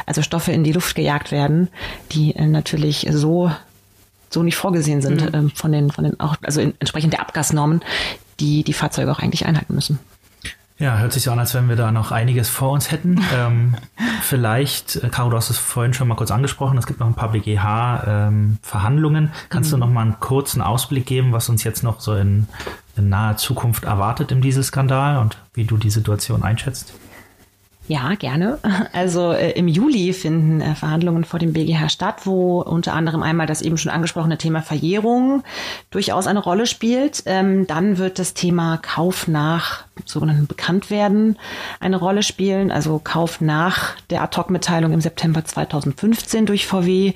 also 0.05 0.22
Stoffe 0.22 0.53
in 0.53 0.64
die 0.64 0.72
Luft 0.72 0.95
gejagt 0.95 1.33
werden, 1.33 1.68
die 2.12 2.37
äh, 2.37 2.47
natürlich 2.47 3.07
so 3.11 3.51
so 4.28 4.43
nicht 4.43 4.57
vorgesehen 4.57 5.03
sind 5.03 5.22
mhm. 5.22 5.35
ähm, 5.35 5.51
von 5.51 5.72
den 5.72 5.91
von 5.91 6.05
den 6.05 6.18
auch 6.18 6.37
also 6.43 6.61
in, 6.61 6.74
entsprechend 6.78 7.12
der 7.12 7.20
Abgasnormen, 7.20 7.83
die 8.41 8.64
die 8.64 8.72
Fahrzeuge 8.72 9.12
auch 9.12 9.18
eigentlich 9.18 9.47
einhalten 9.47 9.74
müssen. 9.74 9.99
Ja, 10.83 10.99
hört 10.99 11.12
sich 11.12 11.22
so 11.22 11.30
an, 11.30 11.39
als 11.39 11.55
wenn 11.55 11.68
wir 11.68 11.76
da 11.76 11.93
noch 11.93 12.11
einiges 12.11 12.49
vor 12.49 12.72
uns 12.72 12.91
hätten. 12.91 13.24
ähm, 13.37 13.76
vielleicht, 14.20 14.97
äh, 14.97 15.11
Caro, 15.11 15.30
du 15.30 15.37
hast 15.37 15.49
es 15.49 15.57
vorhin 15.57 15.95
schon 15.95 16.09
mal 16.09 16.16
kurz 16.16 16.33
angesprochen, 16.33 16.76
es 16.76 16.89
gibt 16.89 16.99
noch 16.99 17.07
ein 17.07 17.14
paar 17.14 17.30
BGH-Verhandlungen. 17.30 19.24
Ähm, 19.26 19.30
Kannst 19.49 19.70
mhm. 19.70 19.76
du 19.76 19.78
noch 19.78 19.93
mal 19.93 20.01
einen 20.01 20.18
kurzen 20.18 20.61
Ausblick 20.61 21.07
geben, 21.07 21.30
was 21.30 21.49
uns 21.49 21.62
jetzt 21.62 21.85
noch 21.85 22.01
so 22.01 22.16
in, 22.16 22.49
in 22.97 23.09
naher 23.09 23.37
Zukunft 23.37 23.85
erwartet 23.85 24.33
im 24.33 24.43
Dieselskandal 24.43 25.18
und 25.18 25.39
wie 25.55 25.66
du 25.66 25.76
die 25.76 25.91
Situation 25.91 26.43
einschätzt? 26.43 26.93
Ja, 27.93 28.14
gerne. 28.14 28.59
Also 28.95 29.32
äh, 29.32 29.51
im 29.51 29.68
Juli 29.68 30.14
finden 30.14 30.62
äh, 30.62 30.74
Verhandlungen 30.74 31.24
vor 31.24 31.38
dem 31.38 31.53
BGH 31.53 31.90
statt, 31.90 32.24
wo 32.24 32.62
unter 32.62 32.95
anderem 32.95 33.22
einmal 33.22 33.47
das 33.47 33.61
eben 33.61 33.76
schon 33.76 33.93
angesprochene 33.93 34.38
Thema 34.38 34.62
Verjährung 34.62 35.43
durchaus 35.90 36.26
eine 36.26 36.38
Rolle 36.38 36.66
spielt. 36.66 37.22
Ähm, 37.26 37.66
dann 37.66 37.99
wird 37.99 38.18
das 38.18 38.32
Thema 38.32 38.78
Kauf 38.78 39.28
nach 39.28 39.84
sogenannten 40.07 40.47
Bekanntwerden 40.47 41.36
eine 41.80 41.99
Rolle 41.99 42.22
spielen, 42.22 42.70
also 42.70 42.99
Kauf 42.99 43.43
nach 43.43 44.01
der 44.09 44.22
Ad-Hoc-Mitteilung 44.22 44.93
im 44.93 45.03
September 45.03 45.45
2015 45.45 46.47
durch 46.47 46.66
VW 46.66 47.12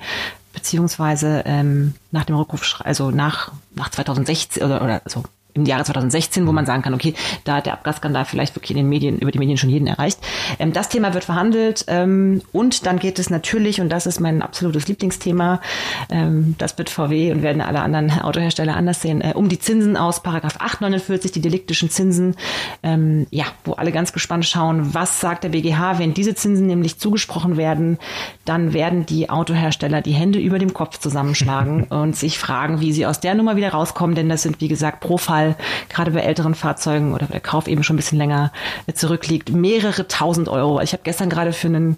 beziehungsweise 0.53 1.41
ähm, 1.47 1.95
nach 2.11 2.25
dem 2.25 2.35
Rückruf, 2.35 2.81
also 2.83 3.09
nach, 3.09 3.51
nach 3.73 3.89
2016 3.89 4.61
oder, 4.63 4.83
oder 4.83 5.01
also 5.05 5.23
im 5.57 5.65
Jahre 5.65 5.83
2016, 5.83 6.47
wo 6.47 6.51
man 6.51 6.65
sagen 6.65 6.83
kann, 6.83 6.93
okay, 6.93 7.13
da 7.43 7.57
hat 7.57 7.65
der 7.65 7.73
Abgasskandal 7.73 8.25
vielleicht 8.25 8.55
wirklich 8.55 8.71
in 8.71 8.77
den 8.77 8.89
Medien, 8.89 9.17
über 9.19 9.31
die 9.31 9.39
Medien 9.39 9.57
schon 9.57 9.69
jeden 9.69 9.87
erreicht. 9.87 10.19
Ähm, 10.59 10.73
das 10.73 10.89
Thema 10.89 11.13
wird 11.13 11.25
verhandelt 11.25 11.85
ähm, 11.87 12.41
und 12.51 12.85
dann 12.85 12.99
geht 12.99 13.19
es 13.19 13.29
natürlich, 13.29 13.81
und 13.81 13.89
das 13.89 14.05
ist 14.05 14.19
mein 14.19 14.41
absolutes 14.41 14.87
Lieblingsthema, 14.87 15.61
ähm, 16.09 16.55
das 16.57 16.77
wird 16.77 16.89
VW 16.89 17.31
und 17.31 17.41
werden 17.41 17.61
alle 17.61 17.81
anderen 17.81 18.11
Autohersteller 18.21 18.75
anders 18.75 19.01
sehen, 19.01 19.21
äh, 19.21 19.33
um 19.35 19.49
die 19.49 19.59
Zinsen 19.59 19.97
aus 19.97 20.23
Paragraph 20.23 20.57
849, 20.59 21.31
die 21.31 21.41
deliktischen 21.41 21.89
Zinsen, 21.89 22.35
ähm, 22.83 23.27
ja, 23.31 23.45
wo 23.65 23.73
alle 23.73 23.91
ganz 23.91 24.13
gespannt 24.13 24.45
schauen, 24.45 24.93
was 24.93 25.19
sagt 25.19 25.43
der 25.43 25.49
BGH, 25.49 25.99
wenn 25.99 26.13
diese 26.13 26.35
Zinsen 26.35 26.67
nämlich 26.67 26.99
zugesprochen 26.99 27.57
werden, 27.57 27.97
dann 28.45 28.73
werden 28.73 29.05
die 29.05 29.29
Autohersteller 29.29 30.01
die 30.01 30.11
Hände 30.11 30.39
über 30.39 30.59
dem 30.59 30.73
Kopf 30.73 30.99
zusammenschlagen 30.99 31.83
und 31.89 32.15
sich 32.15 32.37
fragen, 32.37 32.79
wie 32.79 32.93
sie 32.93 33.05
aus 33.05 33.19
der 33.19 33.35
Nummer 33.35 33.55
wieder 33.55 33.69
rauskommen, 33.69 34.15
denn 34.15 34.29
das 34.29 34.43
sind, 34.43 34.61
wie 34.61 34.67
gesagt, 34.67 34.99
pro 34.99 35.17
Fall 35.17 35.46
gerade 35.89 36.11
bei 36.11 36.21
älteren 36.21 36.55
Fahrzeugen 36.55 37.13
oder 37.13 37.25
der 37.27 37.39
Kauf 37.39 37.67
eben 37.67 37.83
schon 37.83 37.95
ein 37.95 37.97
bisschen 37.97 38.17
länger 38.17 38.51
zurückliegt, 38.93 39.51
mehrere 39.51 40.07
tausend 40.07 40.49
Euro. 40.49 40.81
Ich 40.81 40.93
habe 40.93 41.03
gestern 41.03 41.29
gerade 41.29 41.53
für 41.53 41.67
einen 41.67 41.97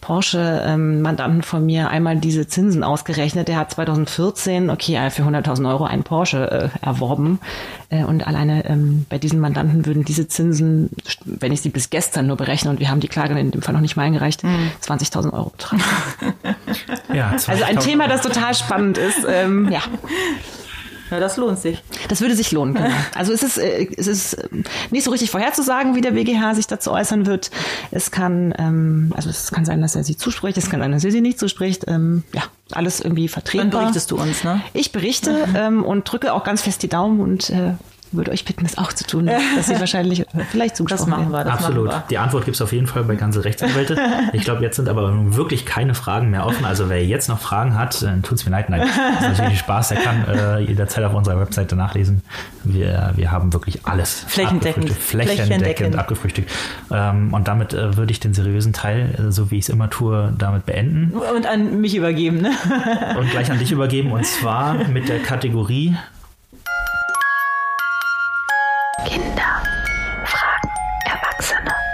Porsche-Mandanten 0.00 1.42
von 1.42 1.64
mir 1.64 1.90
einmal 1.90 2.16
diese 2.16 2.46
Zinsen 2.46 2.82
ausgerechnet. 2.82 3.48
Der 3.48 3.56
hat 3.56 3.70
2014, 3.70 4.70
okay, 4.70 5.10
für 5.10 5.22
100.000 5.22 5.68
Euro 5.68 5.84
einen 5.84 6.02
Porsche 6.02 6.70
äh, 6.82 6.84
erworben. 6.84 7.38
Äh, 7.90 8.04
und 8.04 8.26
alleine 8.26 8.64
ähm, 8.66 9.06
bei 9.08 9.18
diesen 9.18 9.40
Mandanten 9.40 9.86
würden 9.86 10.04
diese 10.04 10.26
Zinsen, 10.26 10.90
wenn 11.24 11.52
ich 11.52 11.60
sie 11.60 11.68
bis 11.68 11.90
gestern 11.90 12.26
nur 12.26 12.36
berechne, 12.36 12.70
und 12.70 12.80
wir 12.80 12.88
haben 12.90 13.00
die 13.00 13.08
Klage 13.08 13.38
in 13.38 13.50
dem 13.50 13.62
Fall 13.62 13.74
noch 13.74 13.80
nicht 13.80 13.96
mal 13.96 14.04
eingereicht, 14.04 14.42
mhm. 14.42 14.70
20.000 14.82 15.32
Euro 15.32 15.50
betragen. 15.50 15.82
ja, 17.14 17.30
also 17.30 17.64
ein 17.64 17.78
Thema, 17.78 18.08
das 18.08 18.22
total 18.22 18.54
spannend 18.54 18.98
ist. 18.98 19.26
Ähm, 19.28 19.70
ja. 19.70 19.80
Ja, 21.10 21.20
das 21.20 21.36
lohnt 21.36 21.58
sich. 21.58 21.82
Das 22.08 22.20
würde 22.20 22.34
sich 22.34 22.52
lohnen. 22.52 22.74
Genau. 22.74 22.88
Also 23.14 23.32
es 23.32 23.42
ist, 23.42 23.58
äh, 23.58 23.88
es 23.96 24.06
ist 24.06 24.34
äh, 24.34 24.48
nicht 24.90 25.04
so 25.04 25.10
richtig 25.10 25.30
vorherzusagen, 25.30 25.94
wie 25.94 26.00
der 26.00 26.12
BGH 26.12 26.54
sich 26.54 26.66
dazu 26.66 26.92
äußern 26.92 27.26
wird. 27.26 27.50
Es 27.90 28.10
kann, 28.10 28.54
ähm, 28.58 29.12
also 29.16 29.28
es 29.28 29.50
kann 29.50 29.64
sein, 29.64 29.82
dass 29.82 29.96
er 29.96 30.04
sie 30.04 30.16
zuspricht, 30.16 30.56
es 30.56 30.70
kann 30.70 30.80
sein, 30.80 30.92
dass 30.92 31.04
er 31.04 31.10
sie 31.10 31.20
nicht 31.20 31.38
zuspricht. 31.38 31.84
Ähm, 31.88 32.22
ja, 32.32 32.42
alles 32.72 33.00
irgendwie 33.00 33.28
vertreten. 33.28 33.70
Dann 33.70 33.80
berichtest 33.80 34.10
du 34.10 34.16
uns, 34.16 34.44
ne? 34.44 34.60
Ich 34.72 34.92
berichte 34.92 35.48
ähm, 35.56 35.84
und 35.84 36.10
drücke 36.10 36.32
auch 36.32 36.44
ganz 36.44 36.62
fest 36.62 36.82
die 36.82 36.88
Daumen 36.88 37.20
und 37.20 37.50
äh, 37.50 37.74
würde 38.12 38.30
euch 38.30 38.44
bitten, 38.44 38.64
das 38.64 38.78
auch 38.78 38.92
zu 38.92 39.04
tun, 39.06 39.26
dass 39.26 39.66
sie 39.66 39.78
wahrscheinlich 39.80 40.24
vielleicht 40.50 40.76
zugesprochen 40.76 41.10
Das 41.10 41.18
machen 41.18 41.32
wir. 41.32 41.44
Das 41.44 41.54
Absolut. 41.54 41.86
Machen 41.86 42.02
wir. 42.02 42.08
Die 42.10 42.18
Antwort 42.18 42.44
gibt 42.44 42.56
es 42.56 42.62
auf 42.62 42.72
jeden 42.72 42.86
Fall 42.86 43.04
bei 43.04 43.16
ganze 43.16 43.44
Rechtsanwälte. 43.44 43.96
Ich 44.32 44.42
glaube, 44.42 44.62
jetzt 44.62 44.76
sind 44.76 44.88
aber 44.88 45.34
wirklich 45.34 45.66
keine 45.66 45.94
Fragen 45.94 46.30
mehr 46.30 46.46
offen. 46.46 46.64
Also 46.64 46.88
wer 46.88 47.04
jetzt 47.04 47.28
noch 47.28 47.38
Fragen 47.38 47.76
hat, 47.76 48.02
äh, 48.02 48.20
tut 48.22 48.38
es 48.38 48.44
mir 48.44 48.52
leid. 48.52 48.70
Nein, 48.70 48.82
das 49.20 49.32
ist 49.32 49.38
natürlich 49.38 49.58
Spaß. 49.58 49.88
Der 49.88 49.98
kann 49.98 50.24
äh, 50.28 50.58
jederzeit 50.60 51.04
auf 51.04 51.14
unserer 51.14 51.40
Webseite 51.40 51.74
nachlesen. 51.74 52.22
Wir, 52.64 53.12
wir 53.16 53.30
haben 53.30 53.52
wirklich 53.52 53.86
alles 53.86 54.24
flächendeckend, 54.26 54.90
flächendeckend, 54.90 55.48
flächendeckend 55.48 55.96
abgefrühstückt. 55.96 56.50
Ähm, 56.90 57.32
und 57.32 57.48
damit 57.48 57.72
äh, 57.72 57.96
würde 57.96 58.12
ich 58.12 58.20
den 58.20 58.34
seriösen 58.34 58.72
Teil, 58.72 59.14
äh, 59.18 59.32
so 59.32 59.50
wie 59.50 59.58
ich 59.58 59.64
es 59.64 59.68
immer 59.68 59.90
tue, 59.90 60.32
damit 60.38 60.66
beenden. 60.66 61.12
Und 61.12 61.46
an 61.46 61.80
mich 61.80 61.96
übergeben. 61.96 62.42
Ne? 62.42 62.52
Und 63.18 63.30
gleich 63.30 63.50
an 63.50 63.58
dich 63.58 63.72
übergeben. 63.72 64.12
Und 64.12 64.26
zwar 64.26 64.74
mit 64.88 65.08
der 65.08 65.20
Kategorie 65.20 65.96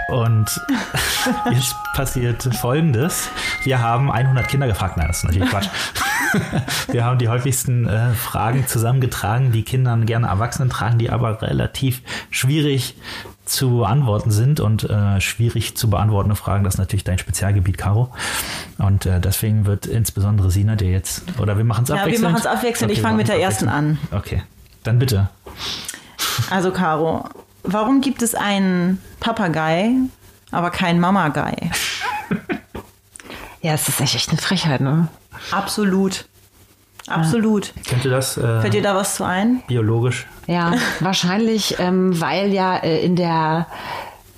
Und 0.07 0.61
jetzt 1.51 1.75
passiert 1.93 2.43
Folgendes. 2.55 3.29
Wir 3.63 3.81
haben 3.81 4.11
100 4.11 4.47
Kinder 4.47 4.67
gefragt. 4.67 4.97
Nein, 4.97 5.07
das 5.07 5.17
ist 5.17 5.23
natürlich 5.25 5.49
Quatsch. 5.49 5.67
Wir 6.91 7.05
haben 7.05 7.19
die 7.19 7.29
häufigsten 7.29 7.87
äh, 7.87 8.13
Fragen 8.13 8.67
zusammengetragen, 8.67 9.51
die 9.51 9.63
Kindern 9.63 10.05
gerne 10.05 10.27
Erwachsenen 10.27 10.69
tragen, 10.69 10.97
die 10.97 11.09
aber 11.09 11.41
relativ 11.41 12.01
schwierig 12.29 12.95
zu 13.45 13.77
beantworten 13.77 14.31
sind 14.31 14.59
und 14.59 14.89
äh, 14.89 15.21
schwierig 15.21 15.77
zu 15.77 15.89
beantwortende 15.89 16.35
Fragen. 16.35 16.63
Das 16.63 16.75
ist 16.75 16.79
natürlich 16.79 17.05
dein 17.05 17.17
Spezialgebiet, 17.17 17.77
Caro. 17.77 18.13
Und 18.77 19.05
äh, 19.05 19.19
deswegen 19.19 19.65
wird 19.65 19.85
insbesondere 19.85 20.51
Sina 20.51 20.75
dir 20.75 20.91
jetzt, 20.91 21.23
oder 21.39 21.57
wir 21.57 21.63
machen 21.63 21.85
es 21.85 21.91
abwechselnd? 21.91 22.15
Ja, 22.15 22.21
wir 22.21 22.29
machen 22.29 22.41
es 22.41 22.45
abwechselnd. 22.45 22.91
Okay, 22.91 22.99
ich 22.99 23.01
fange 23.01 23.17
mit 23.17 23.27
der 23.29 23.39
ersten 23.39 23.69
an. 23.69 23.97
Okay, 24.11 24.43
dann 24.83 24.99
bitte. 24.99 25.29
Also, 26.49 26.71
Caro, 26.71 27.29
warum 27.67 28.01
gibt 28.01 28.21
es 28.21 28.35
einen 28.35 29.01
Papagei, 29.19 29.91
aber 30.51 30.71
keinen 30.71 30.99
Mamagei? 30.99 31.55
ja, 33.61 33.73
es 33.73 33.87
ist 33.87 34.01
echt 34.01 34.29
eine 34.29 34.37
Frechheit, 34.39 34.81
ne? 34.81 35.07
Absolut. 35.51 36.25
Absolut. 37.07 37.73
Ja. 37.75 37.81
Könnte 37.89 38.09
das. 38.09 38.37
Äh, 38.37 38.61
Fällt 38.61 38.73
dir 38.73 38.81
da 38.81 38.95
was 38.95 39.15
zu 39.15 39.23
ein? 39.23 39.63
Biologisch. 39.67 40.27
Ja, 40.47 40.73
wahrscheinlich, 40.99 41.79
ähm, 41.79 42.19
weil 42.19 42.51
ja 42.51 42.77
äh, 42.77 42.99
in 43.05 43.15
der, 43.15 43.67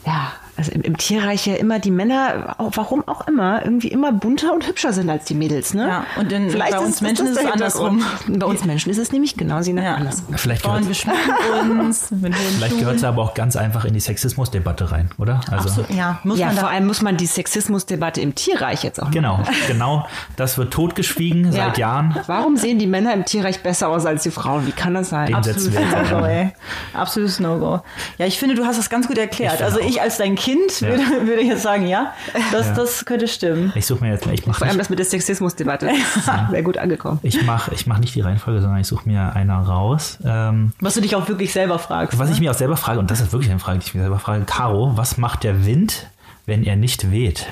ja, 0.05 0.31
also 0.59 0.73
im, 0.73 0.81
im 0.81 0.97
Tierreich 0.97 1.47
ja 1.47 1.55
immer 1.55 1.79
die 1.79 1.89
Männer, 1.89 2.53
warum 2.57 3.07
auch 3.07 3.25
immer, 3.27 3.63
irgendwie 3.63 3.87
immer 3.87 4.11
bunter 4.11 4.53
und 4.53 4.67
hübscher 4.67 4.91
sind 4.91 5.09
als 5.09 5.23
die 5.23 5.33
Mädels, 5.33 5.73
ne? 5.73 5.87
Ja, 5.87 6.05
und 6.19 6.29
in, 6.33 6.49
Vielleicht 6.49 6.73
bei 6.73 6.79
uns 6.79 6.95
ist, 6.95 7.01
Menschen 7.01 7.27
ist, 7.27 7.37
es 7.37 7.45
andersrum. 7.45 8.03
Bei 8.27 8.45
uns 8.45 8.65
Menschen 8.65 8.89
ist 8.89 8.97
es 8.97 9.13
nämlich 9.13 9.37
genau 9.37 9.61
sie 9.61 9.71
ja. 9.71 9.95
andersrum. 9.95 10.25
Vielleicht 10.35 10.63
gehört, 10.63 10.81
uns, 10.81 12.09
vielleicht 12.09 12.77
gehört 12.77 12.97
es 12.97 13.03
aber 13.05 13.21
auch 13.21 13.33
ganz 13.33 13.55
einfach 13.55 13.85
in 13.85 13.93
die 13.93 14.01
Sexismusdebatte 14.01 14.91
rein, 14.91 15.11
oder? 15.17 15.39
Also, 15.49 15.69
Absolut, 15.69 15.91
ja, 15.91 16.19
muss 16.25 16.39
ja 16.39 16.47
man 16.47 16.57
vor 16.57 16.69
allem 16.69 16.87
muss 16.87 17.01
man 17.01 17.15
die 17.15 17.25
Sexismusdebatte 17.25 18.19
im 18.19 18.35
Tierreich 18.35 18.83
jetzt 18.83 19.01
auch 19.01 19.11
Genau, 19.11 19.41
genau. 19.67 20.07
Das 20.35 20.57
wird 20.57 20.73
totgeschwiegen 20.73 21.45
ja. 21.45 21.51
seit 21.51 21.77
Jahren. 21.77 22.17
Warum 22.27 22.57
sehen 22.57 22.79
die 22.79 22.87
Männer 22.87 23.13
im 23.13 23.23
Tierreich 23.23 23.63
besser 23.63 23.87
aus 23.87 24.05
als 24.05 24.23
die 24.23 24.31
Frauen? 24.31 24.67
Wie 24.67 24.71
kann 24.71 24.93
das 24.93 25.09
sein? 25.09 25.33
Absolutes 25.33 25.69
No-Go, 25.73 26.25
ey. 26.25 26.51
Absolutes 26.93 27.39
No-Go. 27.39 27.81
Ja, 28.17 28.25
ich 28.25 28.37
finde, 28.37 28.55
du 28.55 28.65
hast 28.65 28.77
das 28.77 28.89
ganz 28.89 29.07
gut 29.07 29.17
erklärt. 29.17 29.55
Ich 29.55 29.63
also 29.63 29.79
ich 29.79 30.01
als 30.01 30.17
dein 30.17 30.35
Kind 30.35 30.48
Kind, 30.49 30.81
ja. 30.81 30.89
würde, 30.89 31.27
würde 31.27 31.41
ich 31.41 31.47
jetzt 31.47 31.63
sagen, 31.63 31.87
ja, 31.87 32.13
das, 32.51 32.67
ja. 32.67 32.73
das 32.73 33.05
könnte 33.05 33.27
stimmen. 33.27 33.71
Ich 33.75 33.85
suche 33.85 34.03
mir 34.03 34.11
jetzt, 34.11 34.25
ich 34.25 34.41
Vor 34.41 34.67
allem 34.67 34.77
das 34.77 34.89
mit 34.89 34.99
der 34.99 35.05
Sexismusdebatte. 35.05 35.89
Ja. 36.25 36.47
Wäre 36.51 36.63
gut 36.63 36.77
angekommen. 36.77 37.19
Ich 37.23 37.43
mache 37.43 37.73
ich 37.73 37.87
mach 37.87 37.97
nicht 37.97 38.13
die 38.13 38.21
Reihenfolge, 38.21 38.61
sondern 38.61 38.79
ich 38.79 38.87
suche 38.87 39.07
mir 39.07 39.35
einer 39.35 39.59
raus. 39.59 40.19
Ähm, 40.23 40.73
was 40.79 40.93
du 40.93 41.01
dich 41.01 41.15
auch 41.15 41.27
wirklich 41.27 41.51
selber 41.53 41.79
fragst. 41.79 42.19
Was 42.19 42.29
ne? 42.29 42.35
ich 42.35 42.41
mir 42.41 42.51
auch 42.51 42.55
selber 42.55 42.77
frage, 42.77 42.99
und 42.99 43.09
das 43.09 43.21
ist 43.21 43.31
wirklich 43.31 43.49
eine 43.49 43.59
Frage, 43.59 43.79
die 43.79 43.85
ich 43.85 43.95
mir 43.95 44.01
selber 44.01 44.19
frage, 44.19 44.43
Caro, 44.45 44.95
was 44.95 45.17
macht 45.17 45.43
der 45.43 45.65
Wind, 45.65 46.07
wenn 46.45 46.63
er 46.63 46.75
nicht 46.75 47.11
weht? 47.11 47.47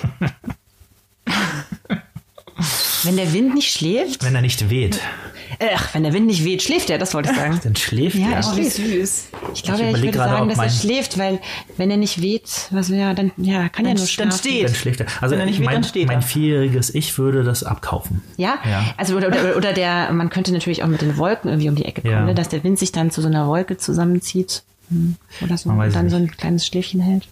wenn 3.02 3.16
der 3.16 3.32
Wind 3.32 3.54
nicht 3.54 3.72
schläft? 3.72 4.24
Wenn 4.24 4.34
er 4.34 4.42
nicht 4.42 4.70
weht. 4.70 5.00
Ach, 5.74 5.94
wenn 5.94 6.02
der 6.02 6.12
Wind 6.12 6.26
nicht 6.26 6.44
weht, 6.44 6.62
schläft 6.62 6.90
er, 6.90 6.98
das 6.98 7.14
wollte 7.14 7.30
ich 7.30 7.36
sagen. 7.36 7.60
Dann 7.62 7.76
schläft 7.76 8.16
ja, 8.16 8.30
er. 8.30 8.40
Ja, 8.40 8.52
oh, 8.52 8.62
süß. 8.62 9.28
Ich 9.54 9.62
glaube, 9.62 9.82
ich, 9.82 9.96
ich 9.96 10.02
würde 10.02 10.18
sagen, 10.18 10.48
dass 10.48 10.58
er 10.58 10.70
schläft, 10.70 11.18
weil 11.18 11.40
wenn 11.76 11.90
er 11.90 11.96
nicht 11.96 12.22
weht, 12.22 12.68
was 12.70 12.88
ja, 12.88 13.14
dann 13.14 13.32
ja, 13.36 13.68
kann 13.68 13.86
er 13.86 13.94
nur 13.94 14.06
schlafen. 14.06 14.30
Dann 14.30 14.38
steht. 14.38 14.64
Dann 14.64 14.74
schläft 14.74 15.00
er. 15.00 15.06
Also 15.20 15.32
wenn 15.32 15.40
er 15.40 15.46
nicht 15.46 15.58
weht, 15.58 15.66
mein, 15.66 15.74
dann 15.76 15.84
steht 15.84 16.08
er. 16.08 16.14
Mein 16.14 16.22
vierjähriges 16.22 16.94
Ich 16.94 17.16
würde 17.18 17.44
das 17.44 17.64
abkaufen. 17.64 18.22
Ja, 18.36 18.58
ja. 18.68 18.84
also 18.96 19.16
oder, 19.16 19.28
oder, 19.28 19.56
oder, 19.56 19.72
der, 19.72 20.12
man 20.12 20.30
könnte 20.30 20.52
natürlich 20.52 20.82
auch 20.82 20.88
mit 20.88 21.02
den 21.02 21.16
Wolken 21.16 21.48
irgendwie 21.48 21.68
um 21.68 21.76
die 21.76 21.84
Ecke 21.84 22.02
kommen, 22.02 22.14
ja. 22.14 22.24
ne, 22.24 22.34
dass 22.34 22.48
der 22.48 22.64
Wind 22.64 22.78
sich 22.78 22.92
dann 22.92 23.10
zu 23.10 23.20
so 23.20 23.28
einer 23.28 23.46
Wolke 23.46 23.76
zusammenzieht 23.76 24.62
hm, 24.88 25.16
oder 25.42 25.56
so 25.56 25.70
und 25.70 25.78
dann 25.78 26.04
nicht. 26.04 26.10
so 26.12 26.16
ein 26.16 26.30
kleines 26.30 26.66
Schläfchen 26.66 27.00
hält. 27.00 27.28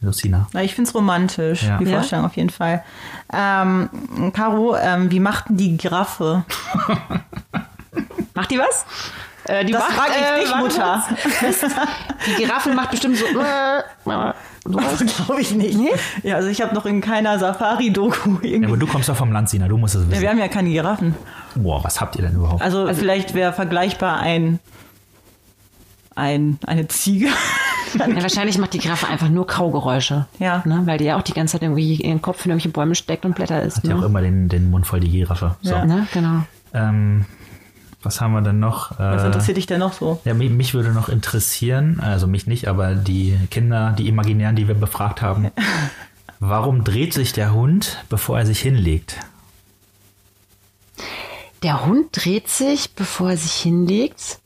Lucina. 0.00 0.48
Na, 0.52 0.62
ich 0.62 0.74
finde 0.74 0.88
es 0.88 0.94
romantisch, 0.94 1.62
ja. 1.64 1.78
die 1.78 1.86
Vorstellung 1.86 2.24
auf 2.24 2.36
jeden 2.36 2.50
Fall. 2.50 2.82
Ähm, 3.32 3.88
Caro, 4.32 4.76
ähm, 4.76 5.10
wie 5.10 5.20
macht 5.20 5.48
denn 5.48 5.56
die 5.56 5.76
Giraffe? 5.76 6.44
Macht 8.34 8.50
die 8.50 8.58
was? 8.58 8.84
Äh, 9.44 9.64
die 9.64 9.72
das 9.72 9.82
macht, 9.82 9.92
frage 9.92 10.12
ich 10.16 10.24
äh, 10.24 10.44
dich, 10.44 10.56
Mutter. 10.56 11.04
die 12.26 12.34
Giraffe 12.44 12.72
macht 12.72 12.90
bestimmt 12.92 13.16
so. 13.16 13.24
Äh, 13.24 13.82
das 14.64 15.16
glaube 15.16 15.40
ich 15.40 15.52
nicht. 15.52 15.76
Nee? 15.76 15.90
Ja, 16.22 16.36
also 16.36 16.48
ich 16.48 16.62
habe 16.62 16.74
noch 16.74 16.86
in 16.86 17.00
keiner 17.00 17.38
Safari-Doku 17.38 18.38
irgendwie. 18.42 18.62
Ja, 18.62 18.68
aber 18.68 18.76
du 18.76 18.86
kommst 18.86 19.08
doch 19.08 19.16
vom 19.16 19.32
Land, 19.32 19.48
Sina, 19.48 19.66
du 19.66 19.76
musst 19.76 19.96
es 19.96 20.02
wissen. 20.02 20.14
Ja, 20.14 20.20
wir 20.20 20.30
haben 20.30 20.38
ja 20.38 20.48
keine 20.48 20.70
Giraffen. 20.70 21.16
Boah, 21.56 21.82
was 21.82 22.00
habt 22.00 22.16
ihr 22.16 22.22
denn 22.22 22.34
überhaupt? 22.34 22.62
Also, 22.62 22.84
also 22.84 23.00
vielleicht 23.00 23.34
wäre 23.34 23.52
vergleichbar 23.52 24.20
ein, 24.20 24.60
ein 26.14 26.58
eine 26.64 26.86
Ziege. 26.86 27.28
Ja, 27.98 28.22
wahrscheinlich 28.22 28.58
macht 28.58 28.74
die 28.74 28.78
Giraffe 28.78 29.08
einfach 29.08 29.28
nur 29.28 29.46
Kaugeräusche. 29.46 30.26
Ja. 30.38 30.62
Ne? 30.64 30.82
Weil 30.84 30.98
die 30.98 31.04
ja 31.04 31.18
auch 31.18 31.22
die 31.22 31.32
ganze 31.32 31.52
Zeit 31.52 31.62
irgendwie 31.62 31.96
in 31.96 32.10
den 32.10 32.22
Kopf 32.22 32.44
in 32.44 32.50
irgendwelche 32.50 32.70
Bäume 32.70 32.94
steckt 32.94 33.24
und 33.24 33.34
Blätter 33.34 33.62
isst. 33.62 33.78
Hat 33.78 33.84
ja 33.84 33.94
ne? 33.94 34.00
auch 34.00 34.06
immer 34.06 34.20
den, 34.20 34.48
den 34.48 34.70
Mund 34.70 34.86
voll, 34.86 35.00
die 35.00 35.10
Giraffe. 35.10 35.56
So. 35.62 35.72
Ja, 35.72 35.84
ne? 35.84 36.06
genau. 36.12 36.44
Ähm, 36.74 37.26
was 38.02 38.20
haben 38.20 38.32
wir 38.32 38.42
denn 38.42 38.58
noch? 38.58 38.98
Was 38.98 39.22
äh, 39.22 39.26
interessiert 39.26 39.56
dich 39.56 39.66
denn 39.66 39.78
noch 39.78 39.92
so? 39.92 40.20
Ja, 40.24 40.34
mich, 40.34 40.50
mich, 40.50 40.74
würde 40.74 40.90
noch 40.90 41.08
interessieren, 41.08 42.00
also 42.00 42.26
mich 42.26 42.46
nicht, 42.46 42.66
aber 42.66 42.94
die 42.94 43.38
Kinder, 43.50 43.94
die 43.96 44.08
Imaginären, 44.08 44.56
die 44.56 44.66
wir 44.66 44.74
befragt 44.74 45.22
haben. 45.22 45.50
warum 46.40 46.82
dreht 46.82 47.14
sich 47.14 47.32
der 47.32 47.52
Hund, 47.52 47.98
bevor 48.08 48.38
er 48.38 48.46
sich 48.46 48.60
hinlegt? 48.60 49.20
Der 51.62 51.86
Hund 51.86 52.08
dreht 52.12 52.48
sich, 52.48 52.94
bevor 52.94 53.30
er 53.30 53.36
sich 53.36 53.52
hinlegt, 53.52 54.40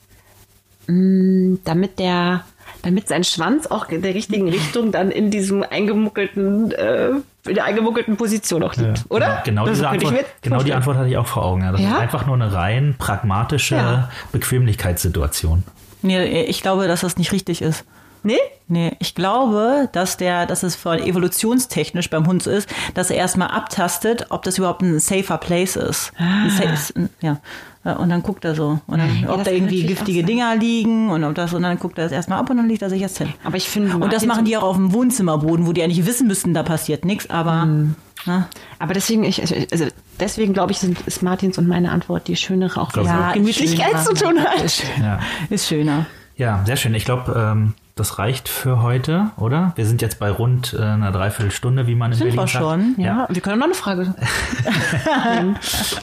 mm, 0.87 1.55
damit 1.65 1.99
der 1.99 2.45
damit 2.83 3.09
sein 3.09 3.25
Schwanz 3.25 3.67
auch 3.67 3.89
in 3.89 4.03
der 4.03 4.15
richtigen 4.15 4.49
Richtung 4.49 4.93
dann 4.93 5.11
in 5.11 5.31
diesem 5.31 5.63
eingemuckelten, 5.63 6.73
äh, 6.73 7.11
in 7.47 7.55
der 7.55 7.65
eingemuckelten 7.65 8.17
Position 8.17 8.63
auch 8.63 8.75
liegt, 8.75 8.99
ja, 8.99 9.05
oder? 9.09 9.43
Genau, 9.45 9.65
genau, 9.65 9.67
diese 9.67 9.89
Antwort, 9.89 10.25
genau 10.43 10.63
die 10.63 10.73
Antwort 10.73 10.97
hatte 10.97 11.09
ich 11.09 11.17
auch 11.17 11.27
vor 11.27 11.45
Augen. 11.45 11.63
Ja. 11.63 11.73
Das 11.73 11.81
ja? 11.81 11.95
ist 11.95 11.99
einfach 11.99 12.27
nur 12.27 12.35
eine 12.37 12.53
rein 12.53 12.95
pragmatische 12.99 13.77
ja. 13.77 14.11
Bequemlichkeitssituation. 14.33 15.65
Nee, 16.03 16.43
ich 16.43 16.63
glaube, 16.63 16.87
dass 16.87 17.01
das 17.01 17.17
nicht 17.17 17.33
richtig 17.33 17.63
ist. 17.63 17.85
Nee? 18.27 18.39
Nee, 18.67 18.97
ich 18.99 19.15
glaube, 19.15 19.89
dass 19.93 20.17
der, 20.17 20.47
dass 20.47 20.65
es 20.65 20.75
von 20.75 20.99
evolutionstechnisch 20.99 22.11
beim 22.11 22.27
Hund 22.27 22.43
so 22.43 22.51
ist, 22.51 22.69
dass 22.95 23.11
er 23.11 23.17
erstmal 23.17 23.49
abtastet, 23.49 24.27
ob 24.31 24.43
das 24.43 24.59
überhaupt 24.59 24.83
ein 24.83 24.99
safer 24.99 25.39
Place 25.39 25.77
ist. 25.77 26.13
Ah. 26.19 26.49
Safe, 26.51 27.09
ja. 27.21 27.39
Und 27.85 28.09
dann 28.09 28.25
guckt 28.25 28.45
er 28.45 28.57
so. 28.57 28.81
Und 28.89 28.99
dann, 28.99 29.23
ja, 29.23 29.31
ob 29.33 29.45
da 29.45 29.53
irgendwie 29.53 29.85
giftige 29.87 30.25
Dinger 30.25 30.57
liegen 30.57 31.09
und 31.11 31.23
ob 31.23 31.37
das, 31.37 31.55
und 31.55 31.63
dann 31.63 31.79
guckt 31.79 31.97
er 31.99 32.05
das 32.05 32.13
erstmal 32.13 32.41
ab 32.41 32.51
und 32.51 32.57
dann 32.57 32.69
legt 32.69 32.83
er 32.83 32.91
sich 32.91 33.01
erst 33.01 33.19
hin. 33.19 33.33
Aber 33.45 33.57
ich 33.57 33.69
finde. 33.71 33.97
Und 33.97 34.13
das 34.13 34.27
machen 34.27 34.45
die 34.45 34.57
auch 34.57 34.65
auf 34.65 34.75
dem 34.75 34.93
Wohnzimmerboden, 34.93 35.69
wo 35.69 35.73
die 35.73 35.85
eigentlich 35.85 36.05
wissen 36.05 36.27
müssten, 36.27 36.53
da 36.53 36.65
passiert 36.65 37.05
nichts, 37.05 37.31
aber. 37.31 37.67
Mhm. 37.67 37.95
Ne? 38.25 38.49
Aber 38.81 38.93
deswegen, 38.93 39.23
ich, 39.23 39.41
also 39.71 39.87
deswegen 40.19 40.53
glaube 40.53 40.73
ich, 40.73 40.79
sind, 40.79 41.01
ist 41.03 41.23
Martins 41.23 41.59
und 41.59 41.69
meine 41.69 41.93
Antwort 41.93 42.27
die 42.27 42.35
schönere, 42.35 42.81
auch 42.81 42.93
wenn 42.97 43.03
es 43.05 43.09
Ja, 43.09 43.27
mit 43.27 43.35
Gemütlichkeit 43.35 43.91
schöner. 43.91 44.03
zu 44.05 44.15
tun 44.15 44.41
hat. 44.41 44.83
Ja, 45.01 45.21
Ist 45.49 45.69
schöner. 45.69 46.07
ja 46.37 46.65
sehr 46.67 46.75
schön. 46.77 46.93
Ich 46.95 47.05
glaube, 47.05 47.33
ähm, 47.39 47.75
das 47.97 48.19
reicht 48.19 48.51
für 48.51 48.83
heute, 48.83 49.31
oder? 49.39 49.73
Wir 49.75 49.87
sind 49.87 50.03
jetzt 50.03 50.19
bei 50.19 50.31
rund 50.31 50.77
äh, 50.79 50.83
einer 50.83 51.13
Dreiviertelstunde, 51.13 51.87
wie 51.87 51.95
man 51.95 52.13
in 52.13 52.19
Sind 52.19 52.27
Berlin 52.27 52.41
wir 52.43 52.47
sagt. 52.47 52.63
schon? 52.63 52.95
Ja, 52.99 53.27
wir 53.31 53.41
können 53.41 53.59
noch 53.59 53.65
eine 53.65 53.75
Frage. 53.75 54.15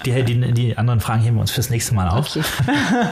Die, 0.05 0.23
die, 0.23 0.53
die 0.53 0.77
anderen 0.77 0.99
Fragen 0.99 1.21
heben 1.21 1.37
wir 1.37 1.41
uns 1.41 1.51
fürs 1.51 1.69
nächste 1.69 1.93
Mal 1.93 2.09
auf. 2.09 2.35
Okay. 2.35 2.43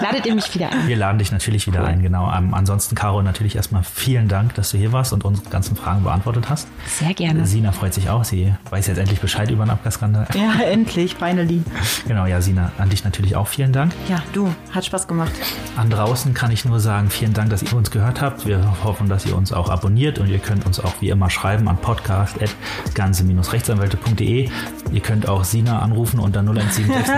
Ladet 0.01 0.25
ihr 0.25 0.35
mich 0.35 0.53
wieder 0.53 0.71
ein? 0.71 0.87
Wir 0.87 0.95
laden 0.95 1.19
dich 1.19 1.31
natürlich 1.31 1.67
wieder 1.67 1.83
ein, 1.85 2.01
genau. 2.01 2.31
Ähm, 2.33 2.53
ansonsten, 2.53 2.95
Caro, 2.95 3.21
natürlich 3.21 3.55
erstmal 3.55 3.83
vielen 3.83 4.27
Dank, 4.27 4.55
dass 4.55 4.71
du 4.71 4.77
hier 4.77 4.91
warst 4.91 5.13
und 5.13 5.23
unsere 5.23 5.49
ganzen 5.49 5.75
Fragen 5.75 6.03
beantwortet 6.03 6.49
hast. 6.49 6.67
Sehr 6.87 7.13
gerne. 7.13 7.45
Sina 7.45 7.71
freut 7.71 7.93
sich 7.93 8.09
auch. 8.09 8.23
Sie 8.23 8.53
weiß 8.69 8.87
jetzt 8.87 8.97
endlich 8.97 9.19
Bescheid 9.21 9.49
über 9.51 9.63
den 9.63 9.69
Abgasskandal. 9.71 10.27
Ja, 10.33 10.63
endlich, 10.65 11.15
finally. 11.15 11.63
Genau, 12.07 12.25
ja, 12.25 12.41
Sina, 12.41 12.71
an 12.77 12.89
dich 12.89 13.03
natürlich 13.03 13.35
auch 13.35 13.47
vielen 13.47 13.71
Dank. 13.73 13.93
Ja, 14.09 14.21
du, 14.33 14.53
hat 14.71 14.85
Spaß 14.85 15.07
gemacht. 15.07 15.31
An 15.77 15.89
draußen 15.89 16.33
kann 16.33 16.51
ich 16.51 16.65
nur 16.65 16.79
sagen, 16.79 17.09
vielen 17.09 17.33
Dank, 17.33 17.51
dass 17.51 17.61
ihr 17.63 17.73
uns 17.73 17.91
gehört 17.91 18.21
habt. 18.21 18.45
Wir 18.45 18.70
hoffen, 18.83 19.07
dass 19.09 19.25
ihr 19.25 19.35
uns 19.35 19.51
auch 19.53 19.69
abonniert 19.69 20.19
und 20.19 20.27
ihr 20.27 20.39
könnt 20.39 20.65
uns 20.65 20.79
auch 20.79 20.93
wie 20.99 21.09
immer 21.09 21.29
schreiben 21.29 21.67
an 21.67 21.77
podcast.ganze-rechtsanwälte.de. 21.77 24.49
Ihr 24.91 25.01
könnt 25.01 25.27
auch 25.29 25.43
Sina 25.43 25.79
anrufen 25.79 26.19
unter 26.19 26.39
0176. 26.41 27.01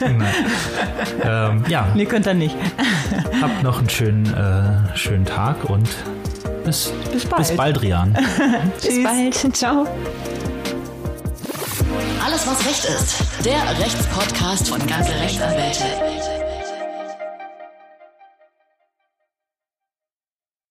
Nein. 0.00 0.24
ähm, 1.22 1.64
ja, 1.68 1.86
Nee, 1.94 2.06
könnt 2.06 2.26
ihr 2.26 2.34
nicht. 2.34 2.56
habt 3.40 3.62
noch 3.62 3.78
einen 3.78 3.88
schönen, 3.90 4.26
äh, 4.34 4.96
schönen 4.96 5.24
Tag 5.24 5.64
und 5.68 5.88
bis, 6.64 6.92
Bis 7.12 7.24
bald. 7.24 7.38
bis 7.48 7.56
bald, 7.56 7.82
Rian. 7.82 8.12
Bis 8.82 9.02
bald. 9.02 9.56
Ciao. 9.56 9.86
Alles, 12.24 12.46
was 12.46 12.64
Recht 12.66 12.84
ist. 12.84 13.16
Der 13.44 13.56
Rechtspodcast 13.82 14.68
von 14.68 14.78
ganze 14.86 15.12
Rechtsanwälte. 15.18 15.84